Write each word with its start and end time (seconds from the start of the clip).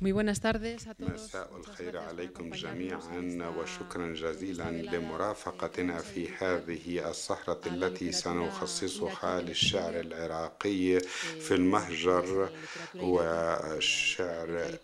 Muy 0.00 0.12
buenas 0.12 0.40
tardes 0.40 0.86
a 0.86 0.94
todos. 0.94 1.12
مساء 1.14 1.56
الخير 1.56 1.98
عليكم 1.98 2.50
جميعا 2.50 3.48
وشكرا 3.58 4.14
جزيلا 4.14 4.70
لمرافقتنا 4.70 5.98
في 5.98 6.28
هذه 6.38 7.10
السهرة 7.10 7.60
التي 7.66 8.12
سنخصصها 8.12 9.40
للشعر 9.40 10.00
العراقي 10.00 11.00
في 11.40 11.54
المهجر 11.54 12.48
وشعر 12.94 14.78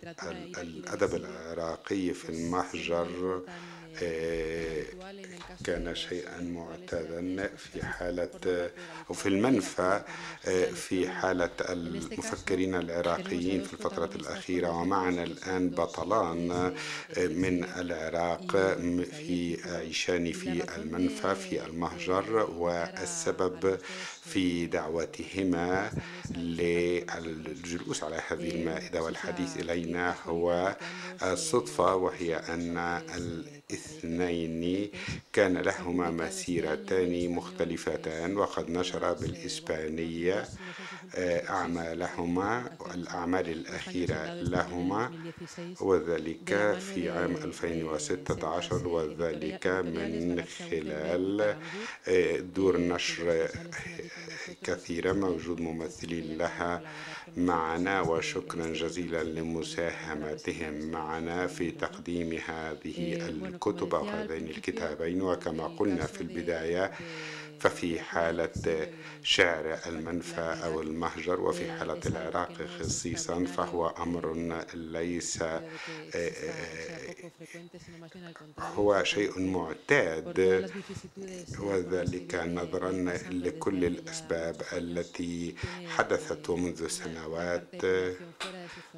الأدب 0.59 1.15
العراقي 1.15 2.15
في 2.15 2.29
المهجر 2.29 3.43
كان 5.65 5.95
شيئا 5.95 6.41
معتادا 6.41 7.51
في 7.57 7.87
حالة 7.87 8.71
أو 9.11 9.15
في 9.15 9.29
المنفى 9.29 10.03
في 10.75 11.09
حالة 11.09 11.51
المفكرين 11.61 12.75
العراقيين 12.75 13.63
في 13.63 13.73
الفترة 13.73 14.11
الأخيرة. 14.15 14.71
ومعنا 14.71 15.25
الآن 15.25 15.71
بطلان 15.71 16.75
من 17.19 17.65
العراق 17.65 18.57
في 19.03 19.59
عيشان 19.65 20.33
في 20.33 20.77
المنفى 20.77 21.35
في 21.35 21.67
المهجر. 21.67 22.51
والسبب 22.51 23.79
في 24.25 24.67
دعوتهما 24.67 25.91
للجلوس 26.37 28.05
على 28.05 28.21
هذه 28.29 28.51
المائدة. 28.51 29.03
والحديث 29.03 29.57
إلينا 29.57 30.15
هو 30.27 30.77
الصدفة 31.23 31.95
وهي 31.97 32.37
أن 32.37 33.03
الاثنين 33.71 34.91
كان 35.33 35.57
لهما 35.59 36.11
مسيرتان 36.11 37.31
مختلفتان 37.31 38.37
وقد 38.37 38.71
نشر 38.71 39.13
بالإسبانية 39.13 40.45
أعمالهما 41.51 42.71
الأعمال 42.95 43.49
الأخيرة 43.49 44.35
لهما 44.35 45.13
وذلك 45.81 46.79
في 46.79 47.11
عام 47.11 47.37
2016 47.37 48.89
وذلك 48.89 49.67
من 49.67 50.45
خلال 50.45 51.57
دور 52.55 52.77
نشر 52.81 53.49
كثيرة 54.63 55.13
موجود 55.13 55.61
ممثلين 55.61 56.39
لها. 56.39 56.83
معنا 57.37 58.01
وشكرا 58.01 58.67
جزيلا 58.67 59.25
لمساهمتهم 59.25 60.91
معنا 60.91 61.47
في 61.47 61.71
تقديم 61.71 62.39
هذه 62.47 63.27
الكتب 63.29 63.93
وهذين 63.93 64.49
الكتابين 64.49 65.23
وكما 65.23 65.67
قلنا 65.67 66.07
في 66.07 66.21
البداية 66.21 66.93
ففي 67.65 68.01
حالة 68.01 68.89
شعر 69.23 69.79
المنفى 69.87 70.57
أو 70.65 70.83
المهجر 70.83 71.41
وفي 71.41 71.73
حالة 71.73 72.01
العراق 72.07 72.53
خصيصا 72.79 73.45
فهو 73.45 73.89
أمر 73.89 74.35
ليس 74.75 75.45
هو 78.59 79.05
شيء 79.05 79.41
معتاد. 79.41 80.71
وذلك 81.59 82.35
نظرا 82.35 82.93
لكل 83.31 83.85
الأسباب 83.85 84.63
التي 84.73 85.55
حدثت 85.89 86.51
منذ 86.51 86.89
سنوات. 86.89 87.85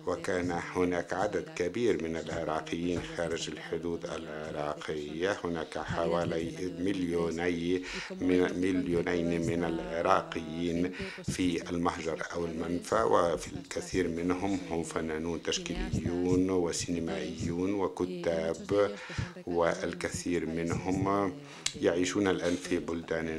وكان 0.06 0.50
هناك 0.50 1.12
عدد 1.12 1.48
كبير 1.56 2.02
من 2.04 2.16
العراقيين 2.16 3.00
خارج 3.16 3.50
الحدود 3.50 4.04
العراقية. 4.04 5.36
هناك 5.44 5.78
حوالي 5.78 6.72
مليوني 6.78 7.82
من 8.20 8.40
مليونين 8.60 9.46
من 9.46 9.64
العراقيين 9.64 10.92
في 11.22 11.70
المهجر 11.70 12.22
أو 12.34 12.44
المنفى 12.44 13.02
وفي 13.02 13.52
الكثير 13.52 14.08
منهم 14.08 14.58
هم 14.70 14.82
فنانون 14.82 15.42
تشكيليون 15.42 16.50
وسينمائيون 16.50 17.74
وكتاب 17.74 18.90
والكثير 19.46 20.46
منهم 20.46 21.32
يعيشون 21.82 22.28
الآن 22.28 22.56
في 22.56 22.78
بلدان 22.78 23.30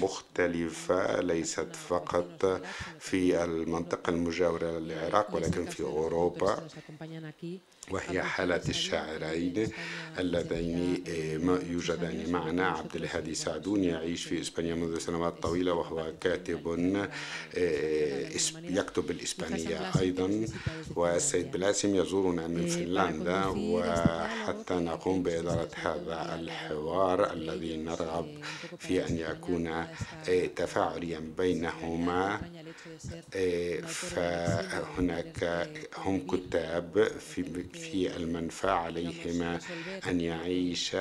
مختلفة 0.00 1.20
ليست 1.20 1.76
فقط 1.88 2.62
في 3.00 3.44
المنطقة 3.44 4.10
المجاورة 4.10 4.78
للعراق 4.78 5.34
ولكن 5.46 5.66
في 5.66 5.82
أوروبا 5.82 6.68
وهي 7.90 8.22
حالة 8.22 8.62
الشاعرين 8.68 9.68
اللذين 10.18 11.04
يوجدان 11.70 12.30
معنا 12.30 12.66
عبد 12.66 12.96
الهادي 12.96 13.34
سعدون 13.34 13.84
يعيش 13.84 14.24
في 14.24 14.40
إسبانيا 14.40 14.74
منذ 14.74 14.98
سنوات 14.98 15.42
طويلة 15.42 15.72
وهو 15.72 16.12
كاتب 16.20 16.66
يكتب 18.64 19.06
بالإسبانية 19.06 19.90
أيضا. 20.00 20.46
والسيد 20.96 21.50
بلاسم 21.50 21.94
يزورنا 21.94 22.46
من 22.46 22.66
فنلندا 22.66 23.46
وحتى 23.46 24.74
نقوم 24.74 25.22
بإدارة 25.22 25.70
هذا 25.74 26.34
الحوار 26.40 27.32
الذي 27.32 27.76
نرغب 27.76 28.26
في 28.78 29.06
أن 29.08 29.16
يكون 29.18 29.86
تفاعليا 30.56 31.20
بينهما 31.38 32.40
فهناك 33.86 35.25
هم 35.98 36.26
كتاب 36.26 37.08
في 37.20 37.42
في 37.72 38.16
المنفى 38.16 38.68
عليهما 38.70 39.58
أن 40.06 40.20
يعيش 40.20 40.94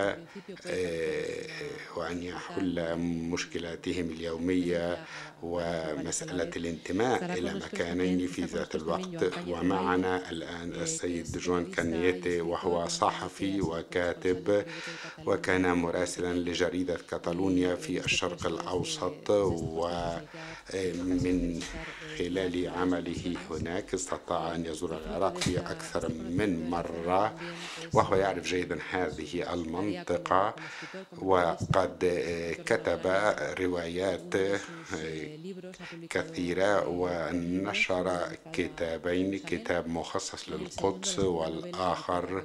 وأن 1.98 2.24
يحل 2.24 2.96
مشكلاتهم 3.32 4.10
اليومية 4.10 5.06
ومسألة 5.44 6.50
الانتماء 6.56 7.38
إلى 7.38 7.54
مكانين 7.54 8.28
في 8.28 8.42
ذات 8.46 8.76
الوقت. 8.76 9.32
ومعنا 9.48 10.30
الآن 10.30 10.72
السيد 10.82 11.38
جون 11.38 11.66
كانييتي 11.72 12.42
وهو 12.42 12.88
صحفي 12.88 13.62
وكاتب 13.62 14.66
وكان 15.26 15.74
مراسلا 15.74 16.34
لجريدة 16.34 16.98
كاتالونيا 17.10 17.76
في 17.76 18.06
الشرق 18.06 18.46
الأوسط 18.48 19.30
ومن 20.74 21.60
خلال 22.18 22.70
عمله 22.70 23.36
هناك 23.52 23.94
استطاع 23.94 24.15
أن 24.32 24.66
يزور 24.66 24.98
العراق 24.98 25.38
في 25.38 25.60
أكثر 25.60 26.10
من 26.10 26.70
مرة 26.70 27.36
وهو 27.94 28.16
يعرف 28.16 28.44
جيدا 28.44 28.80
هذه 28.92 29.54
المنطقة 29.54 30.56
وقد 31.18 31.98
كتب 32.66 33.34
روايات 33.60 34.34
كثيرة 36.10 36.88
ونشر 36.88 38.22
كتابين 38.54 39.40
كتاب 39.40 39.88
مخصص 39.88 40.50
للقدس 40.50 41.20
والآخر 41.20 42.44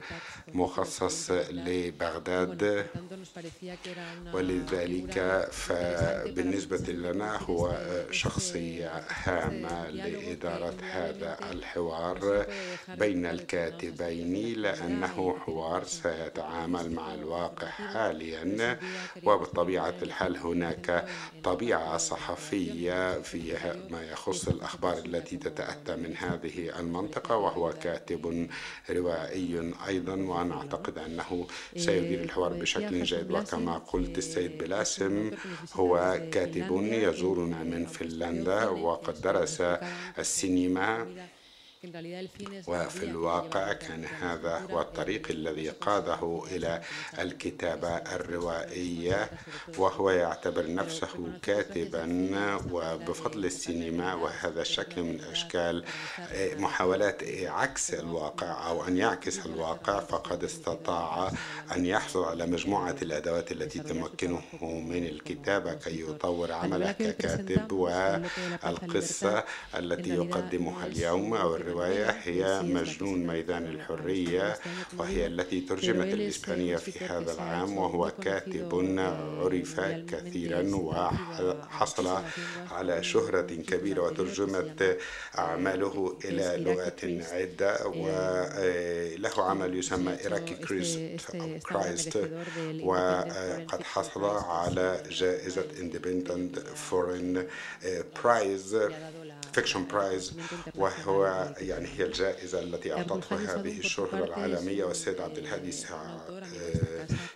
مخصص 0.55 1.31
لبغداد. 1.51 2.87
ولذلك 4.33 5.49
فبالنسبة 5.53 6.93
لنا 6.93 7.37
هو 7.37 7.79
شخصية 8.11 9.05
هامة 9.09 9.89
لإدارة 9.91 10.75
هذا 10.83 11.39
الحوار 11.61 12.47
بين 12.89 13.27
الكاتبين 13.27 14.59
لأنه 14.63 15.37
حوار 15.47 15.85
سيتعامل 15.85 16.91
مع 16.93 17.15
الواقع 17.15 17.67
حاليا 17.67 18.79
وبطبيعة 19.25 19.95
الحال 20.03 20.37
هناك 20.37 21.07
طبيعة 21.45 21.97
صحفية 21.97 23.21
في 23.21 23.41
ما 23.91 24.03
يخص 24.03 24.49
الأخبار 24.49 24.99
التي 24.99 25.37
تتأتى 25.37 25.97
من 25.97 26.17
هذه 26.17 26.79
المنطقة 26.81 27.37
وهو 27.37 27.73
كاتب 27.73 28.49
روائي 28.91 29.73
أيضا 29.87 30.15
وأنا 30.15 30.55
أعتقد 30.59 30.99
أنه 30.99 31.47
سيدير 31.77 32.21
الحوار 32.21 32.53
بشكل 32.53 33.03
جيد. 33.03 33.31
وكما 33.31 33.79
قلت 33.79 34.19
السيد 34.19 34.59
بلاسم 34.59 35.31
هو 35.75 36.21
كاتب 36.33 36.69
يزورنا 36.93 37.63
من 37.63 37.87
فنلندا 37.87 38.69
وقد 38.69 39.21
درس 39.21 39.63
السينما 40.19 41.07
وفي 42.69 43.05
الواقع 43.05 43.73
كان 43.73 44.05
هذا 44.05 44.59
هو 44.59 44.81
الطريق 44.81 45.31
الذي 45.31 45.69
قاده 45.69 46.43
إلى 46.51 46.81
الكتابة 47.19 47.89
الروائية 47.97 49.31
وهو 49.79 50.11
يعتبر 50.11 50.75
نفسه 50.75 51.09
كاتبا 51.43 52.05
وبفضل 52.73 53.45
السينما 53.45 54.15
وهذا 54.15 54.61
الشكل 54.61 55.03
من 55.03 55.21
أشكال 55.21 55.85
محاولات 56.37 57.23
عكس 57.45 57.95
الواقع 57.95 58.69
أو 58.69 58.85
أن 58.89 58.97
يعكس 58.97 59.47
الواقع 59.47 60.01
فقد 60.01 60.45
استطاع 60.45 61.33
أن 61.77 61.87
يحصل 61.87 62.25
على 62.25 62.47
مجموعة 62.47 62.97
الأدوات 63.03 63.53
التي 63.53 63.79
تمكنه 63.79 64.43
من 64.63 65.07
الكتابة 65.07 65.75
كي 65.75 66.01
يطور 66.01 66.53
عمله 66.53 66.93
ككاتب 66.93 67.73
والقصة 67.73 69.45
التي 69.79 70.11
يقدمها 70.11 70.87
اليوم 70.87 71.35
أو 71.35 71.55
الرواية 71.57 71.70
هي 72.25 72.63
مجنون 72.63 73.27
ميدان 73.27 73.65
الحرية 73.67 74.57
وهي 74.99 75.27
التي 75.27 75.61
ترجمت 75.61 76.15
الإسبانية 76.15 76.77
في 76.77 77.05
هذا 77.05 77.33
العام 77.33 77.79
وهو 77.79 78.13
كاتب 78.23 78.99
عرف 79.39 79.81
كثيرا 79.81 80.63
وحصل 80.75 82.23
على 82.71 83.03
شهرة 83.03 83.41
كبيرة 83.43 84.03
وترجمت 84.03 84.99
أعماله 85.39 86.19
إلى 86.25 86.65
لغات 86.65 87.01
عدة 87.05 87.87
وله 87.87 89.31
عمل 89.39 89.79
يسمى 89.79 90.17
إيراكي 90.21 90.55
Christ 91.69 92.31
وقد 92.83 93.83
حصل 93.83 94.25
على 94.25 95.03
جائزة 95.11 95.65
Independent 95.81 96.59
Foreign 96.89 97.47
Prize. 98.15 98.75
Fiction 99.53 99.87
Prize 99.87 100.33
وهو 100.75 101.49
يعني 101.59 101.89
هي 101.97 102.05
الجائزة 102.05 102.61
التي 102.61 102.93
أعطته 102.93 103.37
هذه 103.37 103.79
الشهرة 103.79 104.25
العالمية 104.25 104.85
والسيد 104.85 105.21
عبد 105.21 105.39
الهادي 105.39 105.73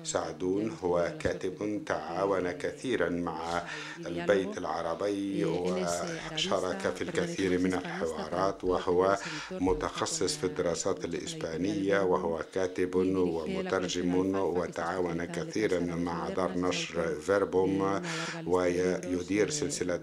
سعدون 0.05 0.77
هو 0.83 1.13
كاتب 1.21 1.83
تعاون 1.87 2.53
كثيرا 2.53 3.09
مع 3.09 3.63
البيت 4.07 4.59
العربي 4.59 5.45
وشارك 5.45 6.95
في 6.97 7.03
الكثير 7.03 7.59
من 7.59 7.75
الحوارات 7.75 8.65
وهو 8.65 9.19
متخصص 9.51 10.37
في 10.37 10.45
الدراسات 10.45 11.05
الإسبانية 11.05 12.01
وهو 12.01 12.45
كاتب 12.55 12.95
ومترجم 12.95 14.37
وتعاون 14.37 15.25
كثيرا 15.25 15.81
مع 15.81 16.29
دار 16.29 16.59
نشر 16.59 17.15
فيربوم 17.21 18.03
ويدير 18.47 19.51
سلسلة 19.51 20.01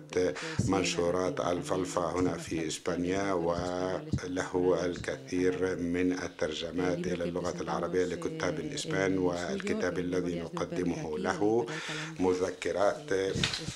منشورات 0.68 1.40
الفلفا 1.40 2.01
هنا 2.06 2.38
في 2.38 2.68
إسبانيا 2.68 3.34
وله 3.34 4.86
الكثير 4.86 5.76
من 5.76 6.12
الترجمات 6.12 6.98
إلى 6.98 7.24
اللغة 7.24 7.62
العربية 7.62 8.06
لكتاب 8.06 8.60
الإسبان 8.60 9.18
والكتاب 9.18 10.00
الذي 10.00 10.40
نقدمه 10.40 11.20
له 11.20 11.66
مذكرات 12.20 13.10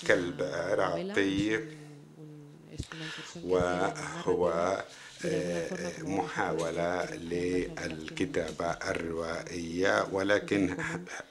كلب 0.08 0.42
عراقي 0.44 1.60
وهو 3.44 4.84
محاولة 6.02 7.06
للكتابة 7.16 8.66
الروائية 8.66 10.08
ولكن 10.12 10.78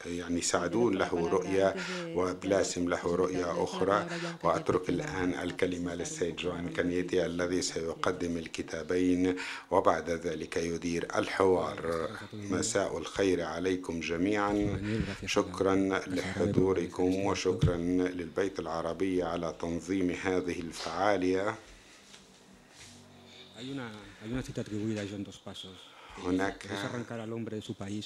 يعني 0.06 0.41
سعدون 0.41 0.94
له 0.94 1.29
رؤية 1.29 1.75
وبلاسم 2.14 2.88
له 2.88 3.17
رؤية 3.17 3.64
أخرى. 3.64 4.06
وأترك 4.43 4.88
الآن 4.88 5.35
الكلمة 5.35 5.94
للسيد 5.94 6.37
جوان 6.37 6.69
كنيتي 6.69 7.26
الذي 7.26 7.62
سيقدم 7.62 8.37
الكتابين 8.37 9.37
وبعد 9.70 10.11
ذلك 10.11 10.56
يدير 10.56 11.06
الحوار. 11.17 12.08
مساء 12.32 12.99
الخير 12.99 13.43
عليكم 13.43 14.00
جميعا. 14.00 14.81
شكرا 15.26 15.75
لحضوركم 16.06 17.14
وشكرا 17.26 17.76
للبيت 17.76 18.58
العربي 18.58 19.23
على 19.23 19.55
تنظيم 19.61 20.11
هذه 20.11 20.61
الفعالية. 20.61 21.55
هناك 26.19 26.67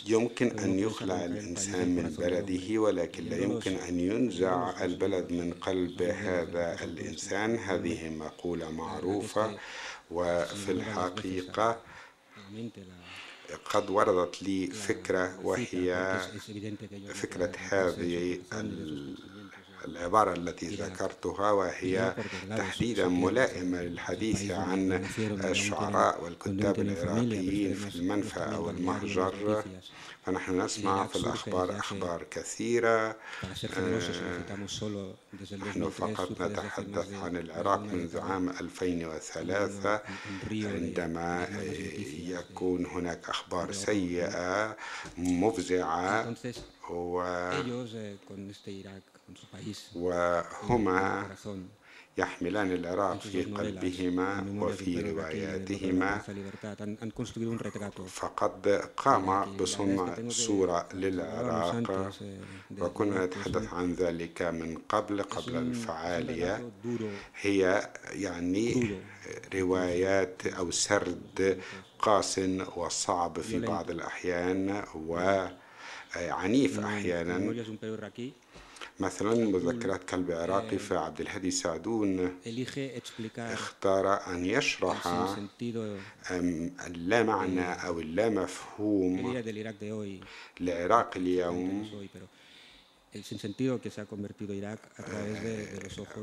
يمكن 0.06 0.58
أن 0.58 0.78
يخلع 0.78 1.24
الإنسان 1.24 1.88
من 1.96 2.10
بلده 2.18 2.78
ولكن 2.78 3.24
لا 3.24 3.36
يمكن 3.36 3.72
أن 3.74 4.00
ينزع 4.00 4.84
البلد 4.84 5.32
من 5.32 5.52
قلب 5.52 6.02
هذا 6.02 6.84
الإنسان. 6.84 7.56
هذه 7.58 8.08
مقولة 8.10 8.70
معروفة 8.70 9.58
وفي 10.10 10.72
الحقيقة 10.72 11.80
قد 13.64 13.90
وردت 13.90 14.42
لي 14.42 14.66
فكرة 14.66 15.46
وهي 15.46 16.20
فكرة 17.14 17.52
هذه 17.58 18.40
العبارة 19.90 20.32
التي 20.32 20.66
ذكرتها 20.66 21.50
وهي 21.50 22.14
تحديدا 22.56 23.08
ملائمة 23.08 23.82
للحديث 23.82 24.50
عن 24.50 25.04
الشعراء 25.44 26.24
والكتاب 26.24 26.80
العراقيين 26.80 27.74
في 27.74 27.96
المنفى 27.96 28.40
أو 28.40 28.70
المهجر 28.70 29.62
فنحن 30.26 30.60
نسمع 30.60 31.06
في 31.06 31.16
الأخبار 31.16 31.78
أخبار 31.78 32.26
كثيرة. 32.30 33.16
نحن 35.58 35.90
فقط 35.90 36.40
نتحدث 36.40 37.14
عن 37.14 37.36
العراق 37.36 37.80
منذ 37.80 38.18
عام 38.18 38.48
2003 38.48 40.00
عندما 40.52 41.48
يكون 42.26 42.86
هناك 42.86 43.28
أخبار 43.28 43.72
سيئة 43.72 44.76
مفزعة. 45.18 46.34
و 46.90 47.22
وهما 49.94 51.26
يحملان 52.18 52.72
العراق 52.72 53.20
في 53.20 53.42
قلبهما 53.44 54.44
وفي 54.64 55.00
رواياتهما. 55.10 56.18
فقد 58.08 58.68
قام 58.96 59.56
بصنع 59.56 60.16
صورة 60.28 60.88
للعراق. 60.94 62.10
وكنا 62.78 63.26
نتحدث 63.26 63.74
عن 63.74 63.92
ذلك 63.92 64.42
من 64.42 64.78
قبل 64.88 65.22
قبل 65.22 65.56
الفعالية. 65.56 66.70
هي 67.40 67.90
يعني 68.12 68.96
روايات 69.54 70.46
أو 70.46 70.70
سرد 70.70 71.60
قاس 71.98 72.40
وصعب 72.76 73.40
في 73.40 73.58
بعض 73.60 73.90
الأحيان 73.90 74.84
وعنيف 75.06 76.78
أحيانا. 76.80 77.38
مثلا 79.00 79.34
مذكرات 79.34 80.04
كلب 80.04 80.30
عراقي 80.30 80.78
في 80.78 80.96
عبد 80.96 81.20
الهادي 81.20 81.50
سعدون. 81.50 82.34
اختار 83.52 84.26
أن 84.34 84.44
يشرح 84.46 85.06
اللا 86.86 87.22
معنى 87.22 87.72
أو 87.86 88.00
اللا 88.00 88.28
مفهوم 88.28 89.36
لعراق 90.60 91.16
اليوم. 91.16 91.88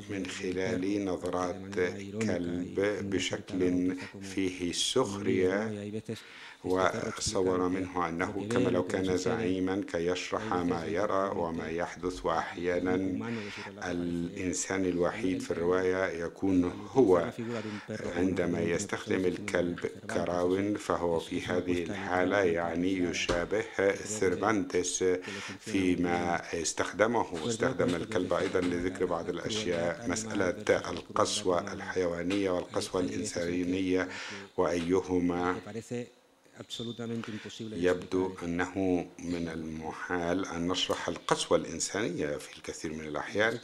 من 0.10 0.26
خلال 0.26 1.06
نظرات 1.06 1.56
كلب 2.22 2.80
بشكل 3.10 3.96
فيه 4.22 4.72
سخرية. 4.72 5.92
وصور 6.66 7.68
منه 7.70 8.10
أنه 8.10 8.48
كما 8.52 8.70
لو 8.70 8.84
كان 8.84 9.18
زعيما 9.18 9.84
كي 9.92 10.06
يشرح 10.08 10.54
ما 10.54 10.86
يرى 10.86 11.32
وما 11.36 11.68
يحدث 11.70 12.26
وأحيانا 12.26 12.96
الإنسان 13.84 14.86
الوحيد 14.86 15.42
في 15.42 15.52
الرواية 15.52 16.24
يكون 16.26 16.72
هو 16.94 17.32
عندما 18.18 18.60
يستخدم 18.62 19.26
الكلب 19.26 19.80
كراوٍ 20.10 20.76
فهو 20.76 21.20
في 21.20 21.42
هذه 21.46 21.84
الحالة 21.84 22.38
يعني 22.38 22.94
يشابه 22.98 23.64
سيرفانتس 24.06 25.04
فيما 25.60 26.42
استخدمه. 26.62 27.26
استخدم 27.48 27.96
الكلب 27.96 28.34
أيضا 28.34 28.62
لذكر 28.62 29.06
بعض 29.06 29.30
الأشياء 29.30 30.10
مسألة 30.10 30.50
القسوة 30.70 31.74
الحيوانية 31.74 32.50
والقسوة 32.50 33.02
الإنسانية 33.02 34.10
وأيهما 34.58 35.56
يبدو 37.84 38.32
أنه 38.44 38.74
من 39.20 39.50
المحال 39.50 40.46
أن 40.46 40.68
نشرح 40.68 41.08
القسوة 41.08 41.58
الإنسانية 41.58 42.38
في 42.38 42.58
الكثير 42.58 42.94
من 42.94 43.08
الأحيان. 43.08 43.60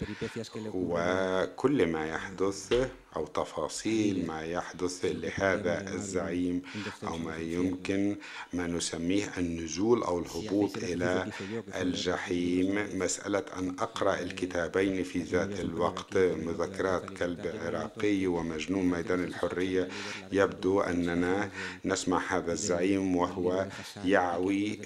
وكل 0.76 1.88
ما 1.88 2.08
يحدث 2.08 2.90
أو 3.16 3.26
تفاصيل 3.26 4.28
ما 4.28 4.42
يحدث 4.42 5.06
لهذا 5.06 5.94
الزعيم 5.94 6.62
أو 7.08 7.18
ما 7.18 7.38
يمكن 7.38 8.16
ما 8.54 8.68
نسميه 8.68 9.32
النزول 9.38 10.04
أو 10.04 10.20
الهبوط 10.20 10.78
إلى 10.78 11.32
الجحيم. 11.76 13.00
مسألة 13.00 13.44
أن 13.58 13.76
أقرأ 13.80 14.20
الكتابين 14.20 15.04
في 15.04 15.20
ذات 15.20 15.60
الوقت 15.60 16.18
مذكرات 16.18 17.10
كلب 17.10 17.54
عراقي 17.66 18.28
ومجنون 18.28 18.86
ميدان 18.86 19.24
الحرية. 19.24 19.90
يبدو 20.32 20.82
أننا 20.82 21.50
نسمع 21.86 22.38
هذا 22.38 22.52
الزعيم 22.52 23.16
وهو 23.16 23.68
يعوي 24.06 24.80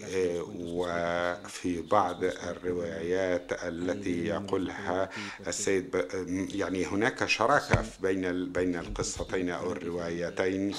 وفي 0.59 1.81
بعض 1.81 2.23
الروايات 2.23 3.51
التي 3.63 4.25
يقولها 4.25 5.09
السيد 5.47 6.05
يعني 6.53 6.85
هناك 6.85 7.25
شراكة 7.25 7.85
بين 8.01 8.14
بين 8.15 8.51
بين 8.51 8.75
القصتين 8.75 9.49
أو 9.49 9.71
الروايتين 9.71 10.75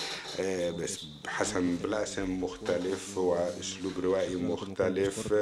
حسن 1.26 1.76
بلاسم 1.76 2.45
مختلف 2.45 3.19
وأسلوب 3.19 3.93
روائي 4.02 4.37
مختلف 4.37 5.35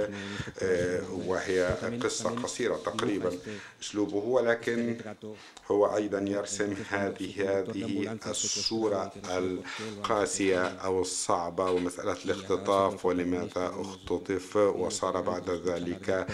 وهي 1.12 1.66
قصة 2.02 2.30
قصيرة 2.30 2.76
تقريبا 2.76 3.32
أسلوبه 3.82 4.16
ولكن 4.16 4.96
هو 5.70 5.96
أيضا 5.96 6.18
يرسم 6.18 6.74
هذه 6.90 7.58
هذه 7.58 8.18
الصورة 8.26 9.12
القاسية 9.30 10.62
أو 10.66 11.00
الصعبة 11.00 11.70
ومسألة 11.70 12.16
الاختطاف 12.24 13.06
ولماذا 13.06 13.74
اختطف 13.76 14.56
وصار 14.56 15.20
بعد 15.20 15.50
ذلك 15.50 16.26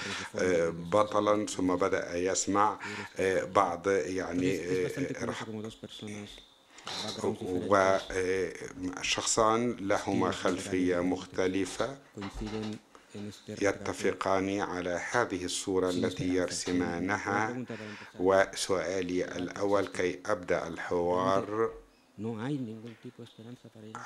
بطلا 0.92 1.46
ثم 1.46 1.76
بدأ 1.76 2.16
يسمع 2.16 2.78
بعض 3.54 3.88
يعني 3.88 4.60
وشخصان 8.98 9.76
لهما 9.80 10.30
خلفية 10.30 11.00
مختلفة 11.00 11.98
يتفقان 13.48 14.60
على 14.60 15.00
هذه 15.10 15.44
الصورة 15.44 15.90
التي 15.90 16.28
يرسمانها 16.28 17.64
وسؤالي 18.20 19.24
الأول 19.24 19.86
كي 19.86 20.20
أبدأ 20.26 20.68
الحوار. 20.68 21.70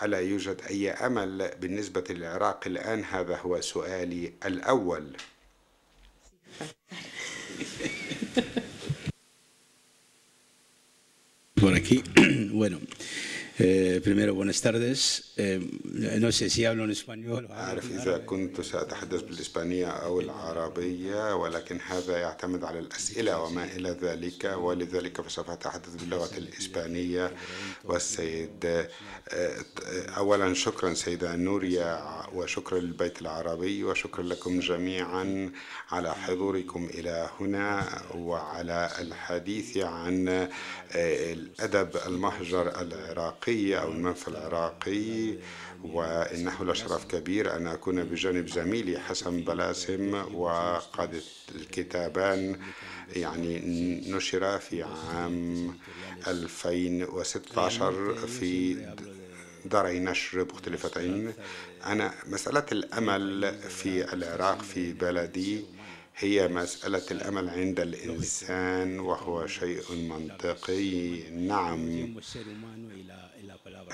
ألا 0.02 0.20
يوجد 0.20 0.60
أي 0.70 0.90
أمل 0.90 1.50
بالنسبة 1.60 2.04
للعراق 2.10 2.60
الآن؟ 2.66 3.04
هذا 3.04 3.36
هو 3.36 3.60
سؤالي 3.60 4.32
الأول. 4.46 5.16
por 11.64 11.74
aquí. 11.74 12.02
bueno, 12.52 12.78
Eh, 13.56 14.00
primero, 14.02 14.34
buenas 14.34 14.60
tardes. 14.60 15.32
Eh, 15.36 15.60
no 16.18 16.32
sé 16.32 16.50
si 16.50 16.64
hablo 16.64 16.84
en 16.84 16.90
español. 16.90 17.46
أعرف 17.50 17.90
إذا 17.92 18.18
كنت 18.18 18.60
سأتحدث 18.60 19.22
بالإسبانية 19.22 19.86
أو 19.86 20.20
العربية 20.20 21.34
ولكن 21.36 21.78
هذا 21.80 22.18
يعتمد 22.18 22.64
على 22.64 22.78
الأسئلة 22.78 23.42
وما 23.42 23.64
إلى 23.64 23.90
ذلك 24.02 24.44
ولذلك 24.58 25.20
فسوف 25.20 25.50
أتحدث 25.50 25.94
باللغة 26.00 26.36
الإسبانية 26.38 27.32
والسيد 27.84 28.86
أولا 30.16 30.54
شكرا 30.54 30.94
سيدة 30.94 31.36
نوريا 31.36 32.02
وشكرا 32.34 32.78
للبيت 32.78 33.22
العربي 33.22 33.84
وشكرا 33.84 34.22
لكم 34.24 34.60
جميعا 34.60 35.52
على 35.90 36.14
حضوركم 36.14 36.84
إلى 36.94 37.30
هنا 37.40 38.02
وعلى 38.14 38.90
الحديث 39.00 39.76
عن 39.76 40.48
الأدب 40.94 41.90
المهجر 42.06 42.80
العراقي 42.80 43.43
أو 43.48 43.92
المنفى 43.92 44.28
العراقي 44.28 45.34
وإنه 45.84 46.64
لشرف 46.64 47.04
كبير. 47.04 47.56
أن 47.56 47.66
أكون 47.66 48.04
بجانب 48.04 48.48
زميلي 48.48 48.98
حسن 49.00 49.40
بلاسم 49.40 50.14
وقد 50.34 51.22
الكتابان 51.54 52.58
يعني 53.16 53.60
نشر 54.10 54.58
في 54.58 54.82
عام 54.82 55.78
2016 56.26 58.14
في 58.26 58.74
داري 59.64 59.98
نشر 60.00 60.44
مختلفتين. 60.44 61.32
أنا 61.86 62.14
مسألة 62.26 62.64
الأمل 62.72 63.54
في 63.68 64.12
العراق 64.14 64.62
في 64.62 64.92
بلدي 64.92 65.64
هي 66.16 66.48
مسألة 66.48 67.02
الأمل 67.10 67.48
عند 67.48 67.80
الإنسان 67.80 69.00
وهو 69.00 69.46
شيء 69.46 69.82
منطقي. 69.92 71.30
نعم. 71.30 72.14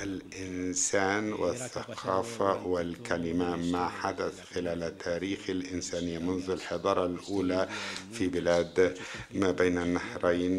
الإنسان 0.03 1.33
والثقافة 1.33 2.67
والكلمة 2.67 3.57
ما 3.57 3.89
حدث 3.89 4.41
خلال 4.55 4.99
تاريخ 4.99 5.51
الإنسانية 5.51 6.19
منذ 6.19 6.51
الحضارة 6.51 7.07
الأولى 7.07 7.69
في 8.13 8.29
بلاد 8.29 8.97
ما 9.35 9.51
بين 9.51 9.79
النهرين 9.79 10.59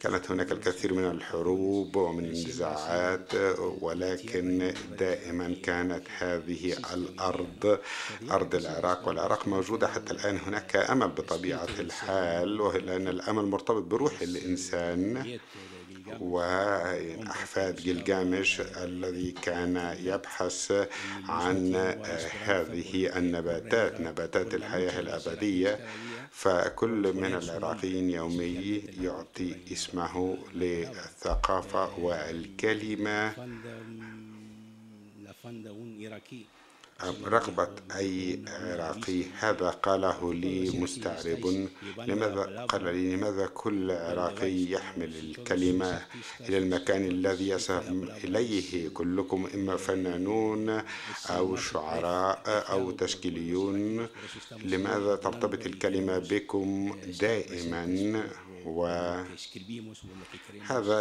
كانت 0.00 0.30
هناك 0.30 0.52
الكثير 0.52 0.94
من 0.94 1.04
الحروب 1.10 1.96
ومن 1.96 2.24
النزاعات 2.24 3.34
ولكن 3.80 4.74
دائما 4.98 5.56
كانت 5.62 6.02
هذه 6.18 6.72
الأرض 6.94 7.78
أرض 8.30 8.54
العراق 8.54 9.08
والعراق 9.08 9.48
موجودة 9.48 9.88
حتى 9.88 10.12
الآن. 10.12 10.38
هناك 10.46 10.76
أمل 10.76 11.08
بطبيعة 11.08 11.68
الحال 11.78 12.56
لأن 12.86 13.08
الأمل 13.08 13.44
مرتبط 13.46 13.82
بروح 13.82 14.20
الإنسان 14.20 15.38
وأحفاد 16.20 17.76
جلجامش 17.76 18.60
الذي 18.60 19.30
كان 19.32 19.96
يبحث 20.00 20.72
عن 21.28 21.74
هذه 22.44 23.18
النباتات 23.18 24.00
نباتات 24.00 24.54
الحياة 24.54 25.00
الأبدية. 25.00 25.78
فكل 26.30 27.12
من 27.14 27.34
العراقيين 27.34 28.10
يومي 28.10 28.82
يعطي 29.00 29.56
اسمه 29.72 30.38
للثقافة 30.54 31.98
والكلمة. 31.98 33.32
رغبة 37.24 37.68
أي 37.96 38.40
عراقي 38.48 39.24
هذا 39.38 39.68
قاله 39.70 40.34
لي 40.34 40.70
مستعرب. 40.80 41.68
لماذا؟ 42.06 42.64
قال 42.68 42.84
لي 42.84 43.16
لماذا 43.16 43.46
كل 43.46 43.90
عراقي 43.90 44.70
يحمل 44.70 45.12
الكلمة 45.16 46.02
إلى 46.40 46.58
المكان 46.58 47.04
الذي 47.04 47.48
يذهب 47.48 48.08
إليه 48.24 48.88
كلكم 48.88 49.48
إما 49.54 49.76
فنانون 49.76 50.82
أو 51.30 51.56
شعراء 51.56 52.42
أو 52.46 52.90
تشكيليون؟ 52.90 54.06
لماذا 54.64 55.16
ترتبط 55.16 55.66
الكلمة 55.66 56.18
بكم 56.18 56.96
دائما؟ 57.20 58.24
وهذا 58.66 59.26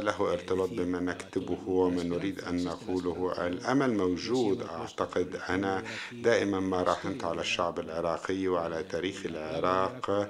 له 0.01 0.34
ارتباط 0.34 0.69
بما 0.69 1.00
نكتبه 1.00 1.57
وما 1.67 2.03
نريد 2.03 2.39
أن 2.39 2.63
نقوله. 2.63 3.48
الأمل 3.48 3.93
موجود. 3.98 4.62
أعتقد 4.62 5.36
أنا 5.50 5.84
دائما 6.12 6.60
ما 6.60 6.84
راهنت 6.84 7.24
على 7.24 7.41
الشعب 7.41 7.79
العراقي 7.79 8.48
وعلى 8.48 8.84
تاريخ 8.84 9.25
العراق 9.25 10.29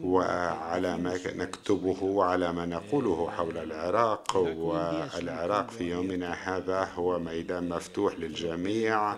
وعلى 0.00 0.96
ما 0.96 1.18
نكتبه 1.26 2.02
وعلى 2.02 2.52
ما 2.52 2.66
نقوله 2.66 3.30
حول 3.30 3.58
العراق. 3.58 4.36
والعراق 4.36 5.70
في 5.70 5.84
يومنا 5.90 6.32
هذا 6.32 6.88
هو 6.94 7.18
ميدان 7.18 7.68
مفتوح 7.68 8.18
للجميع 8.18 9.16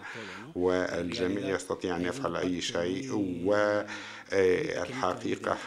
والجميع 0.55 1.55
يستطيع 1.55 1.97
أن 1.97 2.03
يفعل 2.05 2.37
أي 2.37 2.61
شيء 2.61 3.13
و 3.47 3.83
الحقيقة 4.33 5.59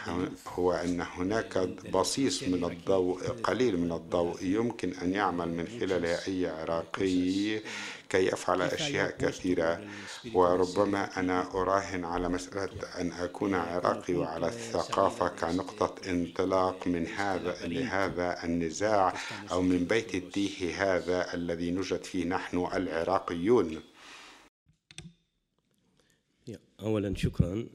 هو 0.48 0.72
أن 0.72 1.00
هناك 1.00 1.58
بصيص 1.92 2.42
من 2.42 2.64
الضوء 2.64 3.28
قليل 3.28 3.80
من 3.80 3.92
الضوء 3.92 4.42
يمكن 4.42 4.92
أن 5.02 5.12
يعمل 5.12 5.48
من 5.48 5.66
خلالها 5.80 6.28
أي 6.28 6.46
عراقي 6.46 7.60
كي 8.08 8.26
يفعل 8.26 8.62
أشياء 8.62 9.10
كثيرة. 9.10 9.80
وربما 10.34 11.20
أنا 11.20 11.50
أراهن 11.54 12.04
على 12.04 12.28
مسألة 12.28 12.70
أن 13.00 13.12
أكون 13.12 13.54
عراقي 13.54 14.14
وعلى 14.14 14.46
الثقافة 14.48 15.28
كنقطة 15.28 16.10
انطلاق 16.10 16.86
من 16.86 17.06
هذا 17.06 17.66
لهذا 17.66 18.44
النزاع 18.44 19.14
أو 19.52 19.62
من 19.62 19.84
بيت 19.84 20.14
التيه 20.14 20.82
هذا 20.82 21.34
الذي 21.34 21.70
نوجد 21.70 22.04
فيه 22.04 22.24
نحن 22.24 22.68
العراقيون. 22.74 23.82
أولا 26.82 27.14
شكرا. 27.16 27.66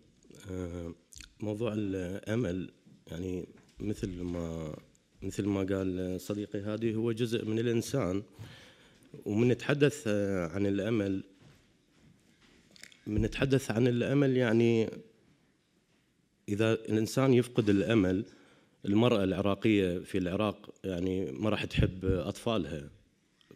موضوع 1.40 1.74
الأمل 1.74 2.72
يعني 3.08 3.48
مثل 3.80 4.22
ما 4.22 4.76
مثل 5.22 5.46
ما 5.46 5.60
قال 5.60 6.22
صديقي 6.22 6.60
هادي 6.60 6.96
هو 6.96 7.12
جزء 7.12 7.46
من 7.46 7.60
الإنسان. 7.60 8.24
ومن 9.26 9.48
نتحدث 9.48 10.08
عن 10.52 10.66
الأمل 10.66 11.24
من 13.08 13.22
نتحدث 13.22 13.72
عن 13.72 13.88
الأمل 13.88 14.38
يعني 14.38 14.90
إذا 16.50 16.74
الإنسان 16.74 17.34
يفقد 17.34 17.70
الأمل 17.70 18.26
المرأة 18.86 19.24
العراقية 19.24 20.00
في 20.00 20.18
العراق 20.18 20.74
يعني 20.84 21.32
ما 21.32 21.50
راح 21.50 21.66
تحب 21.66 22.06
أطفالها 22.06 22.90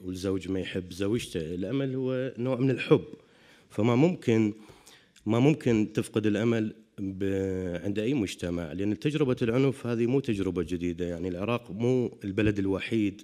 والزوج 0.02 0.50
ما 0.50 0.60
يحب 0.60 0.94
زوجته. 0.94 1.56
الأمل 1.56 1.96
هو 1.96 2.34
نوع 2.38 2.56
من 2.56 2.72
الحب. 2.72 3.06
فما 3.70 3.96
ممكن 3.96 4.54
ما 5.26 5.40
ممكن 5.40 5.90
تفقد 5.94 6.26
الأمل 6.26 6.76
عند 7.00 8.00
أي 8.00 8.14
مجتمع 8.14 8.72
لأن 8.72 9.00
تجربة 9.00 9.36
العنف 9.42 9.88
هذه 9.88 10.06
مو 10.06 10.20
تجربة 10.20 10.64
جديدة. 10.64 11.06
يعني 11.06 11.28
العراق 11.28 11.72
مو 11.72 12.18
البلد 12.24 12.60
الوحيد 12.60 13.22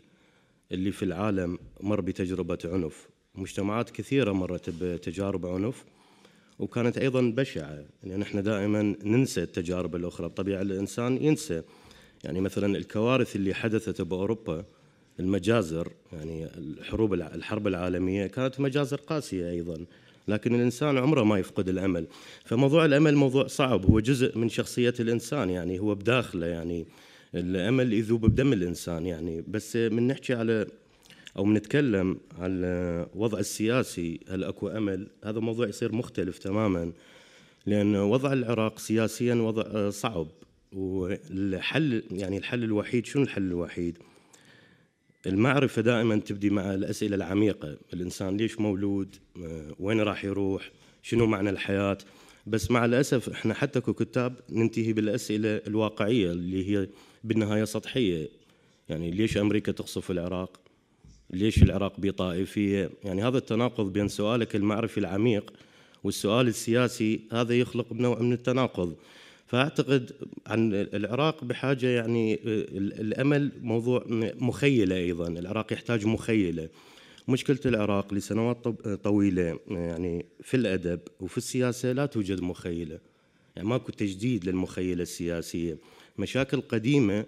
اللي 0.71 0.91
في 0.91 1.03
العالم 1.05 1.57
مر 1.81 2.01
بتجربة 2.01 2.57
عنف. 2.65 3.09
مجتمعات 3.35 3.89
كثيرة 3.89 4.31
مرت 4.31 4.69
بتجارب 4.69 5.45
عنف 5.45 5.85
وكانت 6.59 6.97
أيضا 6.97 7.21
بشعة 7.21 7.85
يعني 8.03 8.21
نحن 8.21 8.43
دائما 8.43 8.95
ننسى 9.03 9.43
التجارب 9.43 9.95
الأخرى. 9.95 10.27
بطبيعة 10.27 10.61
الإنسان 10.61 11.23
ينسى. 11.23 11.61
يعني 12.23 12.41
مثلا 12.41 12.77
الكوارث 12.77 13.35
اللي 13.35 13.53
حدثت 13.53 14.01
بأوروبا 14.01 14.65
المجازر 15.19 15.91
يعني 16.13 16.45
الحروب 16.45 17.13
الحرب 17.13 17.67
العالمية 17.67 18.27
كانت 18.27 18.59
مجازر 18.59 18.97
قاسية 18.97 19.49
أيضا. 19.49 19.85
لكن 20.27 20.55
الإنسان 20.55 20.97
عمره 20.97 21.23
ما 21.23 21.39
يفقد 21.39 21.69
الأمل. 21.69 22.07
فموضوع 22.45 22.85
الأمل 22.85 23.15
موضوع 23.15 23.47
صعب. 23.47 23.85
هو 23.85 23.99
جزء 23.99 24.37
من 24.37 24.49
شخصية 24.49 24.93
الإنسان 24.99 25.49
يعني 25.49 25.79
هو 25.79 25.95
بداخله 25.95 26.45
يعني 26.45 26.85
الأمل 27.35 27.93
يذوب 27.93 28.25
بدم 28.25 28.53
الإنسان 28.53 29.05
يعني. 29.05 29.43
بس 29.47 29.75
من 29.75 30.07
نحكي 30.07 30.33
على 30.33 30.67
أو 31.37 31.43
بنتكلم 31.43 32.17
على 32.39 32.65
الوضع 33.15 33.39
السياسي 33.39 34.19
هل 34.29 34.43
أكو 34.43 34.67
أمل؟ 34.67 35.07
هذا 35.23 35.39
موضوع 35.39 35.67
يصير 35.67 35.95
مختلف 35.95 36.37
تماما 36.37 36.91
لأن 37.65 37.95
وضع 37.95 38.33
العراق 38.33 38.79
سياسيا 38.79 39.35
وضع 39.35 39.89
صعب. 39.89 40.27
والحل 40.73 42.03
يعني 42.11 42.37
الحل 42.37 42.63
الوحيد 42.63 43.05
شنو 43.05 43.23
الحل 43.23 43.41
الوحيد؟ 43.41 43.97
المعرفة 45.27 45.81
دائما 45.81 46.15
تبدي 46.15 46.49
مع 46.49 46.73
الأسئلة 46.73 47.15
العميقة. 47.15 47.77
الإنسان 47.93 48.37
ليش 48.37 48.59
مولود؟ 48.59 49.15
وين 49.79 49.99
راح 49.99 50.25
يروح؟ 50.25 50.71
شنو 51.01 51.25
معنى 51.25 51.49
الحياة؟ 51.49 51.97
بس 52.47 52.71
مع 52.71 52.85
الأسف 52.85 53.29
إحنا 53.29 53.53
حتى 53.53 53.81
ككتاب 53.81 54.35
ننتهي 54.49 54.93
بالأسئلة 54.93 55.61
الواقعية 55.67 56.31
اللي 56.31 56.69
هي 56.69 56.87
بالنهاية 57.23 57.63
سطحية. 57.63 58.29
يعني 58.89 59.11
ليش 59.11 59.37
أمريكا 59.37 59.71
تقصف 59.71 60.11
العراق؟ 60.11 60.59
ليش 61.29 61.63
العراق 61.63 61.99
بطائفية 61.99 62.91
يعني 63.03 63.23
هذا 63.23 63.37
التناقض 63.37 63.93
بين 63.93 64.07
سؤالك 64.07 64.55
المعرفي 64.55 64.99
العميق 64.99 65.53
والسؤال 66.03 66.47
السياسي 66.47 67.21
هذا 67.31 67.59
يخلق 67.59 67.93
نوع 67.93 68.19
من 68.19 68.33
التناقض. 68.33 68.95
فأعتقد 69.51 70.11
عن 70.47 70.73
العراق 70.73 71.43
بحاجة 71.43 71.87
يعني 71.87 72.39
الأمل 72.75 73.51
موضوع 73.61 74.05
مخيلة 74.39 74.95
أيضا. 74.95 75.27
العراق 75.27 75.73
يحتاج 75.73 76.05
مخيلة. 76.05 76.69
مشكلة 77.27 77.59
العراق 77.65 78.13
لسنوات 78.13 78.67
طويلة 79.03 79.59
يعني 79.67 80.25
في 80.43 80.57
الأدب 80.57 80.99
وفي 81.19 81.37
السياسة 81.37 81.91
لا 81.91 82.05
توجد 82.05 82.41
مخيلة. 82.41 82.99
يعني 83.55 83.67
ماكو 83.67 83.91
تجديد 83.91 84.45
للمخيلة 84.45 85.01
السياسية. 85.01 85.77
مشاكل 86.17 86.61
قديمة 86.61 87.25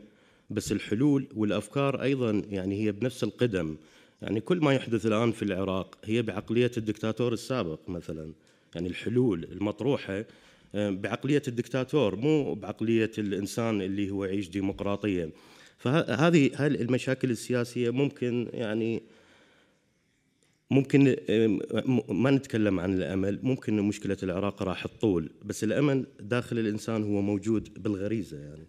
بس 0.50 0.72
الحلول 0.72 1.27
والأفكار 1.36 2.01
أيضا 2.01 2.44
يعني 2.50 2.86
هي 2.86 2.92
بنفس 2.92 3.24
القدم. 3.24 3.77
يعني 4.22 4.42
كل 4.42 4.58
ما 4.58 4.74
يحدث 4.74 5.06
الآن 5.06 5.32
في 5.32 5.44
العراق 5.44 5.98
هي 6.03 6.22
بعقلية 6.22 6.72
الدكتاتور 6.77 7.34
السابق 7.34 7.80
مثلا. 7.89 8.32
يعني 8.75 8.88
الحلول 8.88 9.44
المطروحة 9.44 10.25
بعقلية 10.74 11.42
الدكتاتور 11.48 12.15
مو 12.15 12.53
بعقلية 12.53 13.12
الإنسان 13.18 13.82
اللي 13.82 14.12
هو 14.12 14.25
يعيش 14.25 14.50
ديمقراطيا 14.50 15.32
فهذه 15.77 16.68
المشاكل 16.68 17.32
السياسية 17.32 17.89
ممكن 17.89 18.50
يعني 18.53 19.03
ممكن 20.72 21.15
ما 22.10 22.32
نتكلم 22.32 22.80
عن 22.80 22.94
الأمل 22.94 23.39
ممكن 23.44 23.82
مشكلة 23.82 24.18
العراق 24.24 24.63
راح 24.63 24.88
تطول 24.88 25.30
بس 25.46 25.63
الأمل 25.63 26.06
داخل 26.20 26.60
الإنسان 26.60 27.03
هو 27.03 27.22
موجود 27.22 27.84
بالغريزة 27.84 28.38
يعني. 28.38 28.68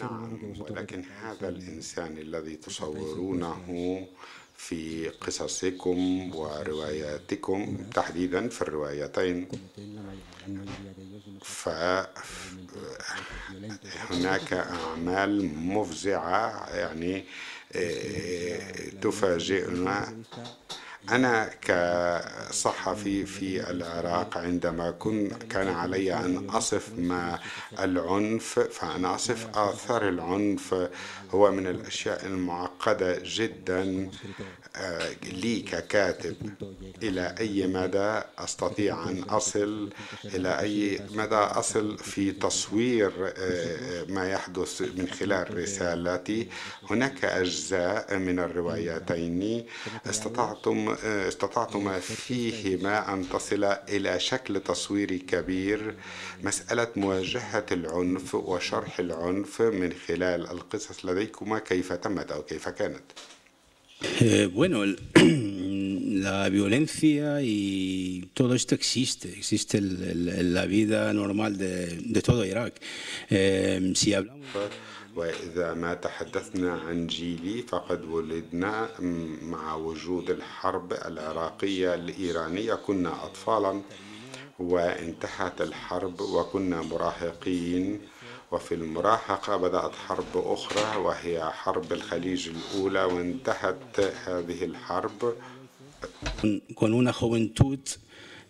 نعم 0.00 0.60
ولكن 0.60 1.02
هذا 1.22 1.48
الإنسان 1.48 2.18
الذي 2.18 2.56
تصورونه 2.56 4.06
في 4.56 5.08
قصصكم 5.08 6.30
ورواياتكم 6.36 7.76
تحديدا 7.94 8.48
في 8.48 8.62
الروايتين. 8.62 9.48
فهناك 14.10 14.52
أعمال 14.52 15.54
مفزعة 15.58 16.68
يعني 16.76 17.24
آه، 17.72 18.88
تفاجئنا 19.02 20.22
أنا 21.10 21.50
كصحفي 21.62 23.26
في 23.26 23.70
العراق 23.70 24.38
عندما 24.38 24.90
كن 24.90 25.28
كان 25.50 25.68
علي 25.68 26.14
أن 26.14 26.50
أصف 26.50 26.88
ما 26.98 27.38
العنف 27.78 28.58
فأنا 28.58 29.14
أصف 29.14 29.58
آثار 29.58 30.08
العنف 30.08 30.88
هو 31.30 31.50
من 31.50 31.66
الأشياء 31.66 32.26
المعقدة 32.26 33.20
جدا 33.24 34.10
آه، 34.76 35.10
لي 35.32 35.60
ككاتب. 35.60 36.36
إلى 37.02 37.34
أي 37.40 37.66
مدى 37.66 38.20
أستطيع 38.38 39.08
أن 39.10 39.22
أصل؟ 39.22 39.90
إلى 40.24 40.60
أي 40.60 41.00
مدى 41.10 41.34
أصل 41.34 41.98
في 41.98 42.32
تصوير 42.32 43.12
آه، 43.36 44.04
ما 44.08 44.28
يحدث 44.28 44.82
من 44.82 45.08
خلال 45.08 45.58
رسالتي 45.58 46.48
هناك 46.90 47.24
أجزاء 47.24 48.16
من 48.16 48.38
الروايتين. 48.38 49.66
استطعتم 50.06 50.96
آه، 51.04 51.28
استطعتم 51.28 52.00
فيهما 52.00 53.14
أن 53.14 53.28
تصل 53.28 53.64
إلى 53.64 54.20
شكل 54.20 54.60
تصويري 54.60 55.18
كبير. 55.18 55.94
مسألة 56.42 56.88
مواجهة 56.96 57.66
العنف 57.72 58.34
وشرح 58.34 58.98
العنف 58.98 59.62
من 59.62 59.92
خلال 59.92 60.50
القصص 60.50 61.04
لديكما 61.16 61.58
كيف 61.58 61.92
تمت 61.92 62.32
أو 62.32 62.42
كيف 62.42 62.68
كانت؟ 62.68 63.04
Eh, 64.20 64.46
bueno, 64.52 64.84
el, 64.84 64.94
la 66.22 66.48
violencia 66.50 67.40
y 67.40 68.28
todo 68.34 68.54
esto 68.54 68.74
existe, 68.74 69.28
existe 69.32 69.78
el, 69.78 70.28
el, 70.40 70.54
la 70.54 70.66
vida 70.66 71.12
normal 71.14 71.56
de, 71.56 71.96
de 72.14 72.20
todo 72.20 72.44
Irak. 72.44 72.74
Eh, 73.30 73.92
si 73.94 74.12
hablamos... 74.14 74.46
وإذا 75.16 75.74
ما 75.74 75.94
تحدثنا 75.94 76.72
عن 76.72 77.06
جيلي 77.06 77.62
فقد 77.62 78.04
ولدنا 78.04 78.88
مع 79.42 79.74
وجود 79.74 80.30
الحرب 80.30 80.92
العراقية 80.92 81.94
الإيرانية. 81.94 82.74
كنا 82.74 83.24
أطفالا 83.24 83.82
وانتهت 84.58 85.60
الحرب 85.60 86.20
وكنا 86.20 86.82
مراهقين. 86.82 88.00
وفي 88.56 88.74
المراهقة 88.74 89.56
بدأت 89.56 89.94
حرب 89.94 90.32
أخرى 90.34 90.96
وهي 90.96 91.50
حرب 91.50 91.92
الخليج 91.92 92.48
الأولى 92.48 93.04
وانتهت 93.04 94.00
هذه 94.26 94.64
الحرب 94.64 95.34
con 96.74 96.94
una 96.94 97.12
juventud 97.12 97.80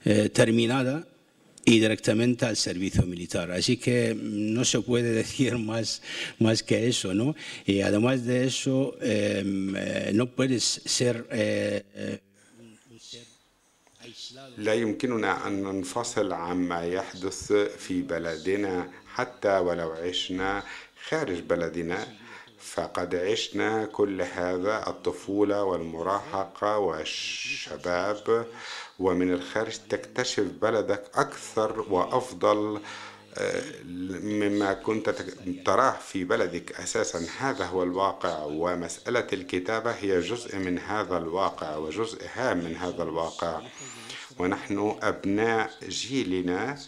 eh, 0.04 0.28
terminada 0.28 1.04
y 1.64 1.80
directamente 1.80 2.46
al 2.46 2.56
servicio 2.56 3.02
militar. 3.02 3.50
Así 3.50 3.76
que 3.76 4.16
no 4.16 4.64
se 4.64 4.80
puede 4.80 5.10
decir 5.22 5.58
más, 5.58 6.02
más 6.38 6.62
que 6.62 6.86
eso, 6.86 7.14
¿no? 7.14 7.34
Y 7.66 7.80
además 7.80 8.24
de 8.24 8.46
eso, 8.46 8.96
eh, 9.00 9.42
no 10.14 10.26
puedes 10.26 10.62
ser 10.84 11.26
eh, 11.30 12.20
لا 14.58 14.74
يمكننا 14.74 15.46
أن 15.46 15.62
ننفصل 15.62 16.32
عما 16.32 16.84
يحدث 16.84 17.52
في 17.52 18.02
بلدنا 18.02 18.90
حتى 19.16 19.58
ولو 19.58 19.90
عشنا 19.92 20.62
خارج 21.08 21.40
بلدنا 21.40 22.06
فقد 22.58 23.14
عشنا 23.14 23.84
كل 23.84 24.22
هذا 24.22 24.84
الطفولة 24.86 25.64
والمراهقة 25.64 26.78
والشباب. 26.78 28.46
ومن 28.98 29.32
الخارج 29.32 29.78
تكتشف 29.90 30.44
بلدك 30.62 31.04
أكثر 31.14 31.80
وأفضل 31.90 32.80
آه، 33.38 33.62
مما 34.22 34.72
كنت 34.72 35.10
تراه 35.66 35.90
في 35.90 36.24
بلدك 36.24 36.80
أساسا. 36.80 37.26
هذا 37.38 37.64
هو 37.64 37.82
الواقع 37.82 38.44
ومسألة 38.44 39.26
الكتابة 39.32 39.90
هي 39.90 40.20
جزء 40.20 40.56
من 40.58 40.78
هذا 40.78 41.18
الواقع 41.18 41.76
وجزء 41.76 42.26
هام 42.34 42.58
من 42.58 42.76
هذا 42.76 43.02
الواقع. 43.02 43.60
ونحن 44.38 44.96
أبناء 45.02 45.70
جيلنا 45.88 46.78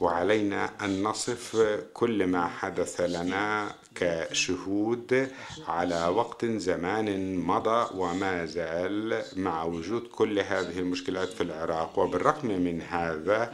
وعلينا 0.00 0.70
أن 0.84 1.02
نصف 1.02 1.56
كل 1.94 2.26
ما 2.26 2.46
حدث 2.48 3.00
لنا 3.00 3.74
كشهود 3.94 5.30
على 5.68 6.06
وقت 6.06 6.44
زمان 6.44 7.36
مضى 7.38 7.86
وما 7.94 8.46
زال 8.46 9.22
مع 9.36 9.64
وجود 9.64 10.02
كل 10.02 10.38
هذه 10.38 10.78
المشكلات 10.78 11.28
في 11.28 11.42
العراق. 11.42 11.98
وبالرغم 11.98 12.48
من 12.48 12.82
هذا 12.82 13.52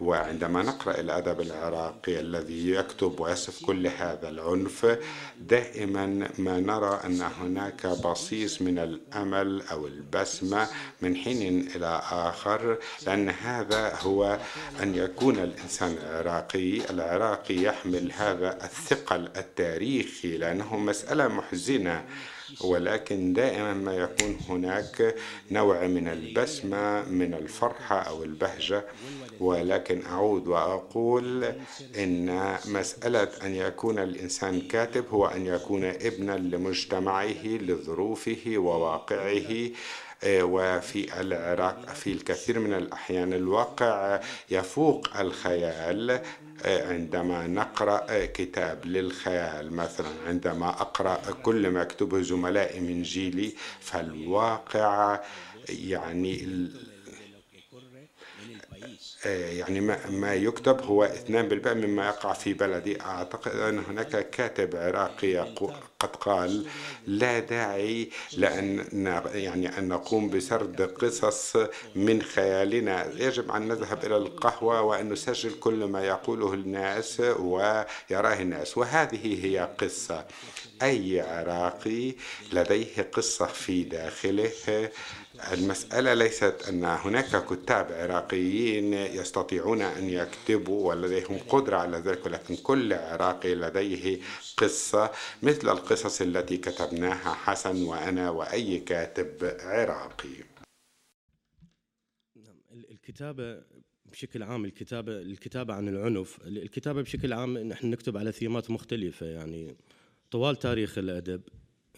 وعندما 0.00 0.62
نقرأ 0.62 1.00
الأدب 1.00 1.40
العراقي 1.40 2.20
الذي 2.20 2.70
يكتب 2.70 3.20
ويصف 3.20 3.66
كل 3.66 3.86
هذا 3.86 4.28
العنف 4.28 4.98
دائما 5.40 6.28
ما 6.38 6.60
نرى 6.60 7.00
أن 7.04 7.22
هناك 7.40 7.86
بصيص 7.86 8.62
من 8.62 8.78
الأمل 8.78 9.62
أو 9.70 9.86
البسمة 9.86 10.68
من 11.02 11.16
حين 11.16 11.68
إلى 11.76 12.02
آخر 12.10 12.78
لأن 13.06 13.28
هذا 13.28 13.94
هو 14.00 14.38
أن 14.82 14.94
يكون 14.94 15.38
الإنسان 15.38 15.96
العراقي 16.02 16.90
العراقي 16.90 17.54
يحمل 17.62 18.12
هذا 18.12 18.64
الثقل 18.64 19.28
التاريخي 19.36 20.36
لأنه 20.36 20.76
مسألة 20.76 21.28
محزنة. 21.28 22.04
ولكن 22.60 23.32
دائما 23.32 23.74
ما 23.74 23.94
يكون 23.94 24.38
هناك 24.48 25.14
نوع 25.50 25.86
من 25.86 26.08
البسمة 26.08 27.04
من 27.08 27.34
الفرحة 27.34 27.98
أو 27.98 28.22
البهجة. 28.24 28.84
ولكن 29.40 30.06
أعود 30.06 30.46
وأقول 30.48 31.52
إن 31.98 32.56
مسألة 32.66 33.28
أن 33.42 33.54
يكون 33.54 33.98
الإنسان 33.98 34.60
كاتب 34.60 35.04
هو 35.10 35.26
أن 35.26 35.46
يكون 35.46 35.84
ابنا 35.84 36.32
لمجتمعه 36.36 37.44
لظروفه 37.46 38.42
وواقعه. 38.56 39.70
وفي 40.26 41.20
العراق 41.20 41.88
في 41.94 42.12
الكثير 42.12 42.58
من 42.58 42.72
الأحيان 42.74 43.32
الواقع 43.32 44.20
يفوق 44.50 45.16
الخيال. 45.18 46.20
عندما 46.64 47.46
نقرأ 47.46 48.06
آه، 48.08 48.24
كتاب 48.26 48.86
للخيال 48.86 49.72
مثلا 49.72 50.10
عندما 50.26 50.68
أقرأ 50.68 51.20
كل 51.42 51.70
ما 51.70 51.82
يكتبه 51.82 52.22
زملائي 52.22 52.80
من 52.80 53.02
جيلي 53.02 53.52
فالواقع 53.80 55.20
يعني 55.68 56.68
يعني 59.26 59.80
ما, 59.80 60.10
ما 60.10 60.34
يكتب 60.34 60.82
هو 60.82 61.10
2% 61.28 61.30
مما 61.68 62.06
يقع 62.06 62.32
في 62.32 62.54
بلدي. 62.54 63.00
أعتقد 63.00 63.56
أن 63.56 63.78
هناك 63.78 64.30
كاتب 64.30 64.76
عراقي 64.76 65.38
قد 66.00 66.16
قال 66.16 66.66
لا 67.06 67.38
داعي 67.38 68.10
لأن 68.36 68.86
يعني 69.34 69.78
أن 69.78 69.88
نقوم 69.88 70.30
بسرد 70.30 70.82
قصص 70.82 71.56
من 71.94 72.22
خيالنا. 72.22 73.06
يجب 73.16 73.50
أن 73.50 73.68
نذهب 73.68 74.04
إلى 74.04 74.16
القهوة 74.16 74.80
وأن 74.82 75.12
نسجل 75.12 75.58
كل 75.60 75.84
ما 75.84 76.04
يقوله 76.04 76.54
الناس 76.54 77.20
ويراه 77.20 77.84
الناس. 78.40 78.78
وهذه 78.78 79.46
هي 79.46 79.68
قصة. 79.80 80.26
أي 80.82 81.20
عراقي 81.20 82.14
لديه 82.52 83.02
قصة 83.12 83.46
في 83.46 83.82
داخله 83.84 84.50
المسألة 85.52 86.14
ليست 86.14 86.68
أن 86.68 86.84
هناك 86.84 87.44
كتاب 87.46 87.92
عراقيين 87.92 88.92
يستطيعون 88.94 89.82
أن 89.82 90.08
يكتبوا 90.10 90.88
ولديهم 90.88 91.38
قدرة 91.38 91.76
على 91.76 91.96
ذلك 91.96 92.26
ولكن 92.26 92.56
كل 92.56 92.92
عراقي 92.92 93.54
لديه 93.54 94.20
قصة 94.56 95.10
مثل 95.42 95.68
القصص 95.68 96.20
التي 96.20 96.56
كتبناها 96.56 97.34
حسن 97.34 97.82
وأنا 97.82 98.30
وأي 98.30 98.80
كاتب 98.80 99.56
عراقي. 99.60 100.44
نعم، 102.36 102.56
الكتابة 102.90 103.62
بشكل 104.06 104.42
عام 104.42 104.64
الكتابة 104.64 105.12
الكتابة 105.12 105.74
عن 105.74 105.88
العنف. 105.88 106.38
الكتابة 106.46 107.02
بشكل 107.02 107.32
عام 107.32 107.58
نحن 107.58 107.90
نكتب 107.90 108.16
على 108.16 108.32
ثيمات 108.32 108.70
مختلفة 108.70 109.26
يعني 109.26 109.76
طوال 110.30 110.56
تاريخ 110.56 110.98
الأدب 110.98 111.42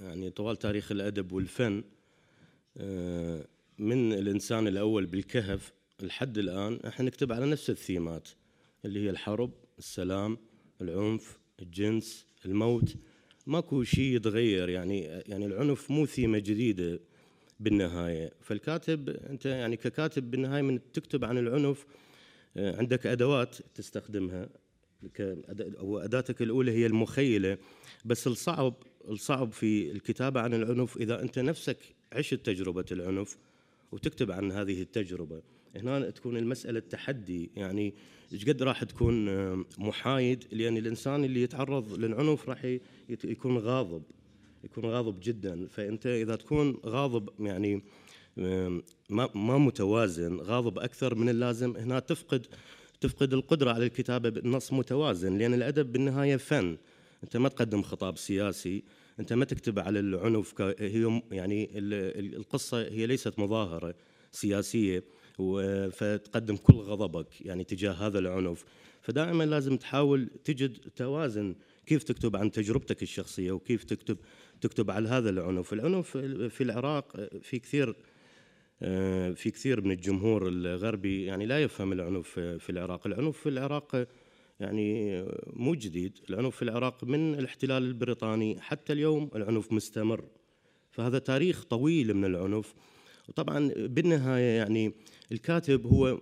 يعني 0.01 0.31
طوال 0.31 0.57
تاريخ 0.57 0.93
الأدب 0.93 1.33
والفن. 1.33 1.85
من 3.79 4.13
الإنسان 4.13 4.69
الأول 4.69 5.07
بالكهف 5.07 5.73
لحد 6.01 6.39
الآن 6.39 6.81
إحنا 6.87 7.07
نكتب 7.07 7.33
على 7.33 7.47
نفس 7.47 7.71
الثيمات 7.71 8.29
اللي 8.85 9.05
هي 9.05 9.11
الحرب 9.11 9.51
السلام 9.79 10.39
العنف 10.81 11.39
الجنس 11.63 12.27
الموت. 12.47 12.97
ماكو 13.47 13.85
شيء 13.85 14.17
يتغير 14.17 14.69
يعني 14.69 15.01
يعني 15.03 15.47
العنف 15.47 15.91
مو 15.91 16.07
ثيمة 16.07 16.39
جديدة 16.39 17.01
بالنهاية. 17.61 18.33
فالكاتب 18.41 19.09
أنت 19.09 19.47
يعني 19.47 19.77
ككاتب 19.77 20.31
بالنهاية 20.31 20.63
من 20.63 20.93
تكتب 20.93 21.25
عن 21.25 21.39
العنف 21.39 21.87
آه، 22.57 22.77
عندك 22.77 23.07
أدوات 23.07 23.57
تستخدمها. 23.75 24.49
واداتك 25.81 26.43
الأولى 26.43 26.73
هي 26.73 26.87
المخيلة. 26.87 27.59
بس 28.05 28.27
الصعب 28.27 28.75
الصعب 29.09 29.53
في 29.53 29.91
الكتابة 29.91 30.41
عن 30.41 30.55
العنف 30.55 30.97
إذا 30.97 31.23
أنت 31.23 31.39
نفسك 31.39 31.79
عشت 32.13 32.35
تجربه 32.35 32.85
العنف 32.93 33.39
وتكتب 33.93 34.31
عن 34.31 34.53
هذه 34.53 34.83
التجربة. 34.83 35.43
هنا 35.77 36.11
تكون 36.11 36.37
المسألة 36.37 36.81
تحدي 36.81 37.51
يعني 37.57 37.95
إيش 38.33 38.49
قد 38.49 38.63
راح 38.63 38.85
تكون 38.85 39.27
محايد؟ 39.79 40.45
لأن 40.53 40.77
الإنسان 40.77 41.25
اللي 41.25 41.43
يتعرض 41.43 41.99
للعنف 41.99 42.49
راح 42.49 42.79
يكون 43.09 43.59
غاضب 43.59 44.03
يكون 44.65 44.85
غاضب 44.85 45.21
جدا. 45.23 45.67
فأنت 45.67 46.07
إذا 46.07 46.37
تكون 46.37 46.77
غاضب 46.87 47.31
يعني 47.41 47.83
ما 49.11 49.29
ما 49.35 49.59
متوازن 49.59 50.37
غاضب 50.37 50.79
أكثر 50.79 51.15
من 51.15 51.29
اللازم 51.29 51.77
هنا 51.77 51.99
تفقد 51.99 52.47
تفقد 53.01 53.33
القدرة 53.33 53.71
على 53.71 53.87
الكتابة 53.87 54.29
بنص 54.29 54.73
متوازن. 54.73 55.39
لأن 55.39 55.55
الأدب 55.55 55.93
بالنهاية 55.93 56.37
فن. 56.37 56.77
أنت 57.25 57.37
ما 57.37 57.49
تقدم 57.49 57.83
خطاب 57.83 58.19
سياسي 58.19 58.83
أنت 59.21 59.33
ما 59.33 59.45
تكتب 59.45 59.79
على 59.79 60.01
العنف 60.01 60.61
هي 60.61 61.23
يعني 61.31 61.71
القصة 62.37 62.83
هي 62.83 63.07
ليست 63.07 63.39
مظاهرة 63.39 63.95
سياسية 64.33 65.05
فتقدم 65.91 66.57
كل 66.57 66.75
غضبك 66.75 67.41
يعني 67.41 67.65
تجاه 67.65 67.93
هذا 67.93 68.19
العنف. 68.19 68.65
فدائما 69.03 69.45
لازم 69.45 69.77
تحاول 69.77 70.31
تجد 70.45 70.77
توازن 70.97 71.55
كيف 71.87 72.03
تكتب 72.03 72.37
عن 72.37 72.51
تجربتك 72.51 73.03
الشخصية 73.03 73.53
وكيف 73.53 73.85
تكتب 73.85 74.19
تكتب 74.61 74.91
على 74.91 75.09
هذا 75.09 75.31
العنف. 75.31 75.73
العنف 75.73 76.17
في 76.49 76.61
العراق 76.61 77.17
في 77.43 77.59
كثير 77.59 77.97
في 79.35 79.51
كثير 79.51 79.81
من 79.81 79.91
الجمهور 79.91 80.49
الغربي 80.49 81.25
يعني 81.25 81.47
لا 81.47 81.63
يفهم 81.63 81.93
العنف 81.93 82.29
في 82.39 82.71
العراق. 82.71 83.07
العنف 83.07 83.39
في 83.39 83.49
العراق 83.49 84.07
يعني 84.61 85.23
مو 85.47 85.75
جديد. 85.75 86.19
العنف 86.31 86.57
في 86.57 86.63
العراق 86.63 87.05
من 87.05 87.35
الاحتلال 87.35 87.83
البريطاني 87.83 88.61
حتى 88.61 88.93
اليوم 88.93 89.31
العنف 89.35 89.73
مستمر. 89.73 90.25
فهذا 90.91 91.19
تاريخ 91.19 91.65
طويل 91.65 92.15
من 92.15 92.25
العنف. 92.25 92.75
وطبعا 93.29 93.73
بالنهاية 93.77 94.57
يعني 94.57 94.93
الكاتب 95.33 95.87
هو 95.87 96.21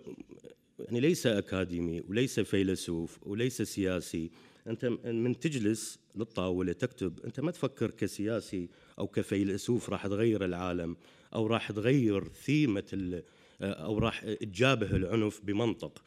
يعني 0.79 1.01
ليس 1.01 1.27
أكاديمي 1.27 2.01
وليس 2.09 2.41
فيلسوف 2.41 3.19
وليس 3.27 3.63
سياسي. 3.63 4.31
أنت 4.67 4.85
من 5.05 5.39
تجلس 5.39 5.99
للطاولة 6.17 6.73
تكتب. 6.73 7.21
أنت 7.25 7.41
ما 7.41 7.51
تفكر 7.51 7.91
كسياسي 7.91 8.69
أو 8.99 9.07
كفيلسوف 9.07 9.91
راح 9.91 10.07
تغير 10.07 10.45
العالم 10.45 10.97
أو 11.35 11.47
راح 11.47 11.73
تغير 11.73 12.29
ثيمة 12.29 13.23
أو 13.63 13.99
راح 13.99 14.25
تجابه 14.25 14.97
العنف 14.97 15.41
بمنطق. 15.45 16.03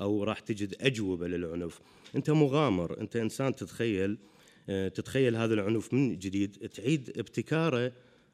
أو 0.00 0.24
راح 0.24 0.40
تجد 0.40 0.74
أجوبة 0.80 1.28
للعنف. 1.28 1.80
أنت 2.16 2.30
مغامر 2.30 3.00
أنت 3.00 3.16
إنسان 3.16 3.54
تتخيل 3.54 4.18
آه، 4.68 4.88
تتخيل 4.88 5.36
هذا 5.36 5.54
العنف 5.54 5.94
من 5.94 6.18
جديد 6.18 6.50
تعيد 6.50 7.12
ابتكاره 7.18 7.92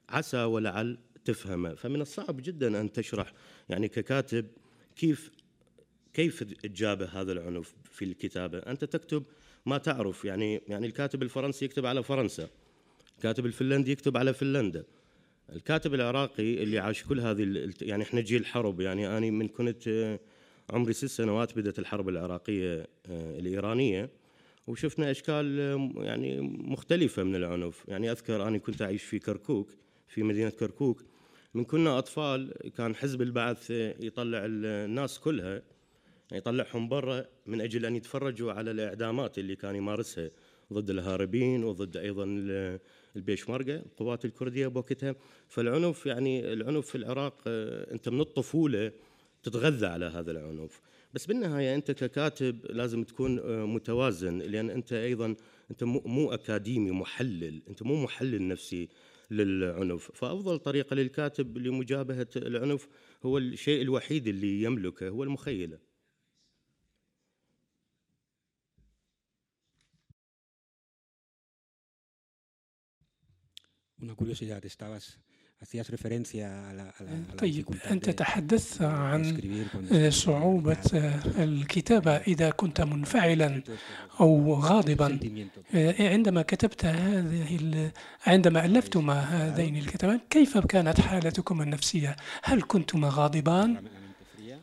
عسى 0.09 0.45
ولعل 0.45 0.99
تفهمه. 1.25 1.75
فمن 1.75 2.01
الصعب 2.01 2.41
جدا 2.43 2.81
أن 2.81 2.93
تشرح 2.93 3.33
يعني 3.69 3.89
ككاتب 3.89 4.47
كيف 4.97 5.31
كيف 6.13 6.43
تجابه 6.43 7.07
هذا 7.07 7.33
العنف 7.33 7.75
في 7.91 8.05
الكتابة. 8.05 8.59
أنت 8.59 8.85
تكتب 8.85 9.23
ما 9.67 9.79
تعرف 9.79 10.25
يعني 10.25 10.63
يعني 10.69 10.87
الكاتب 10.87 11.23
الفرنسي 11.23 11.65
يكتب 11.65 11.87
على 11.87 12.03
فرنسا 12.03 12.49
الكاتب 13.17 13.47
الفنلندي 13.47 13.93
يكتب 13.93 14.17
على 14.17 14.35
فنلندا. 14.35 14.85
الكاتب 15.53 15.95
العراقي 15.95 16.63
اللي 16.63 16.79
عاش 16.79 17.05
كل 17.05 17.21
هذه 17.21 17.73
يعني 17.83 18.03
إحنا 18.03 18.21
جيل 18.21 18.47
حرب 18.47 18.81
يعني 18.81 19.19
أنا 19.19 19.31
من 19.31 19.49
كنت 19.49 19.89
آه، 19.89 20.21
عمري 20.71 20.93
ست 20.93 21.05
سنوات 21.05 21.59
بدأت 21.59 21.79
الحرب 21.79 22.09
العراقية 22.09 22.87
آه، 23.07 23.39
الإيرانية 23.39 24.11
وشفنا 24.67 25.11
أشكال 25.11 25.59
يعني 25.97 26.41
مختلفة 26.41 27.23
من 27.23 27.37
العنف. 27.37 27.85
يعني 27.89 28.11
أذكر 28.11 28.49
أنا 28.49 28.59
كنت 28.59 28.83
أعيش 28.83 29.03
في 29.03 29.19
كركوك 29.19 29.71
في 30.09 30.23
مدينة 30.23 30.51
كركوك. 30.51 31.05
من 31.55 31.65
كنا 31.65 31.99
أطفال 31.99 32.55
كان 32.77 32.95
حزب 32.95 33.23
البعث 33.23 33.71
يطلع 34.01 34.39
الناس 34.45 35.19
كلها 35.19 35.51
يعني 35.51 35.63
يطلعهم 36.33 36.89
برا 36.89 37.25
من 37.47 37.61
أجل 37.61 37.87
أن 37.87 37.97
يتفرجوا 37.97 38.53
على 38.53 38.71
الإعدامات 38.71 39.39
اللي 39.39 39.57
كان 39.57 39.77
يمارسها 39.77 40.31
ضد 40.73 40.91
الهاربين 40.91 41.65
وضد 41.65 41.97
أيضا 41.97 42.25
البيشمركة 43.17 43.77
القوات 43.77 44.25
الكردية 44.25 44.67
بوقتها. 44.67 45.15
فالعنف 45.49 46.07
يعني 46.07 46.53
العنف 46.53 46.87
في 46.87 46.95
العراق 46.95 47.35
آه، 47.47 47.93
أنت 47.93 48.09
من 48.09 48.21
الطفولة 48.21 48.93
تتغذى 49.43 49.87
على 49.87 50.05
هذا 50.05 50.31
العنف. 50.31 50.81
بس 51.15 51.27
بالنهاية 51.27 51.75
أنت 51.75 51.91
ككاتب 51.91 52.67
لازم 52.67 53.05
تكون 53.05 53.39
آه، 53.39 53.67
متوازن 53.67 54.39
لأن 54.39 54.71
أنت 54.71 54.93
أيضا 54.93 55.35
أنت 55.71 55.85
مو 55.85 56.33
أكاديمي 56.33 56.91
محلل 56.91 57.63
أنت 57.69 57.83
مو 57.83 58.03
محلل 58.05 58.49
نفسي 58.49 58.89
للعنف. 59.31 60.11
فأفضل 60.15 60.59
طريقة 60.59 60.95
للكاتب 60.95 61.59
لمجابهة 61.59 62.29
العنف 62.37 62.89
هو 63.25 63.39
الشيء 63.39 63.83
الوحيد 63.83 64.29
اللي 64.29 64.63
يملكه 64.63 65.09
هو 65.09 65.23
المخيلة. 65.23 65.93
Una 74.03 74.17
curiosidad, 74.17 74.65
estabas 74.65 75.05
طيب 77.39 77.67
أنت 77.91 78.11
تحدثت 78.11 78.83
عن 78.83 79.41
صعوبة 80.11 80.77
الكتابة 81.39 82.17
إذا 82.17 82.51
كنت 82.51 82.81
منفعلا 82.81 83.63
أو 84.21 84.55
غاضبا 84.55 85.19
عندما 86.01 86.43
كتبت 86.43 86.85
هذه 86.85 87.91
عندما 88.27 88.65
ألفتما 88.65 89.21
هذين 89.21 89.77
الكتابين 89.77 90.21
كيف 90.31 90.59
كانت 90.59 91.01
حالتكما 91.01 91.63
النفسية؟ 91.65 92.17
هل 92.43 92.63
كنتما 92.63 93.09
غاضبان؟ 93.13 93.83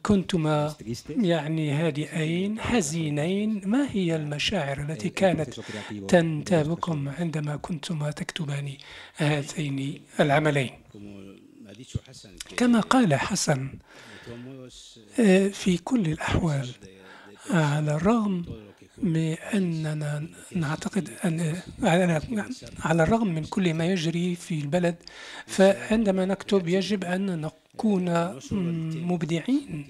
كنتما 0.04 0.76
يعني 1.10 1.72
هادئين 1.72 2.60
حزينين. 2.60 3.62
ما 3.66 3.88
هي 3.92 4.16
المشاعر 4.16 4.82
التي 4.82 5.10
كانت 5.10 5.60
تنتابكم 6.08 7.10
عندما 7.10 7.56
كنتما 7.56 8.12
تكتبان 8.12 8.74
هاتين 9.18 10.02
العملين؟ 10.20 10.72
كما 12.58 12.80
قال 12.80 13.16
حسن 13.16 13.70
في 15.52 15.80
كل 15.84 16.06
الأحوال 16.06 16.70
على 17.50 17.96
الرغم 17.96 18.46
من 18.98 19.34
أننا 19.34 20.28
نعتقد 20.56 21.10
أن 21.26 21.62
على 22.80 23.04
الرغم 23.04 23.28
من 23.28 23.44
كل 23.44 23.74
ما 23.74 23.86
يجري 23.86 24.36
في 24.36 24.60
البلد 24.60 24.96
فعندما 25.48 26.26
نكتب 26.26 26.68
يجب 26.68 27.04
أن 27.04 27.50
نكون 27.80 28.40
مبدعين 29.08 29.88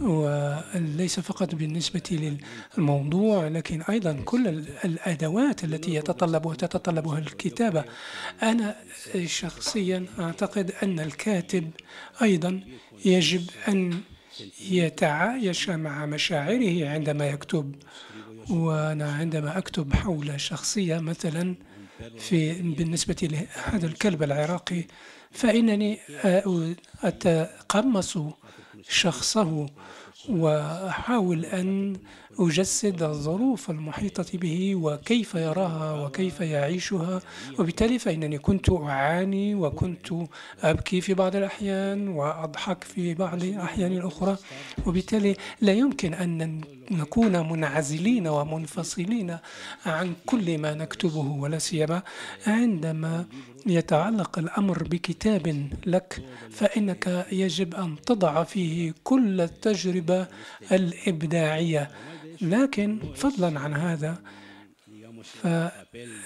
وليس 0.00 1.20
فقط 1.20 1.54
بالنسبة 1.54 2.36
للموضوع 2.78 3.48
لكن 3.48 3.82
أيضا 3.82 4.12
كل 4.24 4.48
الأدوات 4.84 5.64
التي 5.64 5.94
يتطلب 5.94 6.46
وتتطلبها 6.46 7.18
الكتابة. 7.18 7.84
أنا 8.42 8.76
شخصيا 9.26 10.06
أعتقد 10.18 10.72
أن 10.82 11.00
الكاتب 11.00 11.70
أيضا 12.22 12.60
يجب 13.04 13.50
أن 13.68 14.00
يتعايش 14.70 15.70
مع 15.70 16.06
مشاعره 16.06 16.88
عندما 16.88 17.26
يكتب. 17.26 17.74
وأنا 18.50 19.12
عندما 19.12 19.58
أكتب 19.58 19.92
حول 19.94 20.40
شخصية 20.40 20.98
مثلا 20.98 21.54
في 22.18 22.52
بالنسبة 22.62 23.16
لهذا 23.22 23.86
الكلب 23.86 24.22
العراقي 24.22 24.84
فإنني 25.30 25.98
أتقمص 27.02 28.18
شخصه 28.88 29.66
وأحاول 30.28 31.44
أن 31.44 31.96
أجسد 32.38 33.02
الظروف 33.02 33.70
المحيطة 33.70 34.38
به 34.38 34.74
وكيف 34.74 35.34
يراها 35.34 35.92
وكيف 36.06 36.40
يعيشها 36.40 37.20
وبالتالي 37.58 37.98
فإنني 37.98 38.38
كنت 38.38 38.70
أعاني 38.70 39.54
وكنت 39.54 40.08
أبكي 40.62 41.00
في 41.00 41.14
بعض 41.14 41.36
الأحيان 41.36 42.08
وأضحك 42.08 42.84
في 42.84 43.14
بعض 43.14 43.42
الأحيان 43.42 43.92
الأخرى. 43.92 44.36
وبالتالي 44.86 45.36
لا 45.60 45.72
يمكن 45.72 46.14
أن 46.14 46.60
نكون 46.90 47.52
منعزلين 47.52 48.28
ومنفصلين 48.28 49.36
عن 49.86 50.14
كل 50.26 50.58
ما 50.58 50.74
نكتبه 50.74 51.26
ولا 51.40 51.58
سيما. 51.58 52.02
عندما 52.46 53.24
يتعلق 53.66 54.38
الأمر 54.38 54.82
بكتاب 54.82 55.68
لك 55.86 56.22
فإنك 56.50 57.26
يجب 57.32 57.74
أن 57.74 57.96
تضع 58.06 58.44
فيه 58.44 58.94
كل 59.04 59.40
التجربة 59.40 60.26
الإبداعية. 60.72 61.90
لكن 62.42 62.98
فضلا 63.14 63.60
عن 63.60 63.74
هذا 63.74 64.18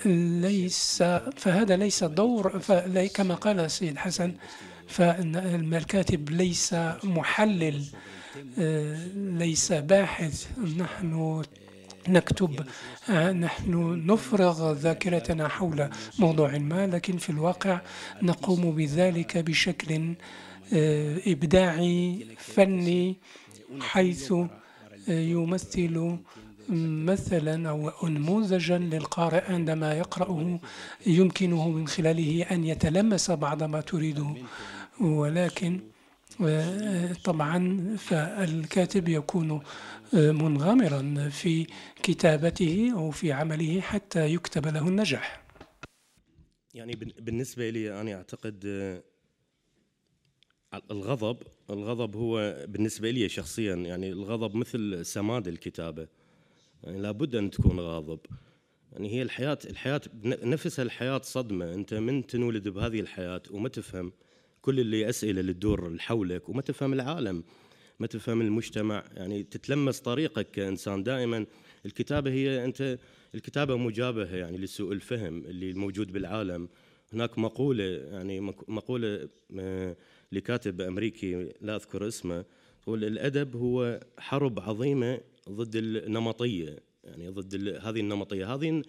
فليس 0.03 1.03
فهذا 1.37 1.77
ليس 1.77 2.05
دور 2.05 2.59
كما 3.15 3.35
قال 3.35 3.61
السيد 3.61 3.97
حسن 3.97 4.35
فإن 4.89 5.37
الكاتب 5.75 6.31
ليس 6.31 6.75
محلل 7.05 7.85
ليس 9.17 9.73
باحث. 9.73 10.59
نحن 10.79 11.43
نكتب 12.09 12.67
نحن 13.33 14.03
نفرغ 14.07 14.73
ذاكرتنا 14.73 15.49
حول 15.49 15.89
موضوع 16.19 16.59
ما 16.59 16.87
لكن 16.87 17.17
في 17.17 17.31
الواقع 17.31 17.81
نقوم 18.23 18.73
بذلك 18.77 19.39
بشكل 19.39 20.15
إبداعي 21.27 22.27
فني 22.39 23.17
حيث 23.81 24.35
يمثل 25.09 26.19
مثلا 26.69 27.69
أو 27.69 28.09
نموذجا 28.09 28.79
للقارئ 28.79 29.53
عندما 29.53 29.95
يقرأه 29.95 30.61
يمكنه 31.07 31.69
من 31.69 31.89
خلاله 31.89 32.43
أن 32.51 32.65
يتلمس 32.65 33.31
بعض 33.31 33.63
ما 33.63 33.81
تريده. 33.81 34.35
ولكن 35.01 35.81
طبعا 37.25 37.97
فالكاتب 37.99 39.09
يكون 39.09 39.63
منغمرا 40.13 41.29
في 41.29 41.67
كتابته 42.03 42.93
أو 42.97 43.11
في 43.11 43.33
عمله 43.33 43.81
حتى 43.81 44.35
يكتب 44.35 44.67
له 44.67 44.89
النجاح. 44.89 45.45
يعني 46.75 46.95
بالنسبة 47.19 47.71
لي 47.71 48.01
أنا 48.01 48.15
أعتقد 48.15 48.65
الغضب 50.91 51.37
الغضب 51.71 52.17
هو 52.17 52.65
بالنسبة 52.69 53.11
لي 53.11 53.29
شخصيا 53.29 53.75
يعني 53.75 54.13
الغضب 54.13 54.57
مثل 54.57 55.07
سماد 55.07 55.49
الكتابة. 55.49 56.09
يعني 56.85 57.01
لابد 57.01 57.35
أن 57.37 57.51
تكون 57.51 57.81
غاضب. 57.81 58.19
يعني 58.93 59.13
هي 59.13 59.23
الحياة 59.23 59.59
الحياة 59.71 60.01
نفسها 60.25 60.83
الحياة 60.83 61.21
صدمة. 61.25 61.75
أنت 61.75 61.95
من 61.95 62.27
تنولد 62.27 62.69
بهذه 62.69 63.01
الحياة 63.01 63.43
وما 63.51 63.69
تفهم 63.69 64.13
كل 64.63 64.81
اللي 64.81 65.09
أسئلة 65.09 65.41
اللي 65.41 65.53
تدور 65.53 65.99
حولك 65.99 66.49
وما 66.49 66.63
تفهم 66.63 66.93
العالم 66.93 67.45
ما 68.01 68.07
تفهم 68.07 68.41
المجتمع. 68.41 69.05
يعني 69.15 69.43
تتلمس 69.43 70.01
طريقك 70.01 70.51
كإنسان. 70.51 71.03
دائما 71.03 71.47
الكتابة 71.87 72.31
هي 72.31 72.65
أنت 72.65 72.99
الكتابة 73.35 73.77
مجابهة 73.77 74.37
يعني 74.37 74.59
لسوء 74.59 74.93
الفهم 74.93 75.45
اللي 75.45 75.73
موجود 75.73 76.13
بالعالم. 76.13 76.69
هناك 77.13 77.39
مقولة 77.39 77.85
يعني 77.85 78.41
مقولة 78.69 79.29
لكاتب 80.33 80.81
أمريكي 80.81 81.53
لا 81.61 81.77
أذكر 81.77 82.09
اسمه 82.09 82.45
يقول 82.83 83.05
الأدب 83.05 83.57
هو 83.57 84.01
حرب 84.19 84.61
عظيمة 84.61 85.21
ضد 85.51 85.77
النمطية 85.77 86.79
يعني 87.05 87.29
ضد 87.29 87.69
هذه 87.83 88.01
النمطية. 88.01 88.55
هذه 88.55 88.83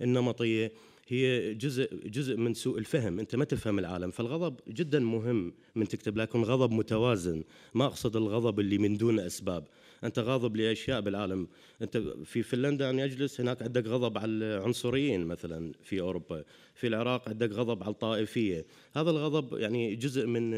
النمطية 0.00 0.72
هي 1.08 1.54
جزء 1.54 2.08
جزء 2.08 2.36
من 2.36 2.54
سوء 2.54 2.78
الفهم. 2.78 3.18
أنت 3.18 3.36
ما 3.36 3.44
تفهم 3.44 3.78
العالم 3.78 4.10
فالغضب 4.10 4.56
جدا 4.68 5.00
مهم 5.00 5.54
من 5.74 5.88
تكتب 5.88 6.16
لكن 6.16 6.42
غضب 6.42 6.72
متوازن. 6.72 7.44
ما 7.74 7.84
أقصد 7.84 8.16
الغضب 8.16 8.60
اللي 8.60 8.78
من 8.78 8.96
دون 8.96 9.20
أسباب. 9.20 9.68
أنت 10.04 10.18
غاضب 10.18 10.56
لأشياء 10.56 11.00
بالعالم. 11.00 11.48
أنت 11.82 11.96
في 12.24 12.42
فنلندا 12.42 12.90
أنا 12.90 13.04
اجلس 13.04 13.40
هناك 13.40 13.62
عندك 13.62 13.86
غضب 13.86 14.18
على 14.18 14.30
العنصريين 14.30 15.26
مثلا 15.26 15.72
في 15.82 16.00
أوروبا. 16.00 16.44
في 16.74 16.86
العراق 16.86 17.28
عندك 17.28 17.50
غضب 17.52 17.82
على 17.82 17.92
الطائفية. 17.92 18.66
هذا 18.96 19.10
الغضب 19.10 19.58
يعني 19.58 19.94
جزء 19.94 20.26
من 20.26 20.54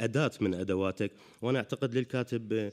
أداة 0.00 0.30
من 0.40 0.54
أدواتك. 0.54 1.10
وأنا 1.42 1.58
أعتقد 1.58 1.94
للكاتب 1.94 2.52
آه، 2.52 2.72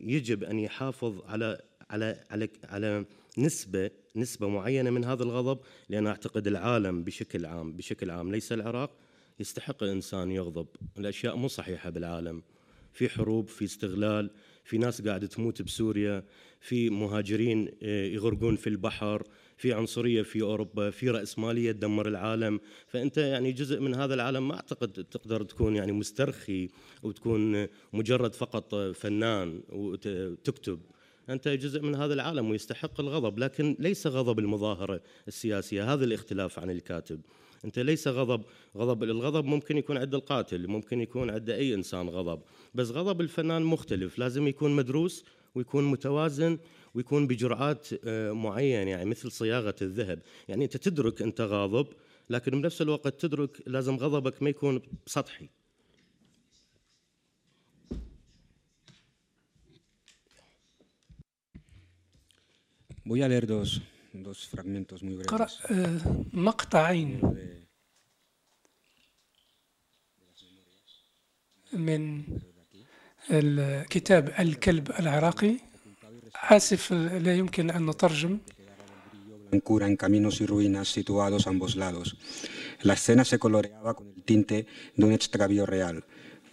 يجب 0.00 0.44
أن 0.44 0.58
يحافظ 0.58 1.20
على 1.26 1.60
على 1.90 2.24
على 2.30 2.48
على 2.64 3.04
نسبة 3.38 3.90
نسبة 4.16 4.48
معينة 4.48 4.90
من 4.90 5.04
هذا 5.04 5.22
الغضب 5.22 5.58
لأن 5.88 6.06
أعتقد 6.06 6.46
العالم 6.46 7.04
بشكل 7.04 7.46
عام 7.46 7.72
بشكل 7.72 8.10
عام 8.10 8.32
ليس 8.32 8.52
العراق 8.52 8.90
يستحق 9.40 9.82
الانسان 9.82 10.30
يغضب. 10.30 10.66
الأشياء 10.98 11.36
مو 11.36 11.48
صحيحة 11.48 11.90
بالعالم. 11.90 12.42
في 12.92 13.08
حروب 13.08 13.48
في 13.48 13.64
استغلال. 13.64 14.30
في 14.64 14.78
ناس 14.78 15.02
قاعدة 15.02 15.26
تموت 15.26 15.62
بسوريا 15.62 16.24
في 16.60 16.90
مهاجرين 16.90 17.68
آه، 17.82 18.06
يغرقون 18.06 18.56
في 18.56 18.66
البحر 18.66 19.22
في 19.56 19.72
عنصرية 19.72 20.22
في 20.22 20.42
أوروبا 20.42 20.90
في 20.90 21.10
راسماليه 21.10 21.72
تدمر 21.72 22.08
العالم. 22.08 22.60
فأنت 22.86 23.18
يعني 23.18 23.52
جزء 23.52 23.80
من 23.80 23.94
هذا 23.94 24.14
العالم 24.14 24.48
ما 24.48 24.54
أعتقد 24.54 24.92
تقدر 24.92 25.42
تكون 25.42 25.76
يعني 25.76 25.92
مسترخي 25.92 26.68
وتكون 27.02 27.66
مجرد 27.92 28.34
فقط 28.34 28.74
فنان 28.74 29.62
وتكتب. 29.68 30.80
أنت 31.28 31.48
جزء 31.48 31.82
من 31.82 31.94
هذا 31.94 32.14
العالم 32.14 32.50
ويستحق 32.50 33.00
الغضب 33.00 33.38
لكن 33.38 33.76
ليس 33.78 34.06
غضب 34.06 34.38
المظاهرة 34.38 35.00
السياسية. 35.28 35.92
هذا 35.92 36.04
الاختلاف 36.04 36.58
عن 36.58 36.70
الكاتب. 36.70 37.20
أنت 37.64 37.78
ليس 37.78 38.08
غضب 38.08 38.42
غضب 38.76 39.02
الغضب 39.02 39.44
ممكن 39.44 39.78
يكون 39.78 39.96
عند 39.96 40.14
القاتل 40.14 40.68
ممكن 40.68 41.00
يكون 41.00 41.30
عند 41.30 41.50
أي 41.50 41.74
إنسان 41.74 42.08
غضب. 42.08 42.42
بس 42.74 42.90
غضب 42.90 43.20
الفنان 43.20 43.62
مختلف 43.62 44.18
لازم 44.18 44.48
يكون 44.48 44.76
مدروس 44.76 45.24
ويكون 45.54 45.84
متوازن 45.84 46.58
ويكون 46.94 47.26
بجرعات 47.26 47.88
آه، 48.04 48.32
معينة 48.32 48.90
يعني 48.90 49.10
مثل 49.10 49.30
صياغة 49.30 49.76
الذهب. 49.82 50.22
يعني 50.48 50.64
أنت 50.64 50.76
تدرك 50.76 51.22
أنت 51.22 51.40
غاضب 51.40 51.86
لكن 52.30 52.60
بنفس 52.60 52.82
الوقت 52.82 53.20
تدرك 53.20 53.62
لازم 53.66 53.96
غضبك 53.96 54.42
ما 54.42 54.50
يكون 54.50 54.82
سطحي. 55.06 55.48
Voy 63.04 63.20
a 63.20 63.28
leer 63.28 63.46
dos, 63.46 63.80
dos 64.13 64.47
fragmentos 64.47 65.03
muy 65.03 65.15
breves. 65.15 65.31
قرأ 65.31 65.47
مقطعين 66.33 67.21
من 71.73 72.23
الكتاب 73.31 74.33
الكلب 74.39 74.91
العراقي 74.99 75.57
آسف 76.35 76.93
لا 76.93 77.35
يمكن 77.35 77.69
أن 77.69 77.85
نترجم 77.85 78.37
cura 79.63 79.87
en 79.87 79.95
caminos 79.95 80.41
y 80.41 80.45
ruinas 80.45 80.89
situados 80.89 81.47
a 81.47 81.49
ambos 81.49 81.75
lados. 81.75 82.17
La 82.81 82.93
escena 82.93 83.23
se 83.23 83.39
coloreaba 83.39 83.93
con 83.93 84.07
el 84.15 84.23
tinte 84.23 84.67
de 84.95 85.05
un 85.05 85.13
extravío 85.13 85.65
real. 85.65 86.05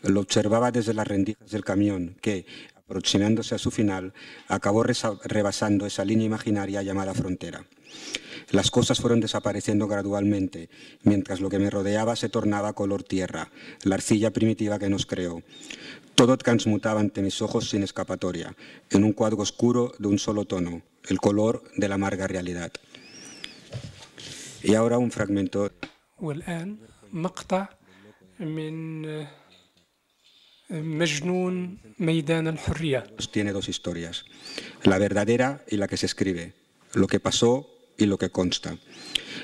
Lo 0.03 0.21
observaba 0.21 0.71
desde 0.71 0.95
las 0.95 1.07
rendijas 1.07 1.51
del 1.51 1.65
camión, 1.65 2.17
que, 2.21 2.47
aproximándose 2.90 3.54
a 3.54 3.60
su 3.60 3.70
final, 3.70 4.14
acabó 4.48 4.84
rebasando 4.84 5.86
esa 5.86 6.04
línea 6.04 6.26
imaginaria 6.26 6.82
llamada 6.82 7.14
frontera. 7.14 7.64
Las 8.50 8.72
cosas 8.72 9.00
fueron 9.00 9.20
desapareciendo 9.20 9.88
gradualmente, 9.88 10.72
mientras 11.04 11.40
lo 11.40 11.50
que 11.50 11.60
me 11.60 11.70
rodeaba 11.70 12.16
se 12.16 12.30
tornaba 12.30 12.74
color 12.74 13.04
tierra, 13.04 13.52
la 13.84 13.94
arcilla 13.94 14.34
primitiva 14.34 14.80
que 14.80 14.90
nos 14.90 15.06
creó. 15.06 15.44
Todo 16.16 16.36
transmutaba 16.38 17.00
ante 17.00 17.22
mis 17.22 17.44
ojos 17.44 17.70
sin 17.70 17.84
escapatoria, 17.84 18.56
en 18.90 19.04
un 19.04 19.14
cuadro 19.14 19.38
oscuro 19.38 19.94
de 20.00 20.08
un 20.08 20.18
solo 20.18 20.46
tono, 20.46 20.82
el 21.08 21.20
color 21.20 21.64
de 21.78 21.90
la 21.90 21.96
amarga 21.96 22.26
realidad. 22.26 22.72
Y 24.64 24.74
ahora 24.74 24.98
un 24.98 25.12
fragmento. 25.12 25.72
Tiene 33.32 33.52
dos 33.52 33.70
historias, 33.70 34.26
la 34.84 35.00
verdadera 35.00 35.64
y 35.68 35.78
la 35.78 35.88
que 35.88 35.98
se 35.98 36.06
escribe, 36.06 36.54
lo 36.94 37.08
que 37.08 37.20
pasó 37.20 37.68
y 37.98 38.06
lo 38.06 38.18
que 38.18 38.30
consta. 38.30 38.78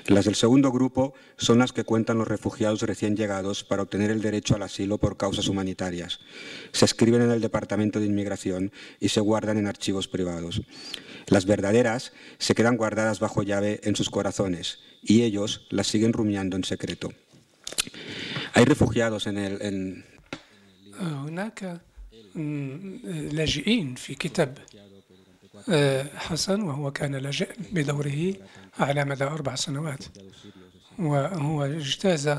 Las 0.06 0.26
del 0.26 0.36
segundo 0.36 0.72
grupo 0.72 1.16
son 1.38 1.60
las 1.60 1.74
que 1.74 1.84
cuentan 1.84 2.20
los 2.20 2.28
refugiados 2.28 2.82
recién 2.84 3.16
llegados 3.18 3.64
para 3.64 3.82
obtener 3.82 4.12
el 4.12 4.22
derecho 4.22 4.56
al 4.56 4.62
asilo 4.62 5.00
por 5.00 5.18
causas 5.18 5.48
humanitarias. 5.48 6.20
Se 6.72 6.86
escriben 6.86 7.24
en 7.24 7.32
el 7.32 7.42
Departamento 7.42 8.00
de 8.00 8.06
Inmigración 8.06 8.72
y 9.00 9.10
se 9.10 9.20
guardan 9.20 9.58
en 9.58 9.66
archivos 9.66 10.08
privados. 10.08 10.62
Las 11.28 11.48
verdaderas 11.48 12.14
se 12.38 12.54
quedan 12.54 12.78
guardadas 12.78 13.20
bajo 13.20 13.42
llave 13.42 13.82
en 13.84 13.96
sus 13.96 14.12
corazones 14.12 14.80
y 15.02 15.24
ellos 15.24 15.66
las 15.72 15.88
siguen 15.88 16.14
rumiando 16.14 16.56
en 16.56 16.64
secreto. 16.64 17.14
Hay 18.54 18.66
refugiados 18.66 19.26
en 19.26 19.38
el... 19.38 20.06
حسن 26.16 26.62
وهو 26.62 26.92
كان 26.92 27.16
لاجئ 27.16 27.50
بدوره 27.72 28.34
على 28.80 29.06
مدى 29.06 29.24
أربع 29.24 29.56
سنوات. 29.56 30.04
وهو 31.00 31.64
اجتاز 31.64 32.38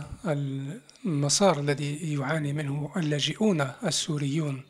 المسار 1.04 1.60
الذي 1.60 2.12
يعاني 2.12 2.52
منه 2.52 2.92
اللاجئون 2.96 3.60
السوريون 3.84 4.62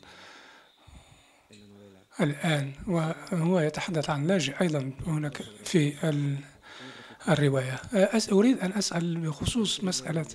الآن. 2.21 2.71
وهو 2.87 3.59
يتحدث 3.59 4.09
عن 4.09 4.27
لاجئ 4.27 4.61
أيضا 4.61 4.91
هناك 5.07 5.41
في 5.63 5.93
الرواية. 7.27 7.81
أريد 8.31 8.59
أن 8.59 8.73
أسأل 8.73 9.17
بخصوص 9.17 9.83
مسألة 9.83 10.27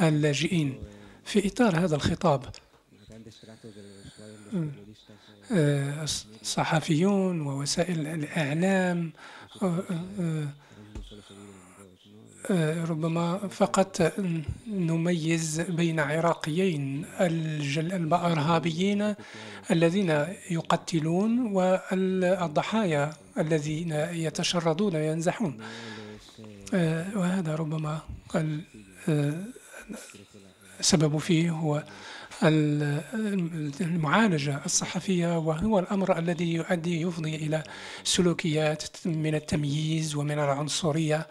اللاجئين. 0.00 0.82
في 1.24 1.48
إطار 1.48 1.78
هذا 1.84 1.96
الخطاب 1.96 2.44
الصحفيون 6.02 7.40
ووسائل 7.40 8.06
الإعلام 8.06 9.12
ربما 12.90 13.48
فقط 13.48 14.12
نميز 14.66 15.60
بين 15.60 16.00
عراقيين 16.00 17.04
الإرهابيين 17.20 19.14
الذين 19.70 20.10
يقتلون 20.50 21.52
والضحايا 21.52 23.12
الذين 23.38 23.92
يتشردون 23.92 24.96
وينزحون. 24.96 25.58
وهذا 27.14 27.54
ربما 27.54 28.00
السبب 30.80 31.18
فيه 31.18 31.50
هو 31.50 31.82
المعالجة 33.80 34.60
الصحفية 34.66 35.38
وهو 35.38 35.78
الأمر 35.78 36.18
الذي 36.18 36.54
يؤدي 36.54 37.00
يفضي 37.00 37.36
إلى 37.36 37.62
سلوكيات 38.04 38.84
من 39.06 39.34
التمييز 39.34 40.16
ومن 40.16 40.38
العنصرية 40.38 41.26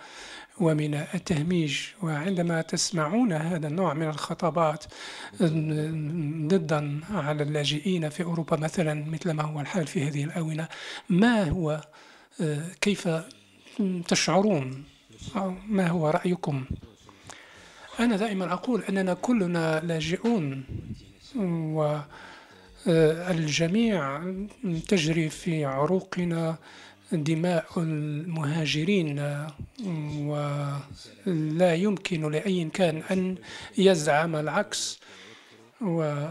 ومن 0.60 0.93
التهميش. 0.93 1.95
وعندما 2.04 2.62
تسمعون 2.62 3.34
هذا 3.34 3.67
النوع 3.67 3.93
من 3.93 4.10
الخطابات 4.10 4.86
ضدا 6.48 7.02
على 7.12 7.43
اللاجئين 7.43 8.10
في 8.10 8.24
أوروبا 8.24 8.58
مثلا 8.58 9.06
مثل 9.10 9.32
ما 9.32 9.43
هو 9.43 9.60
الحال 9.60 9.88
في 9.88 10.04
هذه 10.08 10.24
الآونة 10.24 10.67
ما 11.10 11.43
هو 11.50 11.82
كيف 12.82 13.10
تشعرون؟ 14.08 14.84
ما 15.67 15.88
هو 15.88 16.10
رأيكم؟ 16.10 16.65
أنا 17.99 18.17
دائما 18.17 18.53
أقول 18.53 18.83
أننا 18.89 19.13
كلنا 19.13 19.79
لاجئون 19.79 20.63
والجميع 22.85 24.21
تجري 24.88 25.29
في 25.29 25.65
عروقنا 25.65 26.55
دماء 27.12 27.65
المهاجرين 27.77 29.19
ولا 30.19 31.73
يمكن 31.75 32.31
لأي 32.31 32.69
كان 32.73 33.03
أن 33.12 33.35
يزعم 33.77 34.35
العكس. 34.35 34.99
و 35.81 36.27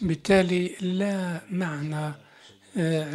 بالتالي 0.00 0.76
لا 0.80 1.40
معنى 1.50 2.12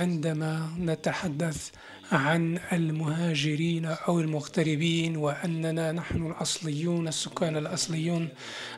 عندما 0.01 0.69
نتحدث 0.79 1.71
عن 2.11 2.59
المهاجرين 2.71 3.85
أو 3.85 4.19
المغتربين 4.19 5.17
وأننا 5.17 5.91
نحن 5.91 6.25
الأصليون 6.25 7.07
السكان 7.07 7.57
الأصليون. 7.57 8.29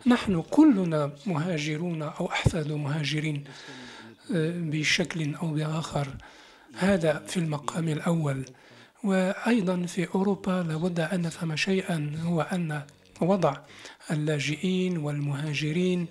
نحن 0.08 0.42
كلنا 0.42 1.12
مهاجرون 1.26 2.02
أو 2.02 2.26
أحفاد 2.32 2.72
مهاجرين 2.72 3.44
آه، 4.36 4.54
بشكل 4.56 5.36
أو 5.36 5.48
بآخر. 5.54 6.08
هذا 6.76 7.24
في 7.28 7.38
المقام 7.38 7.88
الأول. 7.88 8.46
وأيضا 9.04 9.86
في 9.86 10.08
أوروبا 10.16 10.66
لابد 10.70 11.00
أن 11.00 11.22
نفهم 11.22 11.56
شيئا 11.56 12.20
هو 12.24 12.42
أن 12.42 12.82
وضع 13.22 13.58
اللاجئين 14.12 14.98
والمهاجرين 14.98 16.08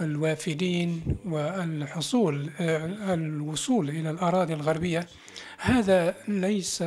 الوافدين 0.00 1.02
والحصول 1.24 2.50
آه، 2.60 3.14
الوصول 3.14 3.90
إلى 3.90 4.10
الأراضي 4.10 4.54
الغربية. 4.54 5.06
هذا 5.58 6.14
ليس 6.28 6.84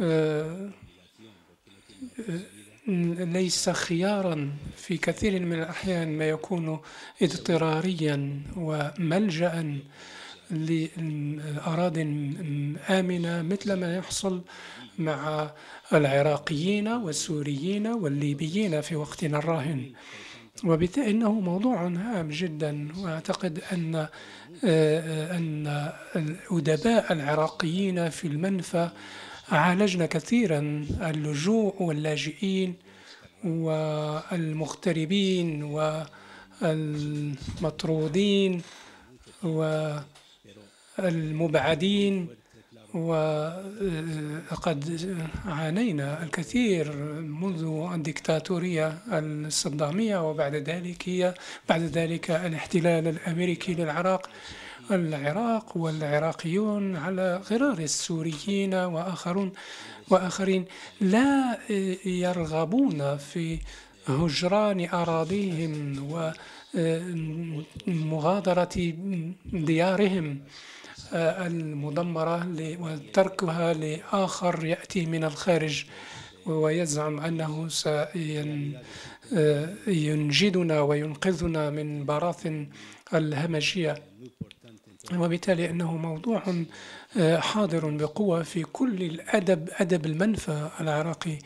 آه، 0.00 0.70
ليس 2.86 3.70
خيارا 3.70 4.50
في 4.76 4.96
كثير 4.96 5.40
من 5.40 5.52
الأحيان 5.52 6.18
ما 6.18 6.28
يكون 6.28 6.78
اضطراريا 7.22 8.42
وملجأ 8.56 9.78
لأراض 10.50 11.98
آمنة 12.88 13.42
مثل 13.42 13.72
ما 13.72 13.96
يحصل 13.96 14.42
مع 14.98 15.50
العراقيين 15.92 16.88
والسوريين 16.88 17.86
والليبيين 17.86 18.80
في 18.80 18.96
وقتنا 18.96 19.38
الراهن. 19.38 19.92
وبالتالي 20.64 21.10
إنه 21.10 21.32
موضوع 21.32 21.86
هام 21.86 22.28
جدا 22.30 22.88
وأعتقد 22.98 23.60
أن 23.72 23.94
آه، 23.94 24.08
آه، 24.64 25.36
أن 25.36 25.92
الأدباء 26.16 27.12
العراقيين 27.12 28.10
في 28.10 28.26
المنفى 28.26 28.90
عالجنا 29.48 30.06
كثيرا 30.06 30.86
اللجوء 31.00 31.82
واللاجئين 31.82 32.74
والمغتربين 33.44 35.62
والمطرودين 37.62 38.62
والمبعدين. 40.98 42.28
وقد 42.94 44.80
عانينا 45.46 46.22
الكثير 46.22 46.92
منذ 47.22 47.88
الدكتاتورية 47.94 48.98
الصدامية 49.12 50.30
وبعد 50.30 50.54
ذلك 50.54 51.08
هي 51.08 51.34
بعد 51.68 51.80
ذلك 51.82 52.30
الاحتلال 52.30 53.08
الأمريكي 53.08 53.74
للعراق. 53.74 54.30
العراق 54.90 55.76
والعراقيون 55.76 56.96
على 56.96 57.42
غرار 57.50 57.78
السوريين 57.78 58.74
وآخرون 58.74 59.52
وآخرين 60.10 60.64
لا 61.00 61.58
يرغبون 62.06 63.16
في 63.16 63.58
هجران 64.08 64.88
أراضيهم 64.88 65.72
ومغادرة 67.88 68.94
ديارهم. 69.52 70.38
المدمرة 71.12 72.48
وتركها 72.80 73.72
لآخر 73.72 74.64
يأتي 74.64 75.06
من 75.06 75.24
الخارج 75.24 75.84
ويزعم 76.46 77.20
أنه 77.20 77.68
ينجدنا 79.86 80.80
وينقذنا 80.80 81.70
من 81.70 82.04
براثن 82.04 82.68
الهمجية. 83.14 84.02
وبالتالي 85.14 85.70
أنه 85.70 85.96
موضوع 85.96 86.42
حاضر 87.38 87.90
بقوة 87.90 88.42
في 88.42 88.62
كل 88.62 89.02
الأدب 89.02 89.68
أدب 89.72 90.06
المنفى 90.06 90.68
العراقي. 90.80 91.38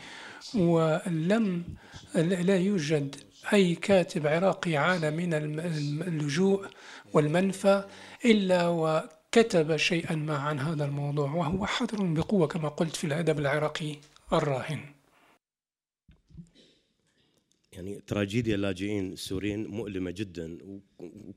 ولم 0.55 1.63
لا 2.15 2.57
يوجد 2.57 3.15
أي 3.53 3.75
كاتب 3.75 4.27
عراقي 4.27 4.77
عانى 4.77 5.11
من 5.11 5.33
اللجوء 5.33 6.65
والمنفى 7.13 7.83
إلا 8.25 8.67
وكتب 9.29 9.77
شيئا 9.77 10.15
ما 10.15 10.37
عن 10.37 10.59
هذا 10.59 10.85
الموضوع 10.85 11.31
وهو 11.31 11.65
حاضر 11.65 12.03
بقوة 12.03 12.47
كما 12.47 12.69
قلت 12.69 12.95
في 12.95 13.07
الأدب 13.07 13.39
العراقي 13.39 13.95
الراهن. 14.33 14.79
يعني 17.73 18.01
تراجيديا 18.07 18.55
اللاجئين 18.55 19.13
السوريين 19.13 19.67
مؤلمة 19.67 20.11
جدا 20.11 20.57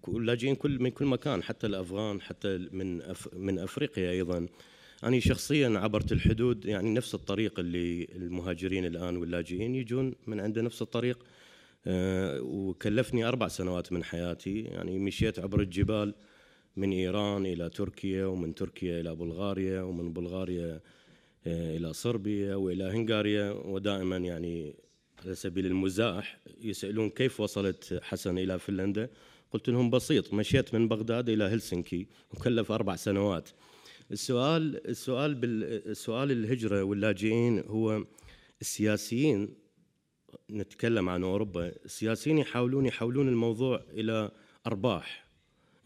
واللاجئين 0.09 0.55
كل 0.55 0.83
من 0.83 0.91
كل 0.91 1.07
مكان 1.07 1.43
حتى 1.43 1.67
الأفغان 1.67 2.21
حتى 2.21 2.69
من 2.73 3.03
أف 3.03 3.35
من 3.35 3.59
أفريقيا 3.59 4.11
أيضا. 4.11 4.47
أنا 5.05 5.21
شخصيا 5.21 5.79
عبرت 5.79 6.13
الحدود 6.13 6.65
يعني 6.65 6.95
نفس 6.95 7.15
الطريق 7.15 7.61
اللي 7.61 8.05
المهاجرين 8.05 8.85
الآن 8.85 9.17
واللاجئين 9.17 9.75
يجون 9.75 10.15
من 10.27 10.41
عنده 10.41 10.63
نفس 10.63 10.83
الطريق. 10.83 11.25
آه، 11.87 12.41
وكلفني 12.43 13.25
أربع 13.25 13.49
سنوات 13.49 13.93
من 13.93 14.05
حياتي 14.05 14.61
يعني 14.61 14.99
مشيت 14.99 15.39
عبر 15.39 15.61
الجبال. 15.61 16.15
من 16.77 16.93
إيران 16.93 17.47
إلى 17.47 17.71
تركيا 17.71 18.27
ومن 18.27 18.55
تركيا 18.55 19.01
إلى 19.01 19.15
بلغاريا 19.15 19.83
ومن 19.83 20.13
بلغاريا 20.13 20.81
آه، 21.47 21.77
إلى 21.77 21.93
صربيا 21.93 22.55
وإلى 22.55 22.85
هنغاريا. 22.85 23.51
ودائما 23.51 24.17
يعني 24.17 24.75
على 25.19 25.35
سبيل 25.35 25.67
المزاح 25.67 26.39
يسألون 26.61 27.11
كيف 27.11 27.41
وصلت 27.41 28.01
حسن 28.03 28.39
إلى 28.39 28.59
فنلندا. 28.59 29.11
قلت 29.51 29.69
لهم 29.69 29.91
بسيط 29.91 30.35
مشيت 30.35 30.75
من 30.75 30.89
بغداد 30.89 31.29
إلى 31.29 31.45
هلسنكي 31.45 32.07
وكلف 32.35 32.73
أربع 32.73 32.97
سنوات. 32.97 33.49
السؤال 34.13 34.87
السؤال 34.89 35.35
بالسؤال 35.35 36.31
الهجرة 36.31 36.83
واللاجئين 36.83 37.59
هو 37.59 38.05
السياسيين 38.61 39.55
نتكلم 40.51 41.09
عن 41.09 41.23
أوروبا 41.23 41.73
السياسيين 41.85 42.39
يحاولون 42.39 42.87
يحولون 42.87 43.29
الموضوع 43.29 43.85
إلى 43.91 44.31
أرباح. 44.67 45.22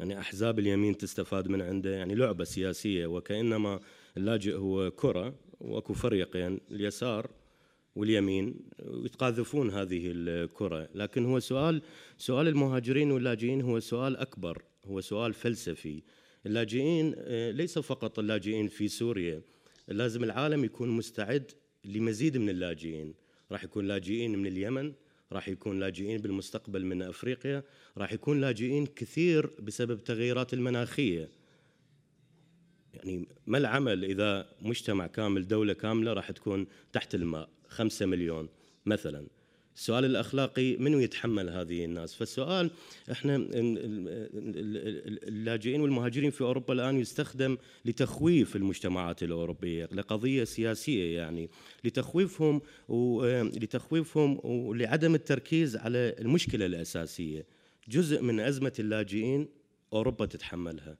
يعني 0.00 0.18
أحزاب 0.18 0.58
اليمين 0.58 0.96
تستفاد 0.96 1.48
من 1.48 1.62
عنده 1.62 1.90
يعني 1.90 2.14
لعبة 2.14 2.44
سياسية 2.44 3.06
وكأنما 3.06 3.80
اللاجئ 4.16 4.56
هو 4.56 4.90
كرة 4.90 5.34
وأكو 5.60 5.94
فريقين 5.94 6.60
اليسار 6.70 7.30
واليمين 7.96 8.54
ويتقاذفون 8.82 9.70
هذه 9.70 10.02
الكرة. 10.06 10.88
لكن 10.94 11.24
هو 11.26 11.40
سؤال 11.40 11.82
سؤال 12.18 12.48
المهاجرين 12.48 13.10
واللاجئين 13.12 13.60
هو 13.60 13.80
سؤال 13.80 14.16
أكبر 14.16 14.62
هو 14.84 15.00
سؤال 15.00 15.34
فلسفي. 15.34 16.02
اللاجئين 16.46 17.14
آه، 17.18 17.50
ليس 17.50 17.78
فقط 17.78 18.18
اللاجئين 18.18 18.68
في 18.68 18.88
سوريا 18.88 19.42
لازم 19.88 20.24
العالم 20.24 20.64
يكون 20.64 20.88
مستعد 20.88 21.50
لمزيد 21.84 22.36
من 22.36 22.48
اللاجئين. 22.50 23.14
راح 23.52 23.64
يكون 23.64 23.86
لاجئين 23.86 24.38
من 24.38 24.46
اليمن 24.46 24.92
راح 25.32 25.48
يكون 25.48 25.80
لاجئين 25.80 26.18
بالمستقبل 26.20 26.84
من 26.84 27.02
أفريقيا 27.02 27.62
راح 27.96 28.12
يكون 28.12 28.40
لاجئين 28.40 28.86
كثير 28.86 29.50
بسبب 29.60 29.98
التغيرات 29.98 30.54
المناخية. 30.54 31.30
يعني 32.94 33.28
ما 33.46 33.58
العمل 33.58 34.04
إذا 34.04 34.48
مجتمع 34.60 35.06
كامل 35.06 35.48
دولة 35.48 35.72
كاملة 35.72 36.12
راح 36.12 36.30
تكون 36.30 36.66
تحت 36.92 37.14
الماء 37.14 37.48
خمسة 37.68 38.06
مليون 38.06 38.48
مثلا. 38.86 39.26
السؤال 39.76 40.04
الأخلاقي 40.04 40.76
منو 40.76 40.98
يتحمل 40.98 41.50
هذه 41.50 41.84
الناس؟ 41.84 42.14
فالسؤال 42.14 42.70
إحنا 43.12 43.36
اللاجئين 45.28 45.80
والمهاجرين 45.80 46.30
في 46.30 46.40
أوروبا 46.40 46.74
الآن 46.74 47.00
يستخدم 47.00 47.56
لتخويف 47.84 48.56
المجتمعات 48.56 49.22
الأوروبية 49.22 49.88
لقضية 49.92 50.44
سياسية 50.44 51.16
يعني 51.16 51.50
لتخويفهم 51.84 52.60
ولتخويفهم 52.88 54.40
ولعدم 54.44 55.14
التركيز 55.14 55.76
على 55.76 56.14
المشكلة 56.18 56.66
الأساسية. 56.66 57.46
جزء 57.88 58.22
من 58.22 58.40
أزمة 58.40 58.72
اللاجئين 58.78 59.48
أوروبا 59.92 60.26
تتحملها 60.26 60.98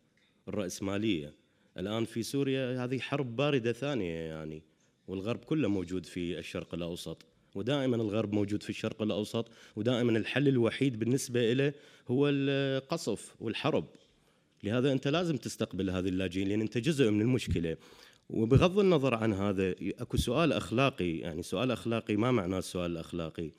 الرأسمالية. 0.49 1.35
الآن 1.79 2.05
في 2.05 2.23
سوريا 2.23 2.85
هذه 2.85 2.99
حرب 2.99 3.37
باردة 3.37 3.73
ثانية 3.73 4.15
يعني 4.15 4.63
والغرب 5.09 5.45
كله 5.45 5.69
موجود 5.69 6.07
في 6.07 6.39
الشرق 6.39 6.75
الأوسط. 6.75 7.36
ودائما 7.57 7.97
الغرب 7.97 8.33
موجود 8.35 8.63
في 8.63 8.71
الشرق 8.71 9.03
الأوسط 9.03 9.49
ودائما 9.77 10.19
الحل 10.19 10.49
الوحيد 10.49 10.99
بالنسبة 10.99 11.53
له 11.53 11.73
هو 12.09 12.29
القصف 12.29 13.35
والحرب. 13.41 13.87
لهذا 14.65 14.93
أنت 14.93 15.09
لازم 15.09 15.37
تستقبل 15.37 15.91
هذه 15.91 16.09
اللاجئين 16.09 16.49
لأن 16.49 16.61
أنت 16.61 16.79
جزء 16.79 17.11
من 17.11 17.21
المشكلة. 17.21 17.77
وبغض 18.31 18.79
النظر 18.79 19.15
عن 19.15 19.33
هذا 19.33 19.75
أكو 19.83 20.17
سؤال 20.17 20.53
أخلاقي 20.53 21.19
يعني 21.19 21.43
سؤال 21.43 21.71
أخلاقي 21.71 22.17
ما 22.17 22.31
معناه 22.31 22.59
السؤال 22.59 22.91
الأخلاقي. 22.91 23.51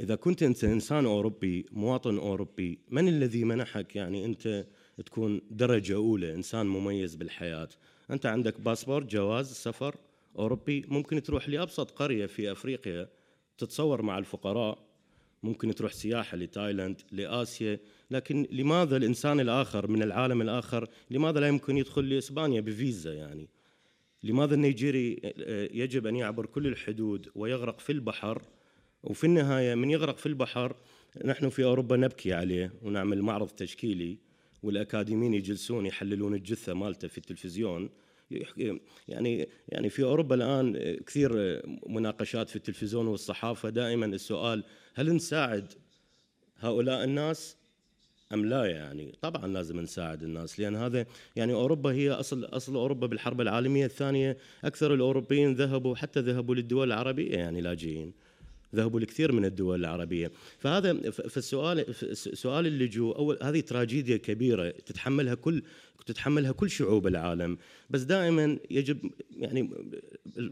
إذا 0.00 0.14
كنت 0.14 0.42
أنت 0.42 0.64
إنسان 0.64 1.06
أوروبي 1.06 1.66
مواطن 1.72 2.18
أوروبي 2.18 2.78
من 2.90 3.08
الذي 3.08 3.44
منحك 3.44 3.96
يعني 3.96 4.24
أنت 4.24 4.66
تكون 5.06 5.40
درجة 5.50 5.94
أولى 5.94 6.34
إنسان 6.34 6.66
مميز 6.66 7.14
بالحياة؟ 7.14 7.68
أنت 8.10 8.26
عندك 8.26 8.60
باسبور 8.60 9.04
جواز 9.04 9.52
سفر؟ 9.52 9.96
أوروبي 10.38 10.84
ممكن 10.88 11.22
تروح 11.22 11.48
لأبسط 11.48 11.90
قرية 11.90 12.26
في 12.26 12.52
أفريقيا 12.52 13.08
تتصور 13.58 14.02
مع 14.02 14.18
الفقراء. 14.18 14.92
ممكن 15.42 15.74
تروح 15.74 15.92
سياحة 15.92 16.36
لتايلاند 16.36 17.00
لآسيا. 17.12 17.80
لكن 18.10 18.46
لماذا 18.50 18.96
الإنسان 18.96 19.40
الآخر 19.40 19.90
من 19.90 20.02
العالم 20.02 20.42
الآخر 20.42 20.88
لماذا 21.10 21.40
لا 21.40 21.48
يمكن 21.48 21.76
يدخل 21.76 22.08
لإسبانيا 22.08 22.60
بفيزا 22.60 23.14
يعني؟ 23.14 23.48
لماذا 24.22 24.54
النيجيري 24.54 25.20
يجب 25.74 26.06
أن 26.06 26.16
يعبر 26.16 26.46
كل 26.46 26.66
الحدود 26.66 27.28
ويغرق 27.34 27.80
في 27.80 27.92
البحر؟ 27.92 28.42
وفي 29.02 29.24
النهاية 29.24 29.74
من 29.74 29.90
يغرق 29.90 30.18
في 30.18 30.26
البحر 30.26 30.76
نحن 31.24 31.48
في 31.48 31.64
أوروبا 31.64 31.96
نبكي 31.96 32.32
عليه 32.32 32.72
ونعمل 32.82 33.22
معرض 33.22 33.48
تشكيلي 33.48 34.18
والأكاديميين 34.62 35.34
يجلسون 35.34 35.86
يحللون 35.86 36.34
الجثة 36.34 36.74
مالته 36.74 37.08
في 37.08 37.18
التلفزيون. 37.18 37.90
يعني 39.08 39.48
يعني 39.68 39.88
في 39.88 40.02
أوروبا 40.02 40.34
الآن 40.34 40.96
كثير 41.06 41.62
مناقشات 41.86 42.50
في 42.50 42.56
التلفزيون 42.56 43.06
والصحافة 43.06 43.68
دائما 43.68 44.06
السؤال 44.06 44.64
هل 44.94 45.14
نساعد 45.14 45.72
هؤلاء 46.58 47.04
الناس 47.04 47.56
أم 48.34 48.44
لا 48.44 48.64
يعني؟ 48.64 49.14
طبعا 49.20 49.46
لازم 49.46 49.80
نساعد 49.80 50.22
الناس 50.22 50.60
لأن 50.60 50.76
هذا 50.76 51.06
يعني 51.36 51.52
أوروبا 51.52 51.92
هي 51.92 52.10
أصل 52.10 52.44
أصل 52.44 52.76
أوروبا 52.76 53.06
بالحرب 53.06 53.40
العالمية 53.40 53.84
الثانية 53.86 54.36
أكثر 54.64 54.94
الأوروبيين 54.94 55.54
ذهبوا 55.54 55.96
حتى 55.96 56.20
ذهبوا 56.20 56.54
للدول 56.54 56.86
العربية 56.86 57.36
يعني 57.36 57.60
لاجئين. 57.60 58.12
ذهبوا 58.74 59.00
لكثير 59.00 59.32
من 59.32 59.44
الدول 59.44 59.80
العربية. 59.80 60.30
فهذا 60.58 61.10
فالسؤال 61.10 61.94
سؤال 62.36 62.66
اللجوء 62.66 63.16
أول 63.16 63.38
هذه 63.42 63.60
تراجيديا 63.60 64.16
كبيرة 64.16 64.70
تتحملها 64.70 65.34
كل 65.34 65.62
تتحملها 66.06 66.52
كل 66.52 66.70
شعوب 66.70 67.06
العالم. 67.06 67.58
بس 67.90 68.02
دائما 68.02 68.58
يجب 68.70 69.10
يعني 69.36 69.70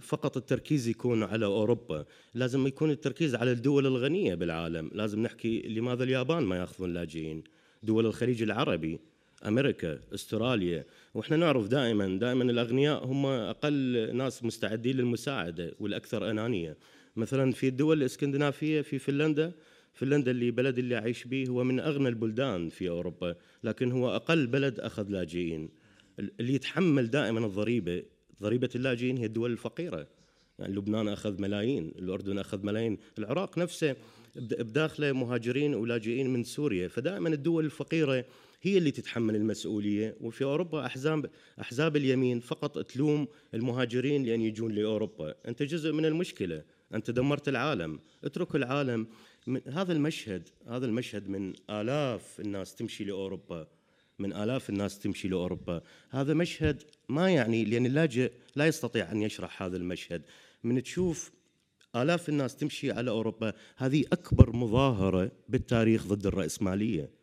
فقط 0.00 0.36
التركيز 0.36 0.88
يكون 0.88 1.22
على 1.22 1.46
أوروبا. 1.46 2.04
لازم 2.34 2.66
يكون 2.66 2.90
التركيز 2.90 3.34
على 3.34 3.52
الدول 3.52 3.86
الغنية 3.86 4.34
بالعالم. 4.34 4.90
لازم 4.94 5.22
نحكي 5.22 5.62
لماذا 5.62 6.04
اليابان 6.04 6.42
ما 6.42 6.56
يأخذون 6.56 6.92
لاجئين. 6.94 7.44
دول 7.82 8.06
الخليج 8.06 8.42
العربي 8.42 9.00
أمريكا 9.46 10.00
أستراليا. 10.14 10.84
وإحنا 11.14 11.36
نعرف 11.36 11.68
دائما 11.68 12.18
دائما 12.18 12.44
الأغنياء 12.44 13.04
هم 13.04 13.26
أقل 13.26 14.10
ناس 14.16 14.44
مستعدين 14.44 14.96
للمساعدة 14.96 15.74
والأكثر 15.80 16.30
أنانية. 16.30 16.76
مثلا 17.20 17.52
في 17.52 17.68
الدول 17.68 17.98
الإسكندنافية 17.98 18.80
في 18.80 18.98
فنلندا. 18.98 19.52
فنلندا 19.94 20.30
اللي 20.30 20.50
بلد 20.50 20.78
اللي 20.78 20.96
أعيش 20.96 21.24
به 21.24 21.44
هو 21.48 21.64
من 21.64 21.80
أغنى 21.80 22.08
البلدان 22.08 22.68
في 22.68 22.88
أوروبا 22.88 23.36
لكن 23.64 23.92
هو 23.92 24.16
أقل 24.16 24.46
بلد 24.46 24.80
أخذ 24.80 25.08
لاجئين. 25.08 25.68
اللي 26.18 26.54
يتحمل 26.54 27.10
دائما 27.10 27.46
الضريبة 27.46 28.02
ضريبة 28.42 28.68
اللاجئين 28.74 29.16
هي 29.16 29.26
الدول 29.26 29.52
الفقيرة. 29.52 30.06
يعني 30.58 30.74
لبنان 30.74 31.08
أخذ 31.08 31.40
ملايين 31.42 31.92
الأردن 31.98 32.38
أخذ 32.38 32.66
ملايين 32.66 32.98
العراق 33.18 33.58
نفسه 33.58 33.96
بداخله 34.36 35.12
مهاجرين 35.12 35.74
ولاجئين 35.74 36.30
من 36.32 36.44
سوريا. 36.44 36.88
فدائما 36.88 37.28
الدول 37.28 37.64
الفقيرة 37.64 38.24
هي 38.62 38.78
اللي 38.78 38.90
تتحمل 38.90 39.36
المسؤولية. 39.36 40.16
وفي 40.20 40.44
أوروبا 40.44 40.86
أحزاب 40.86 41.30
أحزاب 41.60 41.96
اليمين 41.96 42.40
فقط 42.40 42.78
تلوم 42.78 43.28
المهاجرين 43.54 44.24
لأن 44.26 44.40
يجون 44.40 44.72
لأوروبا. 44.72 45.34
أنت 45.48 45.62
جزء 45.62 45.92
من 45.92 46.04
المشكلة. 46.04 46.62
أنت 46.94 47.10
دمرت 47.10 47.48
العالم. 47.48 48.00
اترك 48.24 48.56
العالم. 48.56 49.06
من 49.46 49.60
هذا 49.68 49.92
المشهد 49.92 50.48
هذا 50.68 50.86
المشهد 50.86 51.28
من 51.28 51.52
آلاف 51.70 52.40
الناس 52.40 52.74
تمشي 52.74 53.04
لأوروبا. 53.04 53.66
من 54.18 54.32
آلاف 54.32 54.70
الناس 54.70 54.98
تمشي 54.98 55.28
لأوروبا. 55.28 55.82
هذا 56.10 56.34
مشهد 56.34 56.82
ما 57.08 57.30
يعني 57.30 57.64
لأن 57.64 57.86
اللاجئ 57.86 58.32
لا 58.56 58.66
يستطيع 58.66 59.12
أن 59.12 59.22
يشرح 59.22 59.62
هذا 59.62 59.76
المشهد. 59.76 60.22
من 60.64 60.82
تشوف 60.82 61.32
آلاف 61.96 62.28
الناس 62.28 62.56
تمشي 62.56 62.92
على 62.92 63.10
أوروبا 63.10 63.52
هذه 63.76 64.04
أكبر 64.12 64.56
مظاهرة 64.56 65.30
بالتاريخ 65.48 66.06
ضد 66.06 66.26
الرأسمالية. 66.26 67.19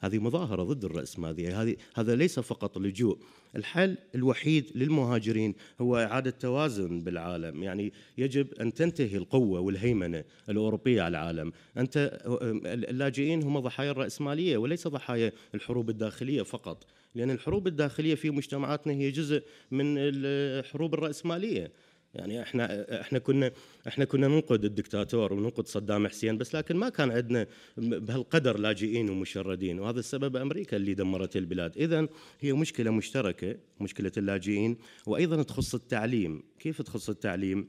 هذه 0.00 0.18
مظاهرة 0.18 0.62
ضد 0.62 0.84
الرأسمالية 0.84 1.62
هذه 1.62 1.76
هذا 1.94 2.14
ليس 2.14 2.40
فقط 2.40 2.78
لجوء. 2.78 3.18
الحل 3.56 3.96
الوحيد 4.14 4.64
للمهاجرين 4.74 5.54
هو 5.80 5.96
إعادة 5.96 6.30
توازن 6.30 7.00
بالعالم. 7.00 7.62
يعني 7.62 7.92
يجب 8.18 8.54
أن 8.60 8.74
تنتهي 8.74 9.16
القوة 9.16 9.60
والهيمنة 9.60 10.24
الأوروبية 10.48 11.02
على 11.02 11.18
العالم. 11.18 11.52
أنت 11.76 12.20
اللاجئين 12.66 13.42
هم 13.42 13.60
ضحايا 13.60 13.90
الرأسمالية 13.90 14.56
وليس 14.56 14.88
ضحايا 14.88 15.32
الحروب 15.54 15.90
الداخلية 15.90 16.42
فقط 16.42 16.86
لأن 17.14 17.30
الحروب 17.30 17.66
الداخلية 17.66 18.14
في 18.14 18.30
مجتمعاتنا 18.30 18.92
هي 18.92 19.10
جزء 19.10 19.42
من 19.70 19.94
الحروب 19.98 20.94
الرأسمالية. 20.94 21.72
يعني 22.14 22.42
إحنا 22.42 23.00
إحنا 23.00 23.18
كنا 23.18 23.52
إحنا 23.88 24.04
كنا 24.04 24.28
ننقد 24.28 24.64
الدكتاتور 24.64 25.32
وننقد 25.32 25.66
صدام 25.66 26.08
حسين 26.08 26.38
بس 26.38 26.54
لكن 26.56 26.76
ما 26.76 26.88
كان 26.88 27.10
عندنا 27.10 27.46
بهالقدر 27.76 28.58
لاجئين 28.58 29.10
ومشردين 29.10 29.78
وهذا 29.78 29.98
السبب 29.98 30.36
أمريكا 30.36 30.76
اللي 30.76 30.94
دمرت 30.94 31.36
البلاد. 31.36 31.76
اذا 31.76 32.08
هي 32.40 32.52
مشكلة 32.52 32.90
مشتركة 32.90 33.56
مشكلة 33.80 34.12
اللاجئين 34.16 34.76
وأيضا 35.06 35.42
تخص 35.42 35.74
التعليم. 35.74 36.42
كيف 36.58 36.82
تخص 36.82 37.08
التعليم؟ 37.10 37.68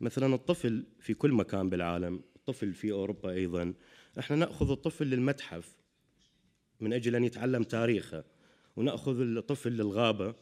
مثلا 0.00 0.34
الطفل 0.34 0.84
في 1.00 1.14
كل 1.14 1.32
مكان 1.32 1.70
بالعالم 1.70 2.22
الطفل 2.36 2.72
في 2.72 2.92
أوروبا 2.92 3.30
أيضا 3.30 3.74
إحنا 4.18 4.36
نأخذ 4.36 4.70
الطفل 4.70 5.06
للمتحف 5.06 5.76
من 6.80 6.92
أجل 6.92 7.16
أن 7.16 7.24
يتعلم 7.24 7.62
تاريخه 7.62 8.24
ونأخذ 8.76 9.20
الطفل 9.20 9.72
للغابة 9.72 10.34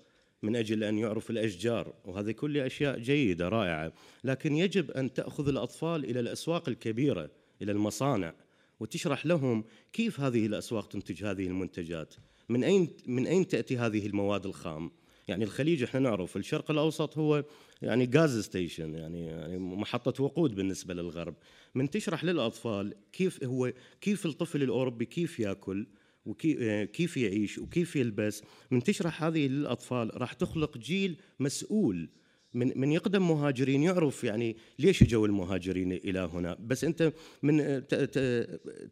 من 0.42 0.56
أجل 0.56 0.84
أن 0.84 0.98
يعرف 0.98 1.30
الأشجار 1.30 1.94
وهذه 2.04 2.30
كلها 2.30 2.66
أشياء 2.66 2.98
جيدة 2.98 3.48
رائعة. 3.48 3.92
لكن 4.24 4.56
يجب 4.56 4.90
أن 4.90 5.12
تأخذ 5.12 5.48
الأطفال 5.48 6.04
إلى 6.04 6.20
الأسواق 6.20 6.68
الكبيرة 6.68 7.30
إلى 7.62 7.72
المصانع 7.72 8.34
وتشرح 8.80 9.26
لهم 9.26 9.64
كيف 9.92 10.20
هذه 10.20 10.46
الأسواق 10.46 10.88
تنتج 10.88 11.24
هذه 11.24 11.46
المنتجات 11.46 12.14
من 12.48 12.64
أين 12.64 12.88
من 13.06 13.26
أين 13.26 13.48
تأتي 13.48 13.78
هذه 13.78 14.06
المواد 14.06 14.46
الخام. 14.46 14.90
يعني 15.28 15.44
الخليج 15.44 15.82
إحنا 15.82 16.00
نعرف 16.00 16.36
الشرق 16.36 16.70
الأوسط 16.70 17.18
هو 17.18 17.44
يعني 17.82 18.10
غاز 18.14 18.40
ستيشن 18.44 18.94
يعني 18.94 19.26
يعني 19.26 19.58
محطة 19.58 20.24
وقود 20.24 20.54
بالنسبة 20.54 20.94
للغرب. 20.94 21.34
من 21.74 21.90
تشرح 21.90 22.24
للأطفال 22.24 22.94
كيف 23.12 23.44
هو 23.44 23.72
كيف 24.00 24.26
الطفل 24.26 24.62
الأوروبي 24.62 25.04
كيف 25.04 25.40
يأكل 25.40 25.86
وكيف 26.28 27.16
يعيش 27.16 27.58
وكيف 27.58 27.96
يلبس. 27.96 28.42
من 28.70 28.82
تشرح 28.82 29.24
هذه 29.24 29.46
للأطفال 29.46 30.20
راح 30.20 30.32
تخلق 30.32 30.78
جيل 30.78 31.16
مسؤول 31.40 32.08
من 32.54 32.80
من 32.80 32.92
يقدم 32.92 33.28
مهاجرين 33.28 33.82
يعرف 33.82 34.24
يعني 34.24 34.56
ليش 34.78 35.02
اجوا 35.02 35.26
المهاجرين 35.26 35.92
إلى 35.92 36.18
هنا. 36.18 36.56
بس 36.60 36.84
أنت 36.84 37.12
من 37.42 37.82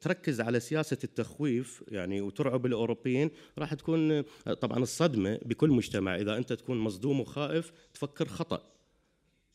تركز 0.01 0.41
على 0.41 0.61
سياسة 0.61 0.99
التخويف 1.05 1.85
يعني 1.89 2.21
وترعب 2.21 2.67
الأوروبيين 2.67 3.31
راح 3.59 3.75
تكون 3.75 4.23
طبعا 4.61 4.79
الصدمة 4.79 5.39
بكل 5.45 5.71
مجتمع. 5.71 6.17
إذا 6.17 6.37
أنت 6.37 6.53
تكون 6.53 6.79
مصدوم 6.79 7.21
وخائف 7.21 7.73
تفكر 7.95 8.27
خطأ. 8.29 8.76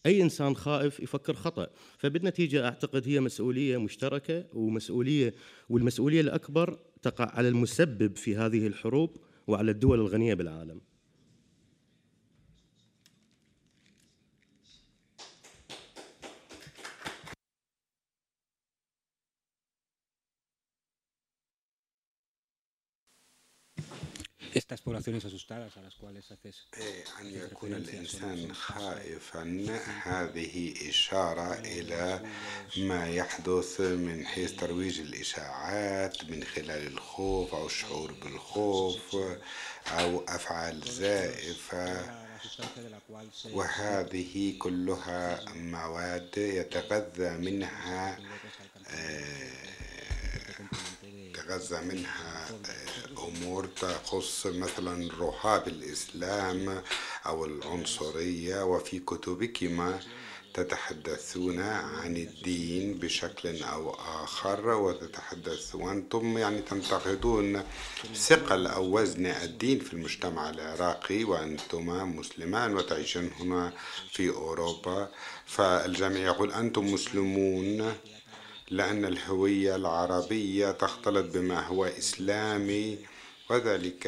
أي 0.05 0.21
إنسان 0.21 0.55
خائف 0.55 0.99
يفكر 0.99 1.33
خطأ. 1.33 1.67
فبالنتيجة 1.97 2.65
أعتقد 2.65 3.07
هي 3.07 3.19
مسؤولية 3.19 3.77
مشتركة 3.77 4.45
ومسؤولية 4.53 5.33
والمسؤولية 5.69 6.21
الأكبر 6.21 6.79
تقع 7.01 7.25
على 7.25 7.47
المسبب 7.47 8.15
في 8.15 8.35
هذه 8.35 8.67
الحروب 8.67 9.17
وعلى 9.47 9.71
الدول 9.71 9.99
الغنية 9.99 10.33
بالعالم. 10.33 10.81
Estas 24.53 24.81
poblaciones 24.81 25.23
asustadas 25.25 25.77
a 25.77 25.81
las 25.81 25.95
cuales 25.95 26.25
haces 26.31 26.55
أن 27.21 27.25
يكون 27.25 27.73
الإنسان 27.73 28.53
خائفا 28.53 29.43
هذه 30.03 30.73
إشارة 30.89 31.53
إلى 31.53 32.21
ما 32.77 33.09
يحدث 33.09 33.81
من 33.81 34.25
حيث 34.25 34.51
ترويج 34.55 34.99
الإشاعات 34.99 36.23
من 36.29 36.43
خلال 36.43 36.87
الخوف 36.87 37.55
أو 37.55 37.65
الشعور 37.65 38.11
بالخوف 38.11 39.15
أو 39.87 40.23
أفعال 40.27 40.81
زائفة 40.81 42.21
وهذه 43.53 44.57
كلها 44.59 45.53
مواد 45.55 46.37
يتغذى 46.37 47.29
منها 47.29 48.19
يتغذى 51.55 51.85
منها 51.85 52.47
أمور 53.17 53.65
تخص 53.65 54.47
مثلا 54.47 55.11
رهاب 55.19 55.67
الإسلام 55.67 56.83
أو 57.25 57.45
العنصرية 57.45 58.63
وفي 58.65 58.99
كتبكما 58.99 59.99
تتحدثون 60.53 61.59
عن 61.59 62.17
الدين 62.17 62.93
بشكل 62.93 63.63
أو 63.63 63.91
آخر 64.23 64.69
وتتحدث 64.69 65.75
وأنتم 65.75 66.37
يعني 66.37 66.61
تنتقدون 66.61 67.63
ثقل 68.15 68.67
أو 68.67 68.99
وزن 68.99 69.25
الدين 69.25 69.79
في 69.79 69.93
المجتمع 69.93 70.49
العراقي 70.49 71.23
وأنتما 71.23 72.05
مسلمان 72.05 72.75
وتعيشون 72.75 73.31
هنا 73.39 73.73
في 74.11 74.29
أوروبا. 74.29 75.11
فالجميع 75.45 76.25
يقول 76.25 76.51
أنتم 76.51 76.93
مسلمون. 76.93 77.93
لأن 78.71 79.05
الهوية 79.05 79.75
العربية 79.75 80.71
تختلط 80.71 81.33
بما 81.33 81.67
هو 81.67 81.85
إسلامي 81.85 82.97
وذلك 83.49 84.07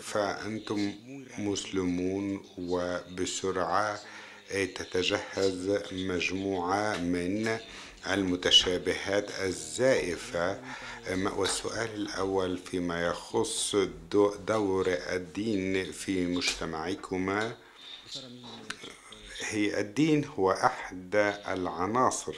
فأنتم 0.00 0.92
مسلمون 1.38 2.44
وبسرعة 2.58 4.00
تتجهز 4.50 5.78
مجموعة 5.92 6.96
من 6.96 7.58
المتشابهات 8.10 9.30
الزائفة. 9.40 10.60
والسؤال 11.36 11.94
الأول 11.94 12.58
فيما 12.58 13.06
يخص 13.06 13.76
دور 14.46 14.86
الدين 14.88 15.92
في 15.92 16.26
مجتمعكما 16.26 17.56
هي 19.40 19.80
الدين 19.80 20.24
هو 20.24 20.50
أحد 20.52 21.16
العناصر 21.48 22.34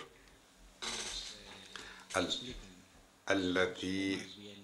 التي 3.30 4.18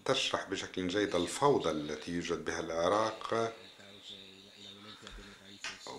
تشرح 0.04 0.50
بشكل 0.50 0.88
جيد 0.88 1.14
الفوضى 1.14 1.70
التي 1.70 2.12
يوجد 2.12 2.44
بها 2.44 2.60
العراق 2.60 3.52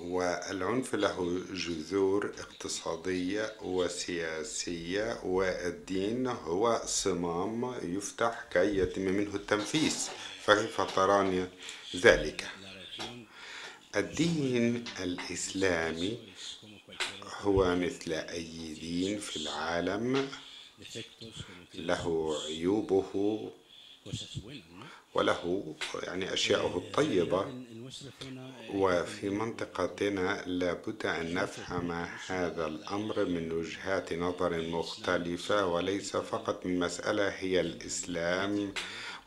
والعنف 0.02 0.95
له 0.95 1.43
جذور 1.54 2.34
اقتصادية 2.39 3.54
وسياسية 3.62 5.20
والدين 5.24 6.28
هو 6.28 6.82
صمام 6.86 7.76
يفتح 7.84 8.43
كي 8.52 8.78
يتم 8.78 9.02
منه 9.02 9.36
التنفيذ 9.36 9.95
فكيف 10.43 10.82
تراني 10.82 11.47
ذلك؟ 11.95 12.47
الدين 13.95 14.84
الإسلامي 14.99 16.18
هو 17.41 17.76
مثل 17.76 18.14
أي 18.14 18.74
دين 18.82 19.20
في 19.20 19.38
العالم. 19.38 20.30
له 21.75 22.36
عيوبه 22.47 23.05
وله 25.13 25.75
يعني 26.03 26.34
أشياءه 26.34 26.77
الطيبة. 26.77 27.45
وفي 28.73 29.29
منطقتنا 29.29 30.43
لابد 30.45 31.05
أن 31.05 31.34
نفهم 31.34 31.91
هذا 32.27 32.65
الأمر 32.67 33.25
من 33.25 33.51
وجهات 33.51 34.13
نظر 34.13 34.61
مختلفة 34.61 35.65
وليس 35.65 36.17
فقط 36.17 36.65
من 36.65 36.79
مسألة 36.79 37.27
هي 37.29 37.61
الإسلام. 37.61 38.73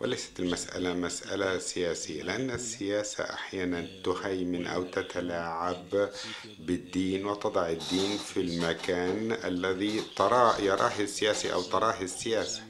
وليست 0.05 0.40
المسألة 0.40 0.94
مسألة 0.94 1.59
سياسية 1.59 2.22
لأن 2.22 2.50
السياسة 2.50 3.24
أحيانا 3.24 3.86
تهيمن 4.05 4.66
أو 4.66 4.82
تتلاعب 4.82 6.11
بالدين 6.59 7.26
وتضع 7.26 7.68
الدين 7.68 8.18
في 8.18 8.40
المكان 8.40 9.32
الذي 9.44 10.02
ترى 10.16 10.55
يراه 10.61 10.92
السياسي 11.00 11.52
أو 11.52 11.62
تراه 11.62 12.02
السياسة. 12.02 12.62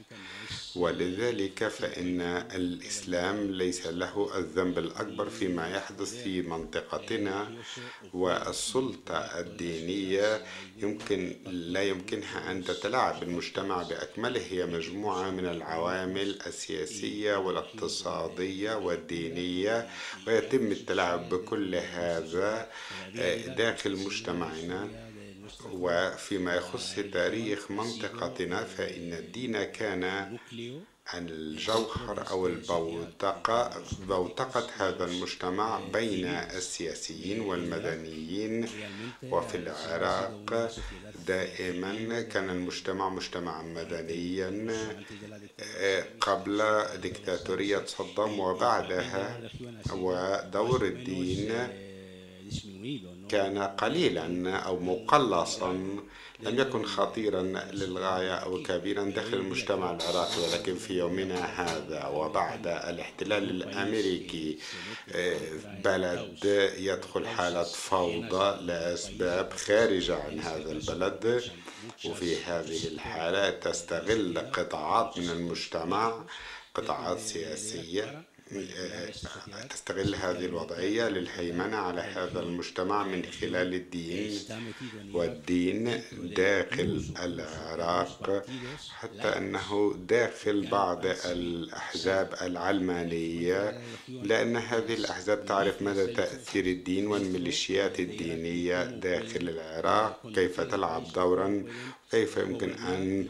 ولذلك 0.75 1.67
فإن 1.67 2.21
الإسلام 2.55 3.51
ليس 3.51 3.87
له 3.87 4.37
الذنب 4.37 4.77
الأكبر 4.77 5.29
فيما 5.29 5.67
يحدث 5.69 6.23
في 6.23 6.41
منطقتنا 6.41 7.51
والسلطة 8.13 9.17
الدينية 9.17 10.43
يمكن 10.77 11.35
لا 11.45 11.83
يمكنها 11.83 12.51
أن 12.51 12.63
تتلاعب. 12.63 13.19
بالمجتمع 13.19 13.83
بأكمله 13.83 14.41
هي 14.49 14.65
مجموعة 14.65 15.29
من 15.29 15.45
العوامل 15.45 16.39
السياسية 16.47 17.35
والاقتصادية 17.35 18.75
والدينية 18.75 19.89
ويتم 20.27 20.71
التلاعب 20.71 21.29
بكل 21.29 21.75
هذا 21.75 22.69
داخل 23.57 23.95
مجتمعنا. 23.97 25.04
وفيما 25.73 26.55
يخص 26.55 26.95
تاريخ 26.95 27.71
منطقتنا 27.71 28.63
فإن 28.63 29.13
الدين 29.13 29.63
كان 29.63 30.37
الجوهر 31.13 32.29
أو 32.29 32.47
البوتقة 32.47 33.83
بوتقة 34.07 34.67
هذا 34.77 35.05
المجتمع 35.05 35.79
بين 35.93 36.25
السياسيين 36.25 37.39
والمدنيين. 37.41 38.67
وفي 39.31 39.57
العراق 39.57 40.71
دائما 41.27 42.21
كان 42.21 42.49
المجتمع 42.49 43.09
مجتمعا 43.09 43.61
مدنيا 43.63 44.77
قبل 46.21 46.83
ديكتاتورية 47.01 47.85
صدام 47.85 48.39
وبعدها 48.39 49.49
ودور 49.93 50.85
الدين. 50.85 51.67
كان 53.29 53.57
قليلا 53.57 54.55
أو 54.57 54.79
مقلصا 54.79 55.71
لم 56.39 56.59
يكن 56.59 56.85
خطيرا 56.85 57.41
للغاية 57.71 58.33
أو 58.35 58.63
كبيرا 58.63 59.03
داخل 59.03 59.33
المجتمع 59.33 59.91
العراقي 59.91 60.41
ولكن 60.43 60.75
في 60.75 60.97
يومنا 60.97 61.45
هذا 61.45 62.07
وبعد 62.07 62.67
الاحتلال 62.67 63.49
الأمريكي 63.49 64.57
بلد 65.83 66.45
يدخل 66.77 67.27
حالة 67.27 67.63
فوضى 67.63 68.65
لأسباب 68.65 69.53
خارجة 69.53 70.15
عن 70.15 70.39
هذا 70.39 70.71
البلد. 70.71 71.43
وفي 72.05 72.43
هذه 72.43 72.87
الحالة 72.87 73.49
تستغل 73.49 74.37
قطاعات 74.39 75.17
من 75.17 75.29
المجتمع 75.29 76.25
قطاعات 76.75 77.19
سياسية 77.19 78.23
تستغل 79.69 80.15
هذه 80.15 80.45
الوضعية 80.45 81.09
للهيمنة 81.09 81.77
على 81.77 82.01
هذا 82.01 82.39
المجتمع 82.39 83.03
من 83.03 83.23
خلال 83.41 83.73
الدين 83.73 84.39
والدين 85.13 86.01
داخل 86.23 87.05
العراق 87.23 88.45
حتى 88.89 89.27
أنه 89.37 89.95
داخل 90.07 90.67
بعض 90.67 91.05
الأحزاب 91.25 92.33
العلمانية 92.41 93.81
لأن 94.07 94.57
هذه 94.57 94.93
الأحزاب 94.93 95.45
تعرف 95.45 95.81
مدى 95.81 96.07
تأثير 96.07 96.65
الدين 96.65 97.07
والميليشيات 97.07 97.99
الدينية 97.99 98.83
داخل 98.83 99.49
العراق 99.49 100.31
كيف 100.35 100.61
تلعب 100.61 101.03
دورا 101.13 101.63
كيف 102.11 102.37
يمكن 102.37 102.69
أن 102.69 103.27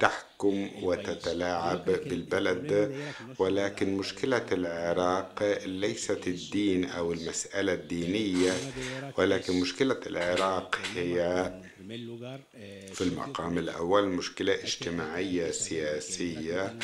تحكم 0.00 0.70
وتتلاعب 0.82 1.84
بالبلد 1.84 2.94
ولكن 3.38 3.96
مشكلة 3.96 4.46
العراق 4.52 5.58
ليست 5.66 6.26
الدين 6.26 6.84
أو 6.84 7.12
المسألة 7.12 7.72
الدينية 7.74 8.52
ولكن 9.18 9.60
مشكلة 9.60 10.00
العراق 10.06 10.78
هي 10.94 11.52
في 12.92 13.00
المقام 13.00 13.58
الأول 13.58 14.06
مشكلة 14.08 14.54
اجتماعية 14.54 15.50
سياسية. 15.50 16.78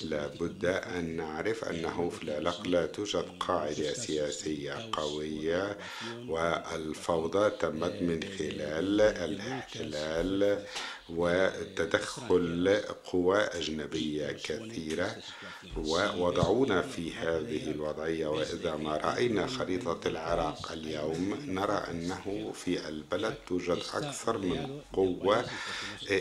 لابد 0.00 0.64
أن 0.64 1.16
نعرف 1.16 1.64
أنه 1.64 2.10
في 2.10 2.22
العراق 2.22 2.68
لا 2.68 2.86
توجد 2.86 3.24
قاعدة 3.40 3.92
سياسية 3.94 4.88
قوية 4.92 5.78
والفوضى 6.28 7.50
تمت 7.50 8.02
من 8.02 8.20
خلال 8.38 9.00
الاحتلال 9.00 10.62
وتدخل 11.08 12.80
قوى 13.12 13.38
أجنبية 13.38 14.26
كثيرة. 14.32 15.16
ووضعونا 15.76 16.82
في 16.82 17.12
هذه 17.14 17.70
الوضعية 17.70 18.26
وإذا 18.26 18.76
ما 18.76 18.96
رأينا 18.96 19.46
خريطة 19.46 20.08
العراق 20.08 20.72
اليوم 20.72 21.38
نرى 21.46 21.84
أنه 21.90 22.52
في 22.54 22.88
البلد 22.88 23.34
توجد 23.48 23.78
أكثر 23.94 24.38
من 24.38 24.80
قوة 24.92 25.44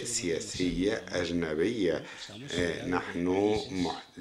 سياسية 0.03 1.05
أجنبية. 1.09 2.03
نحن 2.87 3.57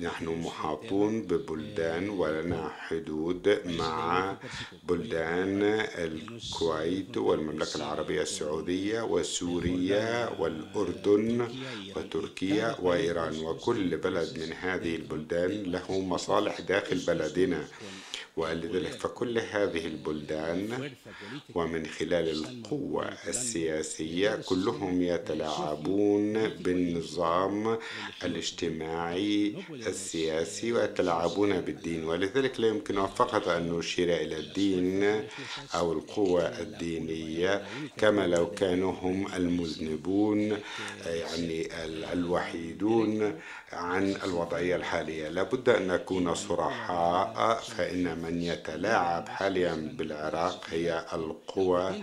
نحن 0.00 0.24
محاطون 0.28 1.22
ببلدان 1.22 2.08
ولنا 2.08 2.68
حدود 2.68 3.60
مع 3.66 4.36
بلدان 4.84 5.62
الكويت 5.98 7.16
والمملكة 7.16 7.76
العربية 7.76 8.22
السعودية 8.22 9.02
وسوريا 9.02 10.28
والأردن 10.74 11.48
وتركيا 11.96 12.76
وإيران 12.82 13.38
وكل 13.38 13.96
بلد 13.96 14.38
من 14.38 14.52
هذه 14.52 14.96
البلدان 14.96 15.50
له 15.62 16.00
مصالح 16.00 16.60
داخل 16.60 16.98
بلدنا. 17.06 17.64
ولذلك 18.36 18.92
فكل 18.92 19.38
هذه 19.38 19.86
البلدان 19.86 20.90
ومن 21.54 21.86
خلال 21.86 22.30
القوة 22.30 23.08
السياسية 23.28 24.36
كلهم 24.36 25.02
يتلاعبون 25.02 26.48
بالنظام 26.48 27.78
الاجتماعي 28.24 29.54
السياسي 29.70 30.72
ويتلاعبون 30.72 31.60
بالدين 31.60 32.04
ولذلك 32.04 32.60
لا 32.60 32.68
يمكن 32.68 33.06
فقط 33.06 33.48
أن 33.48 33.72
نشير 33.72 34.16
إلى 34.16 34.36
الدين 34.36 35.24
أو 35.74 35.92
القوة 35.92 36.60
الدينية 36.60 37.66
كما 37.96 38.26
لو 38.26 38.50
كانوا 38.50 38.92
هم 38.92 39.34
المذنبون 39.34 40.58
يعني 41.06 41.68
الوحيدون 42.12 43.40
عن 43.76 44.16
الوضعية 44.24 44.76
الحالية. 44.76 45.28
لابد 45.28 45.68
أن 45.68 45.86
نكون 45.86 46.34
صرحاء 46.34 47.60
فإن 47.60 48.18
من 48.18 48.42
يتلاعب 48.42 49.28
حاليا 49.28 49.94
بالعراق 49.98 50.64
هي 50.70 51.06
القوى 51.12 51.94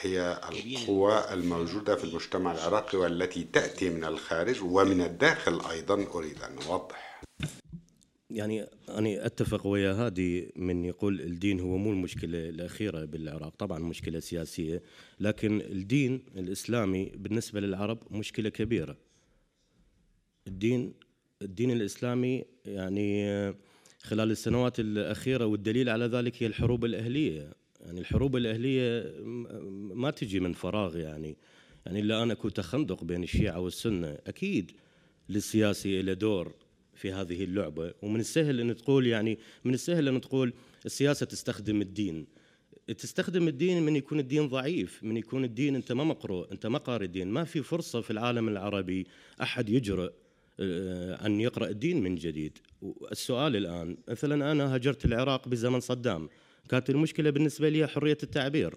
هي 0.00 0.40
القوى 0.48 1.32
الموجودة 1.32 1.96
في 1.96 2.04
المجتمع 2.04 2.52
العراقي 2.52 2.98
والتي 2.98 3.44
تأتي 3.44 3.90
من 3.90 4.04
الخارج 4.04 4.62
ومن 4.62 5.00
الداخل 5.00 5.60
أيضا. 5.70 6.06
أريد 6.14 6.42
أن 6.42 6.58
أوضح. 6.68 7.22
يعني 8.30 8.66
أنا 8.88 9.26
أتفق 9.26 9.66
ويا 9.66 9.92
هادي 9.92 10.52
من 10.56 10.84
يقول 10.84 11.20
الدين 11.20 11.60
هو 11.60 11.76
مو 11.76 11.90
المشكلة 11.90 12.48
الأخيرة 12.48 13.04
بالعراق. 13.04 13.54
طبعا 13.58 13.78
مشكلة 13.78 14.20
سياسية 14.20 14.82
لكن 15.20 15.60
الدين 15.60 16.24
الإسلامي 16.36 17.12
بالنسبة 17.14 17.60
للعرب 17.60 17.98
مشكلة 18.10 18.48
كبيرة. 18.48 18.96
الدين 20.46 20.94
الدين 21.42 21.70
الإسلامي 21.70 22.44
يعني 22.64 23.26
خلال 24.02 24.30
السنوات 24.30 24.80
الأخيرة 24.80 25.46
والدليل 25.46 25.88
على 25.88 26.04
ذلك 26.04 26.42
هي 26.42 26.46
الحروب 26.46 26.84
الأهلية. 26.84 27.52
يعني 27.80 28.00
الحروب 28.00 28.36
الأهلية 28.36 29.12
ما 29.94 30.10
تجي 30.10 30.40
من 30.40 30.52
فراغ 30.52 30.96
يعني. 30.96 31.36
يعني 31.86 32.00
إلا 32.00 32.22
أنا 32.22 32.34
كنت 32.34 32.56
تخندق 32.56 33.04
بين 33.04 33.22
الشيعة 33.22 33.60
والسنة. 33.60 34.18
أكيد 34.26 34.72
للسياسي 35.28 36.02
له 36.02 36.12
دور 36.12 36.54
في 36.94 37.12
هذه 37.12 37.44
اللعبة. 37.44 37.94
ومن 38.02 38.20
السهل 38.20 38.60
أن 38.60 38.76
تقول 38.76 39.06
يعني 39.06 39.38
من 39.64 39.74
السهل 39.74 40.08
أن 40.08 40.20
تقول 40.20 40.52
السياسة 40.86 41.26
تستخدم 41.26 41.80
الدين. 41.80 42.26
تستخدم 42.98 43.48
الدين 43.48 43.82
من 43.82 43.96
يكون 43.96 44.20
الدين 44.20 44.48
ضعيف 44.48 45.02
من 45.04 45.16
يكون 45.16 45.44
الدين 45.44 45.74
أنت 45.74 45.92
ما 45.92 46.04
مقروء 46.04 46.52
أنت 46.52 46.66
ما 46.66 46.78
قاري 46.78 47.04
الدين. 47.06 47.28
ما 47.28 47.44
في 47.44 47.62
فرصة 47.62 48.00
في 48.00 48.10
العالم 48.10 48.48
العربي 48.48 49.06
أحد 49.42 49.68
يجرؤ 49.68 50.04
آه، 50.04 50.25
أن 50.60 51.40
يقرأ 51.40 51.68
الدين 51.68 52.02
من 52.02 52.14
جديد. 52.14 52.58
السؤال 53.12 53.56
الآن 53.56 53.96
مثلا 54.08 54.52
أنا 54.52 54.74
هاجرت 54.74 55.04
العراق 55.04 55.48
بزمن 55.48 55.80
صدام 55.80 56.28
كانت 56.68 56.90
المشكلة 56.90 57.30
بالنسبة 57.30 57.68
لي 57.68 57.86
حرية 57.86 58.18
التعبير. 58.22 58.74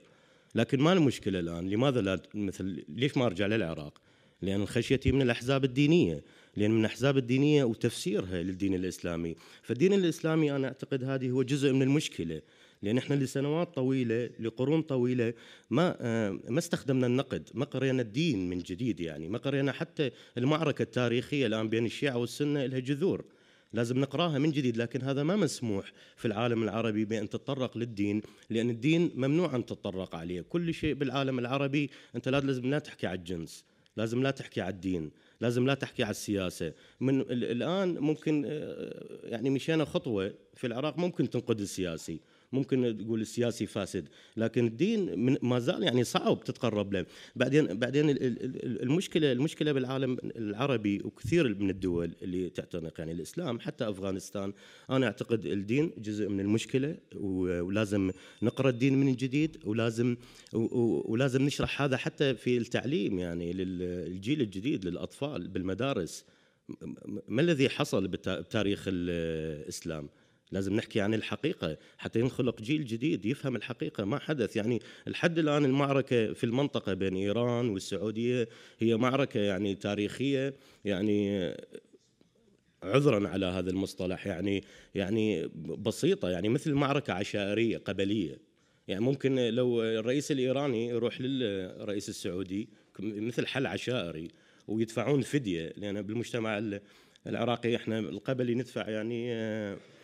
لكن 0.55 0.79
ما 0.79 0.93
المشكلة 0.93 1.39
الآن؟ 1.39 1.69
لماذا 1.69 2.01
لا 2.01 2.21
مثل 2.33 2.83
ليش 2.89 3.17
ما 3.17 3.25
أرجع 3.25 3.47
للعراق؟ 3.47 4.01
لأن 4.41 4.65
خشيتي 4.65 5.11
من 5.11 5.21
الأحزاب 5.21 5.63
الدينية. 5.63 6.23
لأن 6.57 6.71
من 6.71 6.79
الأحزاب 6.79 7.17
الدينية 7.17 7.63
وتفسيرها 7.63 8.43
للدين 8.43 8.73
الإسلامي. 8.73 9.35
فالدين 9.61 9.93
الإسلامي 9.93 10.55
أنا 10.55 10.67
أعتقد 10.67 11.03
هذه 11.03 11.29
هو 11.29 11.43
جزء 11.43 11.73
من 11.73 11.81
المشكلة. 11.81 12.41
لأن 12.81 12.97
إحنا 12.97 13.15
لسنوات 13.15 13.75
طويلة 13.75 14.29
لقرون 14.39 14.81
طويلة 14.81 15.33
ما 15.69 15.97
آه، 15.99 16.39
ما 16.49 16.59
استخدمنا 16.59 17.07
النقد 17.07 17.49
ما 17.53 17.65
قرينا 17.65 18.01
الدين 18.01 18.49
من 18.49 18.59
جديد 18.59 18.99
يعني 18.99 19.29
ما 19.29 19.37
قرينا 19.37 19.71
حتى 19.71 20.11
المعركة 20.37 20.81
التاريخية 20.81 21.47
الآن 21.47 21.69
بين 21.69 21.85
الشيعة 21.85 22.17
والسنة 22.17 22.65
لها 22.65 22.79
جذور. 22.79 23.25
لازم 23.73 23.99
نقراها 23.99 24.37
من 24.37 24.51
جديد 24.51 24.77
لكن 24.77 25.01
هذا 25.01 25.23
ما 25.23 25.35
مسموح 25.35 25.91
في 26.15 26.25
العالم 26.25 26.63
العربي 26.63 27.05
بأن 27.05 27.29
تتطرق 27.29 27.77
للدين 27.77 28.21
لأن 28.49 28.69
الدين 28.69 29.11
ممنوع 29.15 29.55
أن 29.55 29.65
تتطرق 29.65 30.15
عليه. 30.15 30.41
كل 30.41 30.73
شيء 30.73 30.93
بالعالم 30.93 31.39
العربي 31.39 31.89
أنت 32.15 32.29
لازم 32.29 32.69
لا 32.69 32.79
تحكي 32.79 33.07
على 33.07 33.17
الجنس 33.17 33.65
لازم 33.97 34.23
لا 34.23 34.31
تحكي 34.31 34.61
على 34.61 34.73
الدين 34.73 35.11
لازم 35.41 35.67
لا 35.67 35.73
تحكي 35.73 36.03
على 36.03 36.11
السياسة. 36.11 36.73
من 36.99 37.21
الآن 37.21 37.99
ممكن 37.99 38.45
آه، 38.47 39.19
يعني 39.23 39.49
مشينا 39.49 39.85
خطوة 39.85 40.33
في 40.55 40.67
العراق 40.67 40.97
ممكن 40.97 41.29
تنقد 41.29 41.59
السياسي. 41.59 42.19
ممكن 42.51 42.97
تقول 42.97 43.21
السياسي 43.21 43.65
فاسد 43.65 44.07
لكن 44.37 44.67
الدين 44.67 45.19
من 45.19 45.37
ما 45.41 45.59
زال 45.59 45.83
يعني 45.83 46.03
صعب 46.03 46.43
تتقرب 46.43 46.93
له. 46.93 47.05
بعدين 47.35 47.79
بعدين 47.79 48.05
المشكلة 48.09 49.31
المشكلة 49.31 49.71
بالعالم 49.71 50.17
العربي 50.23 51.01
وكثير 51.03 51.55
من 51.59 51.69
الدول 51.69 52.15
اللي 52.21 52.49
تعتنق 52.49 52.99
يعني 52.99 53.11
الإسلام 53.11 53.59
حتى 53.59 53.89
أفغانستان. 53.89 54.53
أنا 54.89 55.05
أعتقد 55.05 55.45
الدين 55.45 55.91
جزء 55.97 56.29
من 56.29 56.39
المشكلة 56.39 56.97
ولازم 57.15 58.11
نقرأ 58.41 58.69
الدين 58.69 58.99
من 58.99 59.15
جديد 59.15 59.57
ولازم 59.65 60.15
ولازم 60.53 61.41
نشرح 61.41 61.81
هذا 61.81 61.97
حتى 61.97 62.35
في 62.35 62.57
التعليم 62.57 63.19
يعني 63.19 63.53
للجيل 63.53 64.41
الجديد 64.41 64.85
للأطفال 64.85 65.47
بالمدارس. 65.47 66.25
ما 67.27 67.41
الذي 67.41 67.69
حصل 67.69 68.07
بتاريخ 68.07 68.83
الإسلام؟ 68.87 70.09
لازم 70.51 70.73
نحكي 70.73 71.01
عن 71.01 71.13
الحقيقة 71.13 71.77
حتى 71.97 72.19
ينخلق 72.19 72.61
جيل 72.61 72.85
جديد 72.85 73.25
يفهم 73.25 73.55
الحقيقة 73.55 74.05
ما 74.05 74.19
حدث. 74.19 74.55
يعني 74.55 74.81
لحد 75.07 75.39
الآن 75.39 75.65
المعركة 75.65 76.33
في 76.33 76.43
المنطقة 76.43 76.93
بين 76.93 77.15
إيران 77.15 77.69
والسعودية 77.69 78.47
هي 78.79 78.97
معركة 78.97 79.39
يعني 79.39 79.75
تاريخية 79.75 80.55
يعني 80.85 81.49
عذرا 82.83 83.27
على 83.27 83.45
هذا 83.45 83.69
المصطلح 83.69 84.27
يعني 84.27 84.63
يعني 84.95 85.47
بسيطة 85.55 86.29
يعني 86.29 86.49
مثل 86.49 86.73
معركة 86.73 87.13
عشائرية 87.13 87.77
قبلية. 87.77 88.37
يعني 88.87 89.01
ممكن 89.01 89.35
لو 89.35 89.83
الرئيس 89.83 90.31
الإيراني 90.31 90.87
يروح 90.87 91.21
للرئيس 91.21 92.09
السعودي 92.09 92.69
مثل 92.99 93.47
حل 93.47 93.65
عشائري 93.65 94.27
ويدفعون 94.67 95.21
فدية 95.21 95.73
لأن 95.77 96.01
بالمجتمع 96.01 96.79
العراقي 97.27 97.75
إحنا 97.75 97.99
القبلي 97.99 98.55
ندفع 98.55 98.89
يعني 98.89 99.33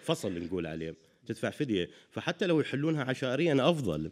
فصل 0.05 0.45
نقول 0.45 0.67
عليه. 0.67 0.95
تدفع 1.25 1.49
فدية. 1.49 1.89
فحتى 2.11 2.45
لو 2.45 2.59
يحلونها 2.59 3.03
عشائريا 3.03 3.69
أفضل. 3.69 4.11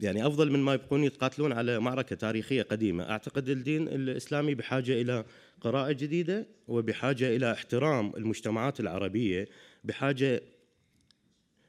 يعني 0.00 0.26
أفضل 0.26 0.50
من 0.50 0.58
ما 0.58 0.74
يبقون 0.74 1.04
يتقاتلون 1.04 1.52
على 1.52 1.80
معركة 1.80 2.16
تاريخية 2.16 2.62
قديمة. 2.62 3.10
أعتقد 3.10 3.48
الدين 3.48 3.88
الإسلامي 3.88 4.54
بحاجة 4.54 5.00
إلى 5.00 5.24
قراءة 5.60 5.92
جديدة 5.92 6.46
وبحاجة 6.68 7.36
إلى 7.36 7.52
احترام 7.52 8.12
المجتمعات 8.16 8.80
العربية. 8.80 9.48
بحاجة 9.84 10.42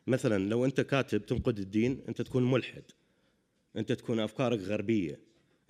مثلا 0.08 0.50
لو 0.50 0.66
أنت 0.66 0.82
كاتب 0.82 1.26
تنقد 1.26 1.60
الدين 1.60 2.04
أنت 2.08 2.22
تكون 2.22 2.52
ملحد. 2.52 2.84
أنت 3.78 3.92
تكون 3.92 4.20
أفكارك 4.20 4.60
غربية. 4.60 5.20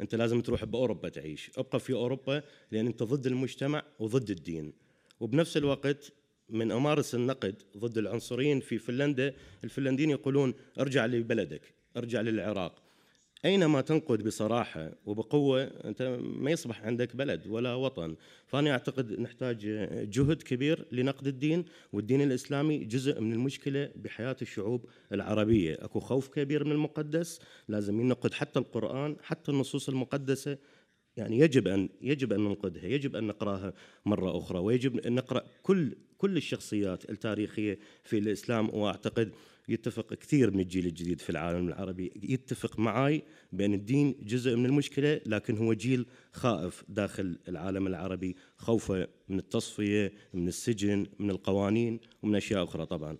أنت 0.02 0.16
لازم 0.16 0.42
تروح 0.42 0.66
بأوروبا 0.66 1.10
تعيش. 1.10 1.52
ابقى 1.58 1.80
في 1.80 1.94
أوروبا 1.94 2.44
لأن 2.72 2.88
أنت 2.88 3.04
ضد 3.04 3.28
المجتمع 3.28 3.84
وضد 4.00 4.30
الدين. 4.30 4.74
وبنفس 5.20 5.58
الوقت 5.58 6.14
من 6.50 6.72
أمارس 6.72 7.16
النقد 7.16 7.56
ضد 7.78 7.98
العنصريين 7.98 8.60
في 8.60 8.78
فنلندا 8.78 9.34
الفنلنديين 9.64 10.10
يقولون 10.10 10.54
ارجع 10.80 11.06
لبلدك 11.06 11.74
ارجع 11.98 12.22
للعراق. 12.22 12.84
أينما 13.46 13.82
تنقد 13.82 14.24
بصراحة 14.24 14.92
وبقوة 15.06 15.64
أنت 15.64 16.20
ما 16.22 16.52
يصبح 16.52 16.82
عندك 16.82 17.16
بلد 17.16 17.48
ولا 17.48 17.74
وطن. 17.74 18.16
فأنا 18.48 18.72
أعتقد 18.72 19.20
نحتاج 19.20 19.60
جهد 20.10 20.42
كبير 20.42 20.86
لنقد 20.92 21.28
الدين 21.28 21.66
والدين 21.94 22.22
الإسلامي 22.22 22.78
جزء 22.78 23.22
من 23.22 23.34
المشكلة 23.34 23.90
بحياة 23.96 24.36
الشعوب 24.42 24.86
العربية. 25.12 25.78
أكو 25.82 26.00
خوف 26.00 26.28
كبير 26.28 26.64
من 26.64 26.72
المقدس 26.72 27.40
لازم 27.68 28.02
ينقد 28.02 28.34
حتى 28.34 28.60
القرآن 28.60 29.16
حتى 29.24 29.52
النصوص 29.52 29.90
المقدسة. 29.90 30.58
يعني 31.18 31.40
يجب 31.40 31.68
أن 31.68 31.90
يجب 32.02 32.34
أن 32.34 32.40
ننقدها، 32.40 32.86
يجب 32.86 33.16
أن 33.16 33.24
نقرأها 33.24 33.74
مرة 34.06 34.38
أخرى، 34.38 34.60
ويجب 34.60 35.00
أن 35.00 35.16
نقرأ 35.16 35.44
كل 35.64 35.96
كل 36.24 36.38
الشخصيات 36.38 37.10
التاريخية 37.10 37.80
في 38.04 38.18
الإسلام 38.18 38.70
وأعتقد 38.70 39.32
يتفق 39.68 40.14
كثير 40.14 40.52
من 40.52 40.60
الجيل 40.60 40.86
الجديد 40.86 41.22
في 41.22 41.30
العالم 41.30 41.68
العربي. 41.68 42.12
يتفق 42.24 42.80
معي 42.80 43.24
بان 43.52 43.74
الدين 43.74 44.16
جزء 44.22 44.56
من 44.56 44.66
المشكلة 44.66 45.22
لكن 45.26 45.58
هو 45.58 45.74
جيل 45.74 46.06
خائف 46.32 46.84
داخل 46.90 47.40
العالم 47.48 47.88
العربي 47.88 48.36
خوفه 48.58 49.08
من 49.30 49.40
التصفية 49.40 50.14
من 50.34 50.48
السجن 50.48 51.06
من 51.20 51.30
القوانين 51.30 52.00
ومن 52.24 52.36
أشياء 52.36 52.64
أخرى 52.64 52.86
طبعا. 52.86 53.18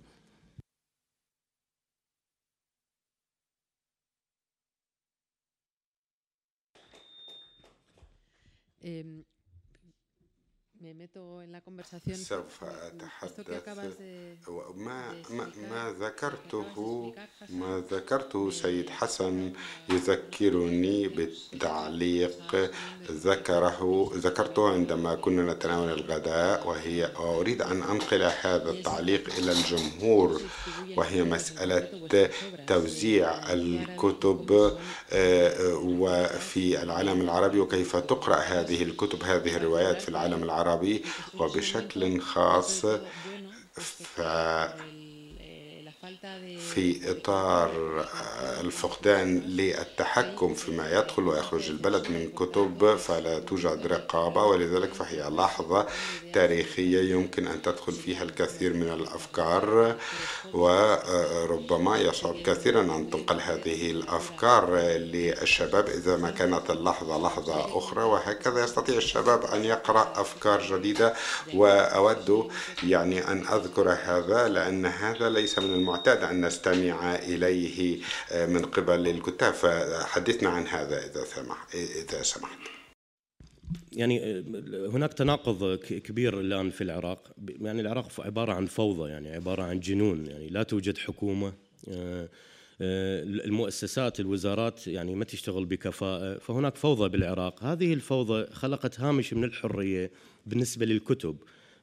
سوف 12.16 12.64
أتحدث 12.64 13.50
ما, 14.76 15.14
ما, 15.30 15.46
ما 15.72 15.96
ذكرته 16.00 17.14
ما 17.50 17.84
ذكرته 17.92 18.50
سيد 18.52 18.90
حسن 18.90 19.54
يذكرني 19.90 21.08
بالتعليق 21.08 22.72
ذكره 23.12 24.12
ذكرته 24.16 24.70
عندما 24.70 25.16
كنا 25.16 25.54
نتناول 25.54 25.90
الغداء 25.92 26.68
وهي 26.68 27.12
أريد 27.16 27.62
أن 27.62 27.84
أنقل 27.84 28.22
هذا 28.24 28.70
التعليق 28.70 29.34
إلى 29.38 29.52
الجمهور. 29.52 30.42
وهي 30.98 31.24
مسألة 31.24 31.88
توزيع 32.68 33.54
الكتب 33.54 34.78
آه، 35.14 35.74
وفي 35.76 36.84
العالم 36.84 37.22
العربي 37.22 37.60
وكيف 37.60 37.96
تقرأ 37.96 38.36
هذه 38.36 38.84
الكتب 38.84 39.24
هذه 39.24 39.56
الروايات 39.56 40.02
في 40.02 40.10
العالم 40.10 40.44
العربي. 40.44 40.73
العربي 40.74 41.04
وبشكل 41.40 42.22
خاص 42.22 42.86
ف 43.76 44.22
في 46.74 47.12
إطار 47.12 47.72
الفقدان 48.62 49.40
للتحكم 49.40 50.54
فيما 50.54 51.00
يدخل 51.00 51.28
ويخرج 51.28 51.70
البلد 51.70 52.12
من 52.12 52.30
كتب 52.30 52.96
فلا 52.96 53.40
توجد 53.40 53.88
رقابة 53.88 54.44
ولذلك 54.46 54.94
فهي 54.94 55.30
لحظة 55.30 55.88
تاريخية 56.34 57.14
يمكن 57.14 57.48
أن 57.48 57.62
تدخل 57.62 57.92
فيها 57.92 58.24
الكثير 58.24 58.74
من 58.74 58.90
الأفكار 58.90 59.96
وربما 60.54 61.98
يصعب 61.98 62.36
كثيرا 62.36 62.82
أن 62.82 63.10
تنقل 63.10 63.42
هذه 63.42 63.92
الأفكار 63.92 64.76
للشباب 64.98 65.88
إذا 65.88 66.18
ما 66.18 66.30
كانت 66.30 66.70
اللحظة 66.70 67.18
لحظة 67.18 67.78
أخرى 67.78 68.04
وهكذا 68.04 68.64
يستطيع 68.64 68.98
الشباب 68.98 69.44
أن 69.46 69.66
يقرأ 69.66 70.14
أفكار 70.16 70.62
جديدة 70.62 71.14
وأود 71.54 72.48
يعني 72.84 73.28
أن 73.28 73.48
أذكر 73.48 73.98
هذا 74.04 74.48
لأن 74.48 74.86
هذا 74.86 75.30
ليس 75.30 75.60
من 75.60 75.74
المعتاد. 75.74 76.23
أن 76.32 76.46
نستمع 76.46 77.16
إليه 77.16 78.00
من 78.48 78.66
قبل 78.66 79.08
الكتاب. 79.08 79.54
فحدثنا 79.54 80.50
عن 80.50 80.68
هذا 80.68 81.06
إذا 81.06 81.24
سمح 81.24 81.68
إذا 81.74 82.22
سمحت. 82.22 82.58
يعني 83.92 84.44
هناك 84.94 85.14
تناقض 85.14 85.76
كبير 85.76 86.40
الآن 86.40 86.70
في 86.70 86.84
العراق. 86.84 87.32
يعني 87.48 87.82
العراق 87.82 88.22
عبارة 88.22 88.54
عن 88.54 88.66
فوضى 88.66 89.10
يعني 89.10 89.36
عبارة 89.36 89.64
عن 89.64 89.80
جنون. 89.80 90.26
يعني 90.26 90.48
لا 90.48 90.64
توجد 90.64 90.98
حكومة 90.98 91.54
آه، 91.90 92.30
آه، 92.82 93.24
المؤسسات 93.24 94.20
الوزارات 94.20 94.88
يعني 94.88 95.16
ما 95.16 95.26
تشتغل 95.26 95.66
بكفاءة. 95.66 96.38
فهناك 96.38 96.76
فوضى 96.76 97.10
بالعراق. 97.10 97.64
هذه 97.64 97.94
الفوضى 97.94 98.46
خلقت 98.54 99.00
هامش 99.00 99.34
من 99.34 99.44
الحرية 99.44 100.12
بالنسبة 100.46 100.86
للكتب. 100.86 101.38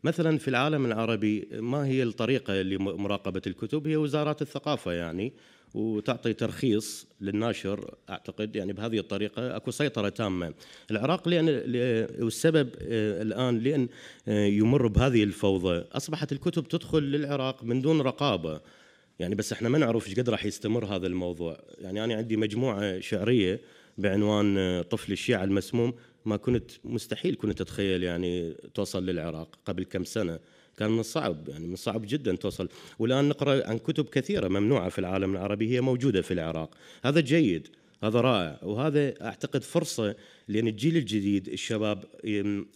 مثلا 0.05 0.39
في 0.39 0.49
العالم 0.49 0.87
العربي 0.87 1.49
ما 1.53 1.87
هي 1.87 2.03
الطريقة 2.03 2.55
لمراقبه 2.55 3.43
الكتب 3.47 3.87
هي 3.87 3.97
وزارات 3.97 4.43
الثقافة 4.43 4.93
يعني 4.93 5.33
وتعطي 5.75 6.33
ترخيص 6.33 7.07
للناشر 7.21 7.95
أعتقد 8.11 8.57
يعني 8.57 8.73
بهذه 8.73 8.99
الطريقة 8.99 9.57
أكو 9.57 9.71
سيطرة 9.71 10.09
تامة. 10.09 10.55
العراق 10.91 11.29
لأن 11.29 11.47
والسبب 12.21 12.71
آه، 12.81 13.23
الآن 13.23 13.59
لأن 13.59 13.89
آه، 14.29 14.47
يمر 14.47 14.87
بهذه 14.87 15.23
الفوضى 15.23 15.85
أصبحت 15.93 16.33
الكتب 16.33 16.69
تدخل 16.69 17.03
للعراق 17.03 17.65
من 17.65 17.81
دون 17.81 18.01
رقابة. 18.01 18.61
يعني 19.19 19.35
بس 19.35 19.53
إحنا 19.53 19.69
ما 19.69 19.79
نعرف 19.79 20.09
إيش 20.09 20.21
قد 20.21 20.29
راح 20.29 20.45
يستمر 20.45 20.85
هذا 20.85 21.07
الموضوع، 21.07 21.61
يعني 21.81 22.05
أنا 22.05 22.15
عندي 22.15 22.37
مجموعة 22.37 23.01
شعرية 23.01 23.61
بعنوان 23.99 24.59
آه، 24.59 24.83
طفل 24.83 25.13
الشيعة 25.13 25.45
المسموم 25.45 25.95
ما 26.25 26.37
كنت 26.37 26.71
مستحيل 26.85 27.35
كنت 27.35 27.61
اتخيل 27.61 28.03
يعني 28.03 28.55
توصل 28.75 29.07
للعراق 29.07 29.59
قبل 29.66 29.85
كم 29.85 30.05
سنة. 30.05 30.39
كان 30.77 30.91
من 30.91 31.01
الصعب 31.01 31.49
يعني 31.49 31.66
من 31.66 31.73
الصعب 31.73 32.03
جدا 32.07 32.37
توصل. 32.37 32.68
والآن 32.99 33.29
نقرأ 33.29 33.68
عن 33.68 33.79
كتب 33.79 34.05
كثيرة 34.05 34.49
ممنوعة 34.49 34.89
في 34.89 34.99
العالم 34.99 35.33
العربي 35.33 35.71
هي 35.77 35.81
موجودة 35.81 36.23
في 36.23 36.35
العراق. 36.35 36.75
هذا 37.05 37.21
جيد 37.21 37.68
هذا 38.03 38.21
رائع 38.21 38.59
وهذا 38.62 39.25
أعتقد 39.25 39.62
فرصة 39.62 40.14
لأن 40.49 40.68
الجيل 40.68 40.97
الجديد 40.97 41.49
الشباب 41.49 42.05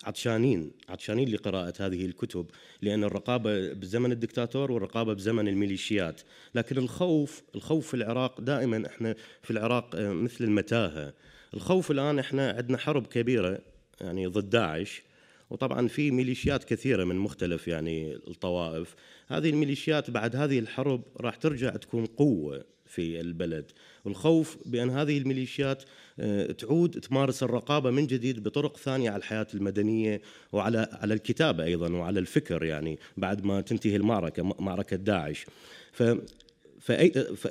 عطشانين 0.04 0.70
عطشانين 0.88 1.28
لقراءة 1.28 1.74
هذه 1.80 2.06
الكتب 2.06 2.46
لأن 2.82 3.04
الرقابة 3.04 3.72
بزمن 3.72 4.12
الدكتاتور 4.12 4.72
والرقابة 4.72 5.12
بزمن 5.12 5.48
الميليشيات. 5.48 6.20
لكن 6.54 6.78
الخوف 6.78 7.42
الخوف 7.54 7.88
في 7.88 7.94
العراق 7.94 8.40
دائما 8.40 8.86
إحنا 8.86 9.14
في 9.42 9.50
العراق 9.50 9.96
مثل 9.96 10.44
المتاهة. 10.44 11.12
الخوف 11.54 11.90
الآن 11.90 12.18
إحنا 12.18 12.50
عندنا 12.50 12.78
حرب 12.78 13.06
كبيرة 13.06 13.58
يعني 14.00 14.26
ضد 14.26 14.50
داعش 14.50 15.02
وطبعا 15.50 15.88
في 15.88 16.10
ميليشيات 16.10 16.64
كثيرة 16.64 17.04
من 17.04 17.16
مختلف 17.16 17.68
يعني 17.68 18.14
الطوائف. 18.14 18.94
هذه 19.28 19.50
الميليشيات 19.50 20.10
بعد 20.10 20.36
هذه 20.36 20.58
الحرب 20.58 21.02
راح 21.20 21.36
ترجع 21.36 21.70
تكون 21.70 22.06
قوة 22.06 22.64
في 22.86 23.20
البلد. 23.20 23.70
والخوف 24.04 24.58
بأن 24.66 24.90
هذه 24.90 25.18
الميليشيات 25.18 25.82
آه، 26.20 26.52
تعود 26.52 27.00
تمارس 27.00 27.42
الرقابة 27.42 27.90
من 27.90 28.06
جديد 28.06 28.42
بطرق 28.42 28.76
ثانية 28.76 29.10
على 29.10 29.18
الحياة 29.18 29.46
المدنية 29.54 30.20
وعلى 30.52 30.88
على 30.92 31.14
الكتابة 31.14 31.64
أيضا 31.64 31.92
وعلى 31.92 32.20
الفكر 32.20 32.64
يعني 32.64 32.98
بعد 33.16 33.44
ما 33.44 33.60
تنتهي 33.60 33.96
المعركة 33.96 34.42
معركة 34.42 34.96
داعش. 34.96 35.46
ف 35.92 36.02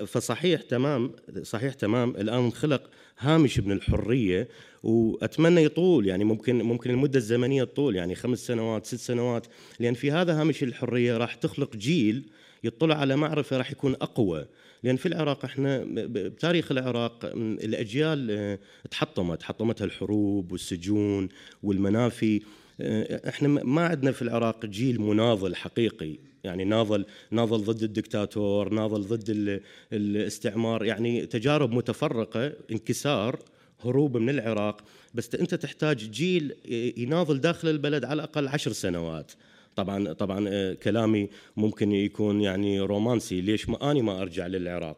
فصحيح 0.05 0.61
تمام 0.61 1.11
صحيح 1.41 1.73
تمام. 1.73 2.09
الآن 2.09 2.51
خلق 2.51 2.89
هامش 3.19 3.59
من 3.59 3.71
الحرية 3.71 4.47
وأتمنى 4.83 5.63
يطول 5.63 6.07
يعني 6.07 6.23
ممكن 6.23 6.61
ممكن 6.61 6.89
المدة 6.89 7.17
الزمنية 7.19 7.63
تطول 7.63 7.95
يعني 7.95 8.15
خمس 8.15 8.39
سنوات 8.39 8.85
ست 8.85 8.95
سنوات. 8.95 9.47
لأن 9.79 9.93
في 9.93 10.11
هذا 10.11 10.41
هامش 10.41 10.63
الحرية 10.63 11.17
راح 11.17 11.35
تخلق 11.35 11.75
جيل 11.75 12.29
يطلع 12.63 12.95
على 12.95 13.15
معرفة 13.15 13.57
راح 13.57 13.71
يكون 13.71 13.93
أقوى. 13.93 14.45
لأن 14.83 14.95
في 14.95 15.05
العراق 15.05 15.45
إحنا 15.45 15.83
بتاريخ 15.87 16.71
العراق 16.71 17.25
الأجيال 17.35 18.27
آه، 18.31 18.59
تحطمت 18.91 19.39
تحطمتها 19.39 19.85
الحروب 19.85 20.51
والسجون 20.51 21.29
والمنافي. 21.63 22.41
آه، 22.81 23.29
إحنا 23.29 23.47
ما 23.47 23.85
عندنا 23.85 24.11
في 24.11 24.21
العراق 24.21 24.65
جيل 24.65 25.01
مناضل 25.01 25.55
حقيقي. 25.55 26.32
يعني 26.43 26.63
ناضل 26.63 27.05
ناضل 27.31 27.63
ضد 27.63 27.83
الدكتاتور 27.83 28.73
ناضل 28.73 29.01
ضد 29.01 29.61
الاستعمار 29.93 30.85
يعني 30.85 31.25
تجارب 31.25 31.71
متفرقة 31.71 32.53
انكسار 32.71 33.39
هروب 33.85 34.17
من 34.17 34.29
العراق. 34.29 34.81
بس 35.13 35.35
أنت 35.35 35.55
تحتاج 35.55 35.97
جيل 35.97 36.55
يناضل 36.97 37.41
داخل 37.41 37.67
البلد 37.67 38.05
على 38.05 38.13
الأقل 38.13 38.47
عشر 38.47 38.71
سنوات. 38.71 39.31
طبعا 39.75 40.13
طبعا 40.13 40.45
آه، 40.49 40.73
كلامي 40.73 41.29
ممكن 41.57 41.91
يكون 41.91 42.41
يعني 42.41 42.79
رومانسي. 42.79 43.41
ليش 43.41 43.69
ما 43.69 43.91
اني 43.91 44.01
ما 44.01 44.21
أرجع 44.21 44.47
للعراق 44.47 44.97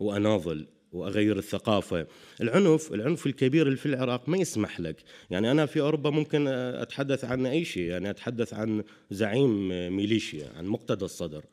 وأناضل؟ 0.00 0.66
وأغير 0.92 1.38
الثقافة. 1.38 2.06
العنف 2.40 2.94
العنف 2.94 3.26
الكبير 3.26 3.66
اللي 3.66 3.76
في 3.76 3.86
العراق 3.86 4.28
ما 4.28 4.36
يسمح 4.36 4.80
لك. 4.80 4.96
يعني 5.30 5.50
أنا 5.50 5.66
في 5.66 5.80
أوروبا 5.80 6.10
ممكن 6.10 6.46
أتحدث 6.48 7.24
عن 7.24 7.46
أي 7.46 7.64
شيء. 7.64 7.90
يعني 7.90 8.10
أتحدث 8.10 8.54
عن 8.54 8.82
زعيم 9.10 9.68
ميليشيا 9.96 10.48
عن 10.56 10.66
مقتدى 10.66 11.04
الصدر. 11.04 11.44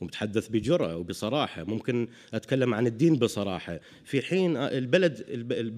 ومتحدث 0.00 0.48
بجرأة 0.48 0.96
وبصراحة. 0.96 1.64
ممكن 1.64 2.08
أتكلم 2.34 2.74
عن 2.74 2.86
الدين 2.86 3.16
بصراحة. 3.16 3.80
في 4.04 4.22
حين 4.22 4.56
البلد 4.56 5.24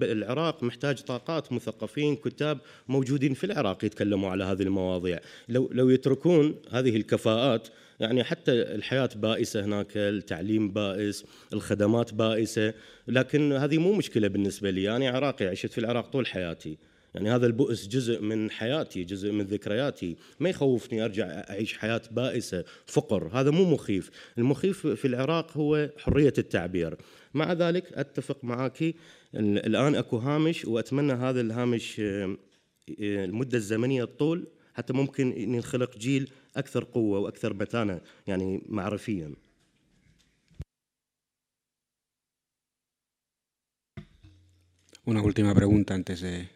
العراق 0.03 0.63
محتاج 0.63 1.01
طاقات 1.01 1.53
مثقفين 1.53 2.15
كتاب 2.15 2.59
موجودين 2.87 3.33
في 3.33 3.43
العراق 3.43 3.85
يتكلموا 3.85 4.29
على 4.29 4.43
هذه 4.43 4.61
المواضيع. 4.61 5.19
لو, 5.49 5.69
لو 5.73 5.89
يتركون 5.89 6.55
هذه 6.71 6.95
الكفاءات 6.95 7.67
يعني 8.03 8.23
حتى 8.23 8.51
الحياة 8.51 9.09
بائسة 9.15 9.65
هناك 9.65 9.97
التعليم 9.97 10.71
بائس 10.71 11.25
الخدمات 11.53 12.13
بائسة 12.13 12.73
لكن 13.07 13.53
هذه 13.53 13.77
مو 13.77 13.93
مشكلة 13.93 14.27
بالنسبة 14.27 14.69
لي. 14.69 14.95
أنا 14.95 15.09
عراقي 15.09 15.45
عشت 15.47 15.71
في 15.71 15.77
العراق 15.77 16.07
طول 16.07 16.27
حياتي. 16.27 16.77
يعني 17.15 17.31
هذا 17.31 17.45
البؤس 17.45 17.87
جزء 17.87 18.21
من 18.21 18.51
حياتي 18.51 19.03
جزء 19.03 19.31
من 19.31 19.45
ذكرياتي. 19.45 20.15
ما 20.39 20.49
يخوفني 20.49 21.05
أرجع 21.05 21.25
أعيش 21.25 21.77
حياة 21.77 22.01
بائسة 22.11 22.63
فقر. 22.85 23.29
هذا 23.33 23.51
مو 23.51 23.73
مخيف. 23.73 24.09
المخيف 24.37 24.87
في 24.87 25.07
العراق 25.07 25.57
هو 25.57 25.89
حرية 25.97 26.33
التعبير. 26.37 26.97
مع 27.33 27.53
ذلك 27.53 27.93
أتفق 27.93 28.43
معك 28.43 28.95
الآن 29.35 29.95
أكو 29.95 30.17
هامش 30.17 30.65
وأتمنى 30.65 31.13
هذا 31.13 31.41
الهامش 31.41 31.99
آه، 31.99 32.37
المدة 32.99 33.57
الزمنية 33.57 34.03
الطول 34.03 34.47
حتى 34.73 34.93
ممكن 34.93 35.33
ينخلق 35.37 35.97
جيل 35.97 36.29
أكثر 36.55 36.83
قوة 36.83 37.19
وأكثر 37.19 37.53
متانه 37.53 38.01
يعني 38.27 38.61
معرفيا. 38.69 39.33
Una 45.05 45.21
última 45.21 45.53
pregunta 45.53 45.93
antes 45.93 46.21
de, 46.21 46.47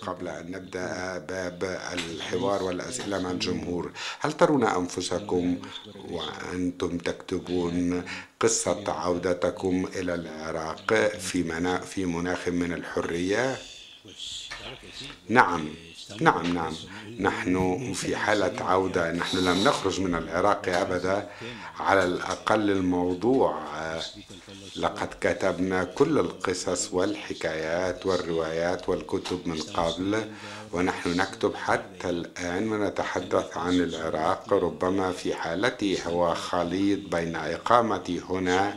قبل 0.00 0.28
أن 0.28 0.50
نبدأ 0.50 1.18
باب 1.18 1.64
الحوار 1.92 2.62
والأسئلة 2.62 3.18
مع 3.22 3.30
الجمهور 3.30 3.92
هل 4.20 4.32
ترون 4.32 4.64
أنفسكم 4.64 5.58
وأنتم 6.10 6.98
تكتبون 6.98 8.04
قصة 8.40 8.92
عودتكم 8.92 9.86
إلى 9.96 10.14
العراق 10.14 10.94
في, 11.18 11.42
في 11.80 12.04
مناخ 12.04 12.48
من 12.48 12.72
الحرية؟ 12.72 13.56
نعم. 15.28 15.68
نعم 16.20 16.54
نعم. 16.54 16.72
نحن 17.20 17.92
في 17.94 18.16
حالة 18.16 18.64
عودة 18.64 19.12
نحن 19.12 19.36
لم 19.38 19.64
نخرج 19.64 20.00
من 20.00 20.14
العراق 20.14 20.68
أبدا. 20.68 21.28
على 21.80 22.04
الأقل 22.04 22.70
الموضوع 22.70 23.62
لقد 24.76 25.08
كتبنا 25.20 25.84
كل 25.84 26.18
القصص 26.18 26.92
والحكايات 26.92 28.06
والروايات 28.06 28.88
والكتب 28.88 29.40
من 29.48 29.60
قبل 29.60 30.24
ونحن 30.72 31.16
نكتب 31.16 31.54
حتى 31.54 32.10
الآن 32.10 32.72
ونتحدث 32.72 33.56
عن 33.56 33.74
العراق. 33.74 34.52
ربما 34.52 35.12
في 35.12 35.34
حالتي 35.34 36.06
هو 36.06 36.34
خليط 36.34 36.98
بين 37.12 37.36
إقامتي 37.36 38.20
هنا 38.30 38.76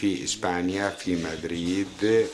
في 0.00 0.24
إسبانيا 0.24 0.88
في 0.90 1.16
مدريد 1.24 2.26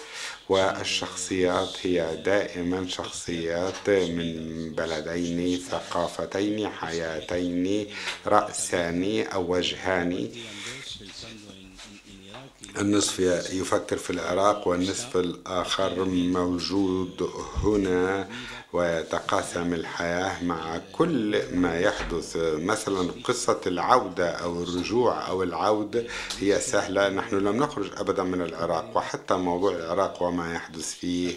والشخصيات 0.51 1.75
هي 1.83 2.23
دائما 2.25 2.89
شخصيات 2.89 3.91
من 3.91 4.35
بلدين 4.79 5.59
ثقافتين 5.59 6.69
حياتين 6.69 7.87
رأسان 8.27 9.27
أو 9.35 9.53
وجهان. 9.55 10.29
النصف 12.81 13.19
يفكر 13.53 13.97
في 13.97 14.11
العراق 14.11 14.69
والنصف 14.69 15.17
الآخر 15.17 16.05
موجود 16.05 17.31
هنا. 17.63 18.29
ويتقاسم 18.73 19.75
الحياة 19.75 20.45
مع 20.45 20.81
كل 20.93 21.43
ما 21.55 21.81
يحدث. 21.81 22.37
مثلا 22.43 23.13
قصة 23.25 23.61
العودة 23.67 24.31
أو 24.31 24.63
الرجوع 24.63 25.29
أو 25.29 25.43
العودة 25.43 26.05
هي 26.39 26.61
سهلة. 26.61 27.09
نحن 27.09 27.35
لم 27.37 27.57
نخرج 27.57 27.91
أبدا 27.97 28.23
من 28.23 28.43
العراق 28.43 28.97
وحتى 28.97 29.35
موضوع 29.35 29.73
العراق 29.73 30.23
وما 30.23 30.55
يحدث 30.55 30.95
فيه. 30.95 31.37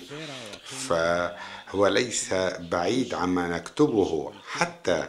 فهو 0.66 1.88
ليس 1.88 2.34
بعيد 2.60 3.14
عما 3.14 3.48
نكتبه. 3.48 4.32
حتى 4.52 5.08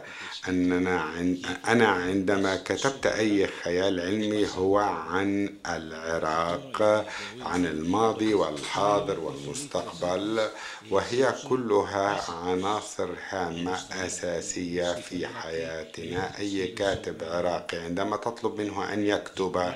أننا 0.49 1.19
أنا 1.67 1.87
عندما 1.87 2.55
كتبت 2.55 3.05
أي 3.05 3.47
خيال 3.47 3.99
علمي 3.99 4.47
هو 4.57 4.77
عن 4.77 5.55
العراق 5.67 7.05
عن 7.41 7.65
الماضي 7.65 8.33
والحاضر 8.33 9.19
والمستقبل. 9.19 10.47
وهي 10.91 11.33
كلها 11.49 12.31
عناصر 12.31 13.09
هامة 13.29 13.79
أساسية 14.05 14.93
في 14.93 15.27
حياتنا. 15.27 16.37
أي 16.39 16.67
كاتب 16.67 17.23
عراقي 17.23 17.77
عندما 17.77 18.17
تطلب 18.17 18.61
منه 18.61 18.93
أن 18.93 19.05
يكتب 19.05 19.73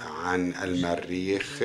عن 0.00 0.54
المريخ 0.62 1.62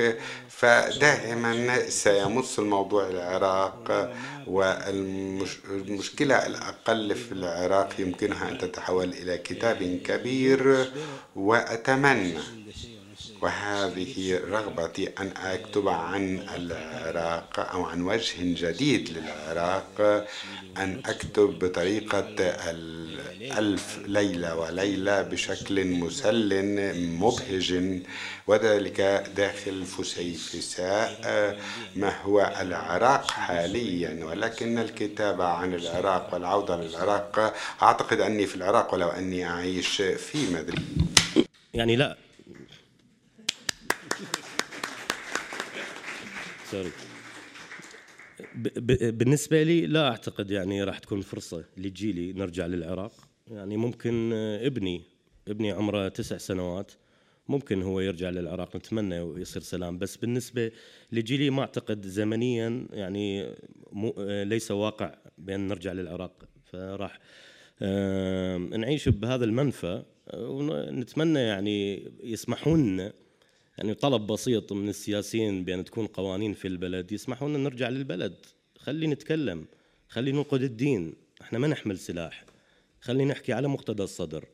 فدائما 0.48 1.88
سيمس 1.88 2.58
الموضوع 2.58 3.08
العراق 3.08 4.12
والمشكلة 4.46 6.46
الأقل 6.46 7.14
في 7.14 7.32
العراق 7.32 8.00
يمكنها 8.00 8.48
أن 8.48 8.58
تتحول 8.58 9.08
إلى 9.12 9.38
كتاب 9.38 10.00
كبير. 10.04 10.90
وأتمنى 11.36 12.38
وهذه 13.42 14.40
رغبتي 14.50 15.08
أن 15.20 15.32
أكتب 15.36 15.88
عن 15.88 16.46
العراق 16.56 17.60
أو 17.74 17.84
عن 17.84 18.02
وجه 18.02 18.34
جديد 18.38 19.08
للعراق 19.18 20.26
أن 20.78 21.02
أكتب 21.06 21.58
بطريقة 21.58 22.34
الألف 22.70 23.98
ليلة 24.06 24.56
وليلة 24.56 25.22
بشكل 25.22 25.86
مسل 25.86 26.48
مبهج 27.18 28.00
وذلك 28.46 29.00
داخل 29.36 29.84
فسيفساء 29.84 31.58
ما 31.96 32.22
هو 32.22 32.52
العراق 32.60 33.30
حاليا. 33.30 34.24
ولكن 34.24 34.78
الكتابة 34.78 35.44
عن 35.44 35.74
العراق 35.74 36.34
والعودة 36.34 36.76
للعراق 36.76 37.54
أعتقد 37.82 38.20
أني 38.20 38.46
في 38.46 38.56
العراق 38.56 38.94
ولو 38.94 39.08
أني 39.08 39.46
أعيش 39.46 40.02
في 40.02 40.38
مدريد. 40.54 41.06
يعني 41.74 41.96
لا 41.96 42.16
سوري 46.70 46.90
بالنسبة 49.10 49.62
لي 49.62 49.86
لا 49.86 50.08
أعتقد 50.08 50.50
يعني 50.50 50.84
راح 50.84 50.98
تكون 50.98 51.20
فرصة 51.20 51.64
لجيلي 51.76 52.32
نرجع 52.32 52.66
للعراق. 52.66 53.12
يعني 53.46 53.76
ممكن 53.76 54.32
ابني 54.32 55.02
ابني 55.48 55.72
عمره 55.72 56.08
تسع 56.08 56.36
سنوات 56.36 56.92
ممكن 57.48 57.82
هو 57.82 58.00
يرجع 58.00 58.30
للعراق 58.30 58.76
نتمنى 58.76 59.16
يصير 59.16 59.62
سلام. 59.62 59.98
بس 59.98 60.16
بالنسبة 60.16 60.70
لجيلي 61.12 61.50
ما 61.50 61.60
أعتقد 61.60 62.06
زمنيا 62.06 62.86
يعني 62.92 63.54
مو 63.92 64.14
ليس 64.42 64.70
واقع 64.70 65.14
بأن 65.38 65.68
نرجع 65.68 65.92
للعراق. 65.92 66.44
فراح 66.64 67.20
نعيش 68.78 69.08
بهذا 69.08 69.44
المنفى 69.44 70.02
ونتمنى 70.34 71.38
يعني 71.38 72.10
يسمحون 72.22 72.86
لنا 72.86 73.12
يعني 73.78 73.94
طلب 73.94 74.26
بسيط 74.26 74.72
من 74.72 74.88
السياسيين 74.88 75.64
بأن 75.64 75.84
تكون 75.84 76.06
قوانين 76.06 76.52
في 76.54 76.68
البلد 76.68 77.12
يسمحون 77.12 77.50
لنا 77.50 77.58
نرجع 77.58 77.88
للبلد. 77.88 78.34
خلي 78.78 79.06
نتكلم 79.06 79.66
خلي 80.08 80.32
ننقد 80.32 80.62
الدين. 80.62 81.14
إحنا 81.42 81.58
ما 81.58 81.68
نحمل 81.68 81.98
سلاح. 81.98 82.44
خلي 83.00 83.24
نحكي 83.24 83.52
على 83.52 83.68
مقتدى 83.68 84.02
الصدر. 84.02 84.44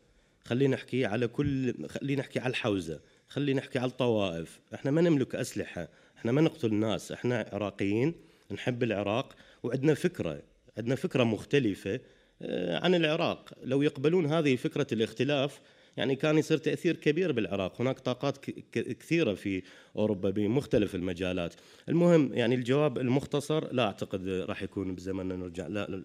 خلي 0.44 0.68
نحكي 0.68 1.04
على 1.04 1.28
كل 1.28 1.74
خلي 1.88 2.16
نحكي 2.16 2.38
على 2.38 2.50
الحوزة. 2.50 3.00
خلي 3.28 3.54
نحكي 3.54 3.78
على 3.78 3.90
الطوائف. 3.90 4.60
إحنا 4.74 4.90
ما 4.90 5.00
نملك 5.00 5.34
أسلحة. 5.34 5.88
إحنا 6.18 6.32
ما 6.32 6.40
نقتل 6.40 6.66
الناس. 6.66 7.12
إحنا 7.12 7.48
عراقيين. 7.52 8.14
نحب 8.50 8.82
العراق. 8.82 9.36
وعندنا 9.62 9.94
فكرة 9.94 10.42
عندنا 10.78 10.94
فكرة 10.94 11.24
مختلفة 11.24 12.00
آه، 12.42 12.78
عن 12.78 12.94
العراق. 12.94 13.50
لو 13.62 13.82
يقبلون 13.82 14.26
هذه 14.26 14.56
فكرة 14.56 14.86
الاختلاف 14.92 15.60
يعني 15.96 16.16
كان 16.16 16.38
يصير 16.38 16.58
تأثير 16.58 16.96
كبير 16.96 17.32
بالعراق. 17.32 17.80
هناك 17.80 18.00
طاقات 18.00 18.38
كثيرة 18.72 19.34
في 19.34 19.62
أوروبا 19.96 20.30
بمختلف 20.30 20.94
المجالات. 20.94 21.54
المهم 21.88 22.34
يعني 22.34 22.54
الجواب 22.54 22.98
المختصر 22.98 23.72
لا 23.72 23.86
أعتقد 23.86 24.28
راح 24.28 24.62
يكون 24.62 24.94
بزمن 24.94 25.28
نرجع 25.28 25.66
لا 25.66 26.04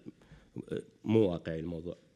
مو 1.04 1.30
واقعي 1.30 1.60
الموضوع. 1.60 2.09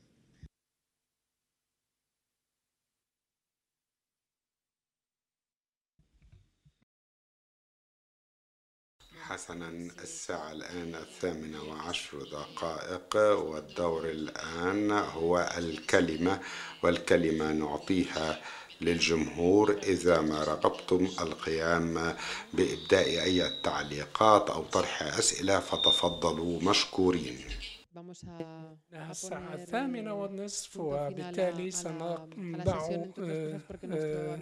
حسنا 9.29 9.69
الساعة 10.03 10.53
الآن 10.53 10.95
الثامنة 10.95 11.63
وعشر 11.63 12.19
دقائق 12.33 13.17
والدور 13.17 14.05
الآن 14.05 14.91
هو 14.91 15.53
الكلمة 15.59 16.41
والكلمة 16.83 17.53
نعطيها 17.53 18.41
للجمهور 18.81 19.79
إذا 19.83 20.21
ما 20.21 20.45
رغبتم 20.45 21.09
القيام 21.21 22.17
بإبداء 22.53 23.09
أي 23.25 23.61
تعليقات 23.63 24.51
أو 24.51 24.63
طرح 24.63 25.03
أسئلة 25.03 25.61
فتفضلوا 25.61 26.63
مشكورين. 26.63 27.45
الساعة 29.11 29.55
الثامنة 29.55 30.15
والنصف 30.15 30.77
وبالتالي 30.77 31.71
سنضع 31.71 32.19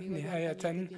نهاية 0.00 0.88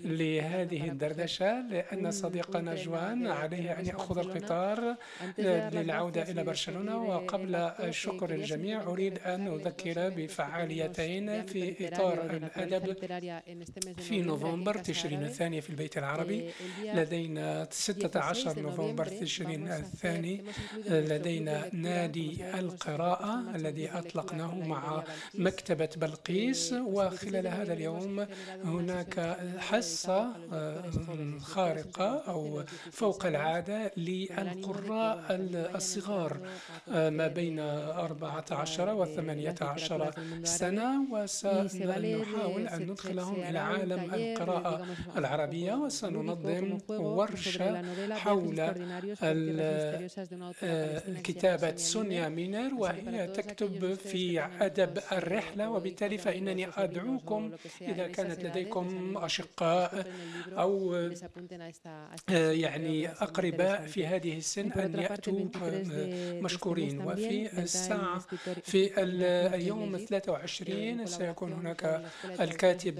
لهذه 0.00 0.88
الدردشة 0.88 1.60
لأن 1.60 2.10
صديقنا 2.10 2.74
جوان 2.74 3.26
عليه 3.26 3.78
أن 3.80 3.86
يأخذ 3.86 4.18
القطار 4.18 4.96
للعودة 5.38 6.22
إلى 6.22 6.44
برشلونة 6.44 7.02
وقبل 7.02 7.70
شكر 7.90 8.30
الجميع 8.34 8.82
أريد 8.82 9.18
أن 9.18 9.46
أذكر 9.48 10.08
بفعاليتين 10.08 11.46
في 11.46 11.88
إطار 11.88 12.30
الأدب 12.30 12.96
في 13.98 14.22
نوفمبر 14.22 14.78
تشرين 14.78 15.22
الثاني 15.22 15.60
في 15.60 15.70
البيت 15.70 15.98
العربي 15.98 16.50
لدينا 16.84 17.68
16 17.70 18.60
نوفمبر 18.62 19.06
تشرين 19.06 19.68
الثاني 19.72 20.44
لدينا 20.86 21.70
نادي 21.98 22.58
القراءة 22.58 23.56
الذي 23.56 23.90
أطلقناه 23.90 24.54
مع 24.54 25.04
مكتبة 25.34 25.88
بلقيس 25.96 26.72
وخلال 26.72 27.46
هذا 27.46 27.72
اليوم 27.72 28.26
هناك 28.64 29.38
حصة 29.58 30.32
آه، 30.52 30.90
خارقة 31.40 32.22
أو 32.28 32.62
فوق 32.92 33.26
العادة 33.26 33.92
للقراء 33.96 35.26
الصغار 35.74 36.40
آه، 36.92 37.10
ما 37.10 37.28
بين 37.28 37.58
14 37.58 38.94
و 38.94 39.04
18 39.04 40.10
سنة 40.44 41.06
وسنحاول 41.12 42.68
أن 42.68 42.82
ندخلهم 42.82 43.34
إلى 43.34 43.58
عالم 43.58 44.14
القراءة 44.14 44.86
العربية 45.16 45.74
وسننظم 45.74 46.78
ورشة 46.88 47.82
حول 48.14 48.72
كتابة 51.24 51.87
سونيا 51.92 52.28
مينر 52.28 52.74
وهي 52.74 53.26
تكتب 53.26 53.94
في 53.94 54.40
أدب 54.60 54.98
الرحلة 55.12 55.70
وبالتالي 55.70 56.18
فإنني 56.18 56.68
أدعوكم 56.76 57.52
إذا 57.80 58.06
كانت 58.08 58.44
لديكم 58.44 59.14
أشقاء 59.16 60.06
أو 60.52 60.94
يعني 62.64 63.08
أقرباء 63.08 63.86
في 63.86 64.06
هذه 64.06 64.36
السن 64.38 64.72
أن 64.72 64.98
يأتوا 64.98 65.48
مشكورين 66.42 67.00
وفي 67.00 67.58
الساعة 67.62 68.18
في 68.62 69.02
اليوم 69.02 69.96
23 69.96 71.06
سيكون 71.06 71.52
هناك 71.52 72.02
الكاتب 72.40 72.98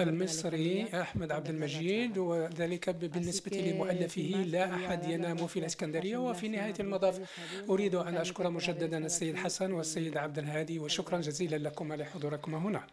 المصري 0.00 0.86
أحمد 1.00 1.32
عبد 1.32 1.48
المجيد 1.48 2.18
وذلك 2.18 2.90
بالنسبة 2.90 3.56
لمؤلفه 3.56 4.22
لا 4.22 4.74
أحد 4.74 4.99
ينام 5.04 5.46
في 5.46 5.58
الإسكندرية 5.58 6.16
وفي 6.16 6.48
نهاية 6.48 6.74
المطاف 6.80 7.20
أريد 7.70 7.94
أن 7.94 8.16
أشكر 8.16 8.50
مجددا 8.50 8.98
السيد 8.98 9.36
حسن 9.36 9.72
والسيد 9.72 10.16
عبد 10.16 10.38
الهادي 10.38 10.78
وشكرا 10.78 11.20
جزيلا 11.20 11.56
لكم 11.56 11.92
لحضوركم 11.92 12.54
هنا. 12.54 12.86